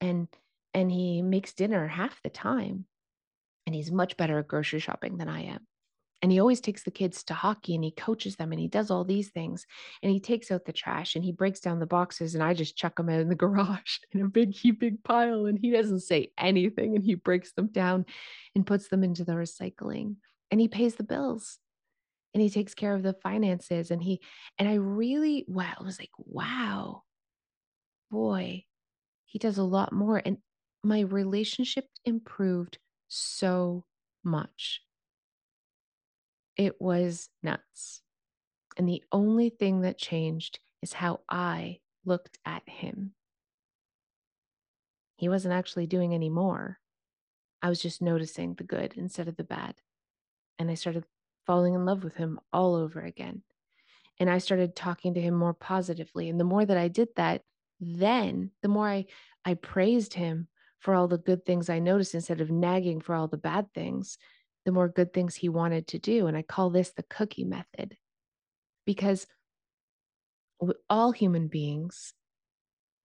And 0.00 0.28
and 0.72 0.90
he 0.90 1.22
makes 1.22 1.52
dinner 1.52 1.86
half 1.86 2.20
the 2.22 2.30
time. 2.30 2.86
And 3.66 3.74
he's 3.74 3.90
much 3.90 4.16
better 4.16 4.38
at 4.38 4.48
grocery 4.48 4.80
shopping 4.80 5.16
than 5.16 5.28
I 5.28 5.44
am. 5.44 5.66
And 6.20 6.32
he 6.32 6.40
always 6.40 6.60
takes 6.60 6.82
the 6.84 6.90
kids 6.90 7.22
to 7.24 7.34
hockey 7.34 7.74
and 7.74 7.84
he 7.84 7.90
coaches 7.90 8.36
them 8.36 8.50
and 8.50 8.60
he 8.60 8.68
does 8.68 8.90
all 8.90 9.04
these 9.04 9.28
things. 9.28 9.66
And 10.02 10.10
he 10.10 10.20
takes 10.20 10.50
out 10.50 10.64
the 10.64 10.72
trash 10.72 11.16
and 11.16 11.24
he 11.24 11.32
breaks 11.32 11.60
down 11.60 11.80
the 11.80 11.86
boxes 11.86 12.34
and 12.34 12.42
I 12.42 12.54
just 12.54 12.76
chuck 12.76 12.96
them 12.96 13.08
out 13.08 13.20
in 13.20 13.28
the 13.28 13.34
garage 13.44 13.98
in 14.12 14.22
a 14.22 14.28
big, 14.28 14.56
big 14.78 15.04
pile. 15.04 15.46
And 15.46 15.58
he 15.58 15.70
doesn't 15.70 16.00
say 16.00 16.32
anything 16.38 16.96
and 16.96 17.04
he 17.04 17.14
breaks 17.14 17.52
them 17.52 17.68
down 17.68 18.06
and 18.54 18.66
puts 18.66 18.88
them 18.88 19.04
into 19.04 19.24
the 19.24 19.32
recycling 19.32 20.16
and 20.50 20.60
he 20.60 20.68
pays 20.68 20.94
the 20.94 21.04
bills 21.04 21.58
and 22.34 22.42
he 22.42 22.50
takes 22.50 22.74
care 22.74 22.94
of 22.94 23.02
the 23.02 23.14
finances 23.22 23.90
and 23.90 24.02
he 24.02 24.20
and 24.58 24.68
I 24.68 24.74
really 24.74 25.44
wow, 25.46 25.74
was 25.82 25.98
like, 25.98 26.10
wow, 26.18 27.04
boy, 28.10 28.64
he 29.24 29.38
does 29.38 29.58
a 29.58 29.62
lot 29.62 29.92
more. 29.92 30.20
And 30.24 30.38
my 30.82 31.00
relationship 31.00 31.86
improved 32.04 32.78
so 33.08 33.84
much. 34.22 34.82
It 36.56 36.80
was 36.80 37.30
nuts. 37.42 38.02
And 38.76 38.88
the 38.88 39.02
only 39.12 39.50
thing 39.50 39.82
that 39.82 39.98
changed 39.98 40.58
is 40.82 40.92
how 40.92 41.20
I 41.28 41.78
looked 42.04 42.38
at 42.44 42.62
him. 42.68 43.12
He 45.16 45.28
wasn't 45.28 45.54
actually 45.54 45.86
doing 45.86 46.12
any 46.12 46.28
more. 46.28 46.78
I 47.62 47.68
was 47.68 47.80
just 47.80 48.02
noticing 48.02 48.54
the 48.54 48.64
good 48.64 48.94
instead 48.96 49.28
of 49.28 49.36
the 49.36 49.44
bad. 49.44 49.76
And 50.58 50.70
I 50.70 50.74
started 50.74 51.04
falling 51.46 51.74
in 51.74 51.84
love 51.84 52.04
with 52.04 52.16
him 52.16 52.40
all 52.52 52.74
over 52.74 53.00
again. 53.00 53.42
And 54.18 54.30
I 54.30 54.38
started 54.38 54.76
talking 54.76 55.14
to 55.14 55.20
him 55.20 55.34
more 55.34 55.54
positively. 55.54 56.28
And 56.28 56.38
the 56.38 56.44
more 56.44 56.64
that 56.64 56.76
I 56.76 56.88
did 56.88 57.08
that, 57.16 57.42
then 57.80 58.50
the 58.62 58.68
more 58.68 58.88
I, 58.88 59.06
I 59.44 59.54
praised 59.54 60.14
him 60.14 60.48
for 60.78 60.94
all 60.94 61.08
the 61.08 61.18
good 61.18 61.44
things 61.44 61.68
I 61.68 61.78
noticed 61.78 62.14
instead 62.14 62.40
of 62.40 62.50
nagging 62.50 63.00
for 63.00 63.14
all 63.14 63.26
the 63.26 63.36
bad 63.36 63.72
things, 63.74 64.18
the 64.64 64.72
more 64.72 64.88
good 64.88 65.12
things 65.12 65.34
he 65.34 65.48
wanted 65.48 65.88
to 65.88 65.98
do. 65.98 66.26
And 66.26 66.36
I 66.36 66.42
call 66.42 66.70
this 66.70 66.90
the 66.90 67.02
cookie 67.02 67.44
method 67.44 67.96
because 68.86 69.26
all 70.88 71.12
human 71.12 71.48
beings 71.48 72.14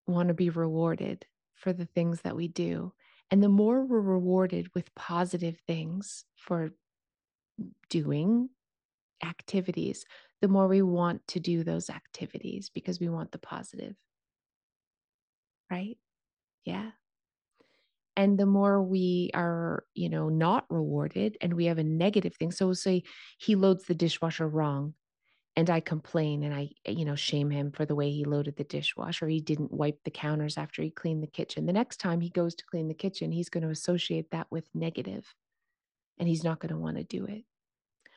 want 0.07 0.27
to 0.27 0.33
be 0.33 0.49
rewarded 0.49 1.25
for 1.55 1.73
the 1.73 1.85
things 1.85 2.21
that 2.21 2.35
we 2.35 2.47
do. 2.47 2.93
And 3.31 3.43
the 3.43 3.49
more 3.49 3.85
we're 3.85 3.99
rewarded 3.99 4.69
with 4.73 4.93
positive 4.95 5.57
things 5.67 6.25
for 6.35 6.71
doing 7.89 8.49
activities, 9.23 10.05
the 10.41 10.47
more 10.47 10.67
we 10.67 10.81
want 10.81 11.27
to 11.27 11.39
do 11.39 11.63
those 11.63 11.89
activities 11.89 12.69
because 12.73 12.99
we 12.99 13.09
want 13.09 13.31
the 13.31 13.39
positive. 13.39 13.95
Right? 15.69 15.97
Yeah. 16.65 16.91
And 18.15 18.37
the 18.37 18.45
more 18.45 18.81
we 18.81 19.31
are, 19.33 19.85
you 19.93 20.09
know, 20.09 20.29
not 20.29 20.65
rewarded 20.69 21.37
and 21.41 21.53
we 21.53 21.65
have 21.65 21.77
a 21.77 21.83
negative 21.83 22.35
thing. 22.35 22.51
So 22.51 22.65
we'll 22.65 22.75
say 22.75 23.03
he 23.37 23.55
loads 23.55 23.85
the 23.85 23.95
dishwasher 23.95 24.47
wrong 24.47 24.93
and 25.55 25.69
I 25.69 25.79
complain 25.79 26.43
and 26.43 26.53
I, 26.53 26.69
you 26.85 27.05
know, 27.05 27.15
shame 27.15 27.49
him 27.49 27.71
for 27.71 27.85
the 27.85 27.95
way 27.95 28.11
he 28.11 28.25
loaded 28.25 28.57
the 28.57 28.63
dishwasher. 28.63 29.27
He 29.27 29.39
didn't 29.39 29.71
wipe 29.71 29.99
the 30.03 30.11
counters 30.11 30.57
after 30.57 30.81
he 30.81 30.89
cleaned 30.89 31.23
the 31.23 31.27
kitchen. 31.27 31.65
The 31.65 31.73
next 31.73 31.97
time 31.97 32.21
he 32.21 32.29
goes 32.29 32.55
to 32.55 32.65
clean 32.65 32.87
the 32.87 32.93
kitchen, 32.93 33.31
he's 33.31 33.49
going 33.49 33.63
to 33.63 33.69
associate 33.69 34.31
that 34.31 34.47
with 34.49 34.67
negative 34.73 35.33
and 36.19 36.27
he's 36.27 36.43
not 36.43 36.59
going 36.59 36.73
to 36.73 36.77
want 36.77 36.97
to 36.97 37.03
do 37.03 37.25
it. 37.25 37.43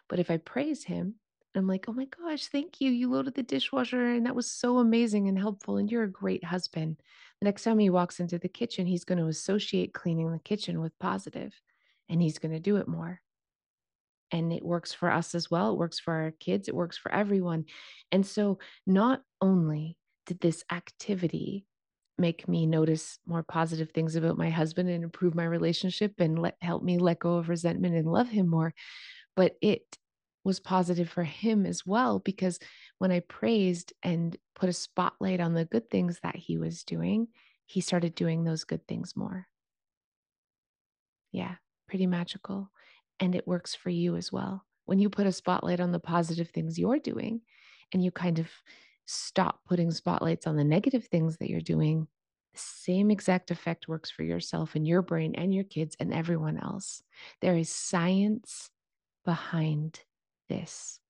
But 0.08 0.18
if 0.18 0.30
I 0.30 0.36
praise 0.36 0.84
him, 0.84 1.14
I'm 1.54 1.66
like, 1.66 1.86
oh 1.88 1.92
my 1.92 2.06
gosh, 2.06 2.46
thank 2.46 2.80
you. 2.80 2.90
You 2.90 3.10
loaded 3.10 3.34
the 3.34 3.42
dishwasher 3.42 4.12
and 4.12 4.26
that 4.26 4.34
was 4.34 4.50
so 4.50 4.78
amazing 4.78 5.28
and 5.28 5.38
helpful. 5.38 5.76
And 5.76 5.90
you're 5.90 6.02
a 6.04 6.10
great 6.10 6.44
husband. 6.44 6.96
The 7.40 7.44
next 7.44 7.62
time 7.62 7.78
he 7.78 7.90
walks 7.90 8.20
into 8.20 8.38
the 8.38 8.48
kitchen, 8.48 8.86
he's 8.86 9.04
going 9.04 9.18
to 9.18 9.26
associate 9.26 9.92
cleaning 9.92 10.30
the 10.32 10.38
kitchen 10.38 10.80
with 10.80 10.98
positive 10.98 11.52
and 12.08 12.22
he's 12.22 12.38
going 12.38 12.52
to 12.52 12.60
do 12.60 12.76
it 12.76 12.88
more. 12.88 13.20
And 14.30 14.50
it 14.50 14.64
works 14.64 14.94
for 14.94 15.10
us 15.10 15.34
as 15.34 15.50
well. 15.50 15.72
It 15.72 15.78
works 15.78 15.98
for 15.98 16.14
our 16.14 16.30
kids. 16.30 16.68
It 16.68 16.74
works 16.74 16.96
for 16.96 17.12
everyone. 17.12 17.66
And 18.10 18.24
so, 18.24 18.58
not 18.86 19.20
only 19.42 19.98
did 20.26 20.40
this 20.40 20.64
activity 20.72 21.66
make 22.18 22.48
me 22.48 22.66
notice 22.66 23.18
more 23.26 23.42
positive 23.42 23.90
things 23.90 24.16
about 24.16 24.36
my 24.38 24.50
husband 24.50 24.88
and 24.88 25.02
improve 25.02 25.34
my 25.34 25.44
relationship 25.44 26.14
and 26.18 26.38
let 26.38 26.56
help 26.60 26.82
me 26.82 26.98
let 26.98 27.18
go 27.18 27.36
of 27.36 27.48
resentment 27.48 27.94
and 27.94 28.10
love 28.10 28.28
him 28.28 28.48
more, 28.48 28.74
but 29.36 29.56
it 29.62 29.98
was 30.44 30.60
positive 30.60 31.08
for 31.08 31.24
him 31.24 31.66
as 31.66 31.86
well 31.86 32.18
because 32.18 32.58
when 32.98 33.12
I 33.12 33.20
praised 33.20 33.92
and 34.02 34.36
put 34.54 34.68
a 34.68 34.72
spotlight 34.72 35.40
on 35.40 35.54
the 35.54 35.64
good 35.64 35.88
things 35.88 36.20
that 36.22 36.36
he 36.36 36.58
was 36.58 36.84
doing, 36.84 37.28
he 37.66 37.80
started 37.80 38.14
doing 38.14 38.44
those 38.44 38.64
good 38.64 38.86
things 38.86 39.16
more. 39.16 39.46
Yeah, 41.30 41.56
pretty 41.88 42.06
magical. 42.06 42.70
And 43.20 43.34
it 43.34 43.46
works 43.46 43.74
for 43.74 43.90
you 43.90 44.16
as 44.16 44.32
well. 44.32 44.64
When 44.84 44.98
you 44.98 45.08
put 45.08 45.26
a 45.26 45.32
spotlight 45.32 45.80
on 45.80 45.92
the 45.92 46.00
positive 46.00 46.50
things 46.50 46.78
you're 46.78 46.98
doing 46.98 47.40
and 47.92 48.04
you 48.04 48.10
kind 48.10 48.38
of 48.38 48.50
stop 49.06 49.60
putting 49.66 49.90
spotlights 49.90 50.46
on 50.46 50.56
the 50.56 50.64
negative 50.64 51.06
things 51.06 51.36
that 51.38 51.50
you're 51.50 51.60
doing, 51.60 52.06
the 52.52 52.58
same 52.58 53.10
exact 53.10 53.50
effect 53.50 53.88
works 53.88 54.10
for 54.10 54.22
yourself 54.22 54.74
and 54.74 54.86
your 54.86 55.02
brain 55.02 55.34
and 55.34 55.54
your 55.54 55.64
kids 55.64 55.96
and 55.98 56.12
everyone 56.12 56.58
else. 56.58 57.02
There 57.40 57.56
is 57.56 57.70
science 57.70 58.70
behind 59.24 60.00
this. 60.48 61.00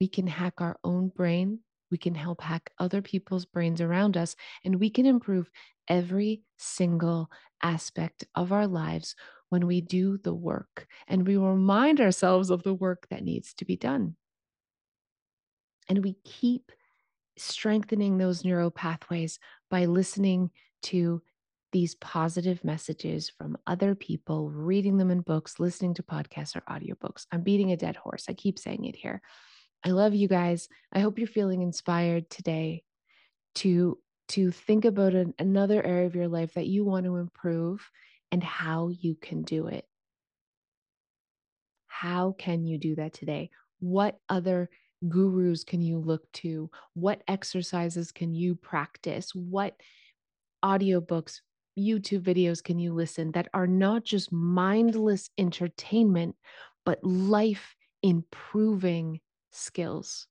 We 0.00 0.08
can 0.08 0.26
hack 0.26 0.60
our 0.60 0.78
own 0.82 1.08
brain. 1.08 1.60
We 1.90 1.98
can 1.98 2.14
help 2.14 2.40
hack 2.40 2.70
other 2.78 3.02
people's 3.02 3.44
brains 3.44 3.80
around 3.80 4.16
us, 4.16 4.36
and 4.64 4.78
we 4.78 4.90
can 4.90 5.06
improve 5.06 5.50
every 5.88 6.42
single 6.56 7.30
aspect 7.62 8.24
of 8.34 8.52
our 8.52 8.66
lives 8.66 9.16
when 9.50 9.66
we 9.66 9.80
do 9.80 10.16
the 10.18 10.32
work 10.32 10.86
and 11.08 11.26
we 11.26 11.36
remind 11.36 12.00
ourselves 12.00 12.50
of 12.50 12.62
the 12.62 12.72
work 12.72 13.08
that 13.10 13.24
needs 13.24 13.52
to 13.54 13.64
be 13.64 13.76
done. 13.76 14.16
And 15.88 16.04
we 16.04 16.14
keep 16.24 16.70
strengthening 17.40 18.18
those 18.18 18.44
neural 18.44 18.70
pathways 18.70 19.38
by 19.70 19.86
listening 19.86 20.50
to 20.82 21.22
these 21.72 21.94
positive 21.96 22.64
messages 22.64 23.30
from 23.30 23.56
other 23.66 23.94
people, 23.94 24.50
reading 24.50 24.96
them 24.96 25.10
in 25.10 25.20
books, 25.20 25.60
listening 25.60 25.94
to 25.94 26.02
podcasts 26.02 26.56
or 26.56 26.62
audiobooks. 26.62 27.26
I'm 27.30 27.42
beating 27.42 27.72
a 27.72 27.76
dead 27.76 27.96
horse. 27.96 28.26
I 28.28 28.34
keep 28.34 28.58
saying 28.58 28.84
it 28.84 28.96
here. 28.96 29.22
I 29.84 29.90
love 29.90 30.14
you 30.14 30.28
guys. 30.28 30.68
I 30.92 31.00
hope 31.00 31.18
you're 31.18 31.28
feeling 31.28 31.62
inspired 31.62 32.28
today 32.28 32.82
to 33.56 33.98
to 34.28 34.52
think 34.52 34.84
about 34.84 35.12
an, 35.14 35.34
another 35.40 35.84
area 35.84 36.06
of 36.06 36.14
your 36.14 36.28
life 36.28 36.54
that 36.54 36.66
you 36.66 36.84
want 36.84 37.04
to 37.04 37.16
improve 37.16 37.90
and 38.30 38.44
how 38.44 38.88
you 38.88 39.16
can 39.16 39.42
do 39.42 39.66
it. 39.66 39.84
How 41.88 42.36
can 42.38 42.64
you 42.64 42.78
do 42.78 42.94
that 42.94 43.12
today? 43.12 43.50
What 43.80 44.18
other 44.28 44.70
gurus 45.08 45.64
can 45.64 45.82
you 45.82 45.98
look 45.98 46.30
to? 46.32 46.70
What 46.94 47.22
exercises 47.28 48.12
can 48.12 48.34
you 48.34 48.54
practice? 48.54 49.34
What 49.34 49.74
audiobooks, 50.64 51.40
YouTube 51.78 52.22
videos 52.22 52.62
can 52.62 52.78
you 52.78 52.92
listen 52.92 53.32
that 53.32 53.48
are 53.54 53.66
not 53.66 54.04
just 54.04 54.32
mindless 54.32 55.30
entertainment, 55.38 56.36
but 56.84 57.02
life 57.04 57.74
improving 58.02 59.20
skills? 59.50 60.26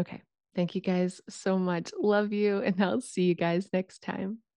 Okay. 0.00 0.22
Thank 0.54 0.74
you 0.74 0.80
guys 0.80 1.20
so 1.28 1.58
much. 1.58 1.90
Love 2.00 2.32
you. 2.32 2.58
And 2.62 2.82
I'll 2.82 3.00
see 3.00 3.22
you 3.22 3.34
guys 3.34 3.68
next 3.72 4.02
time. 4.02 4.38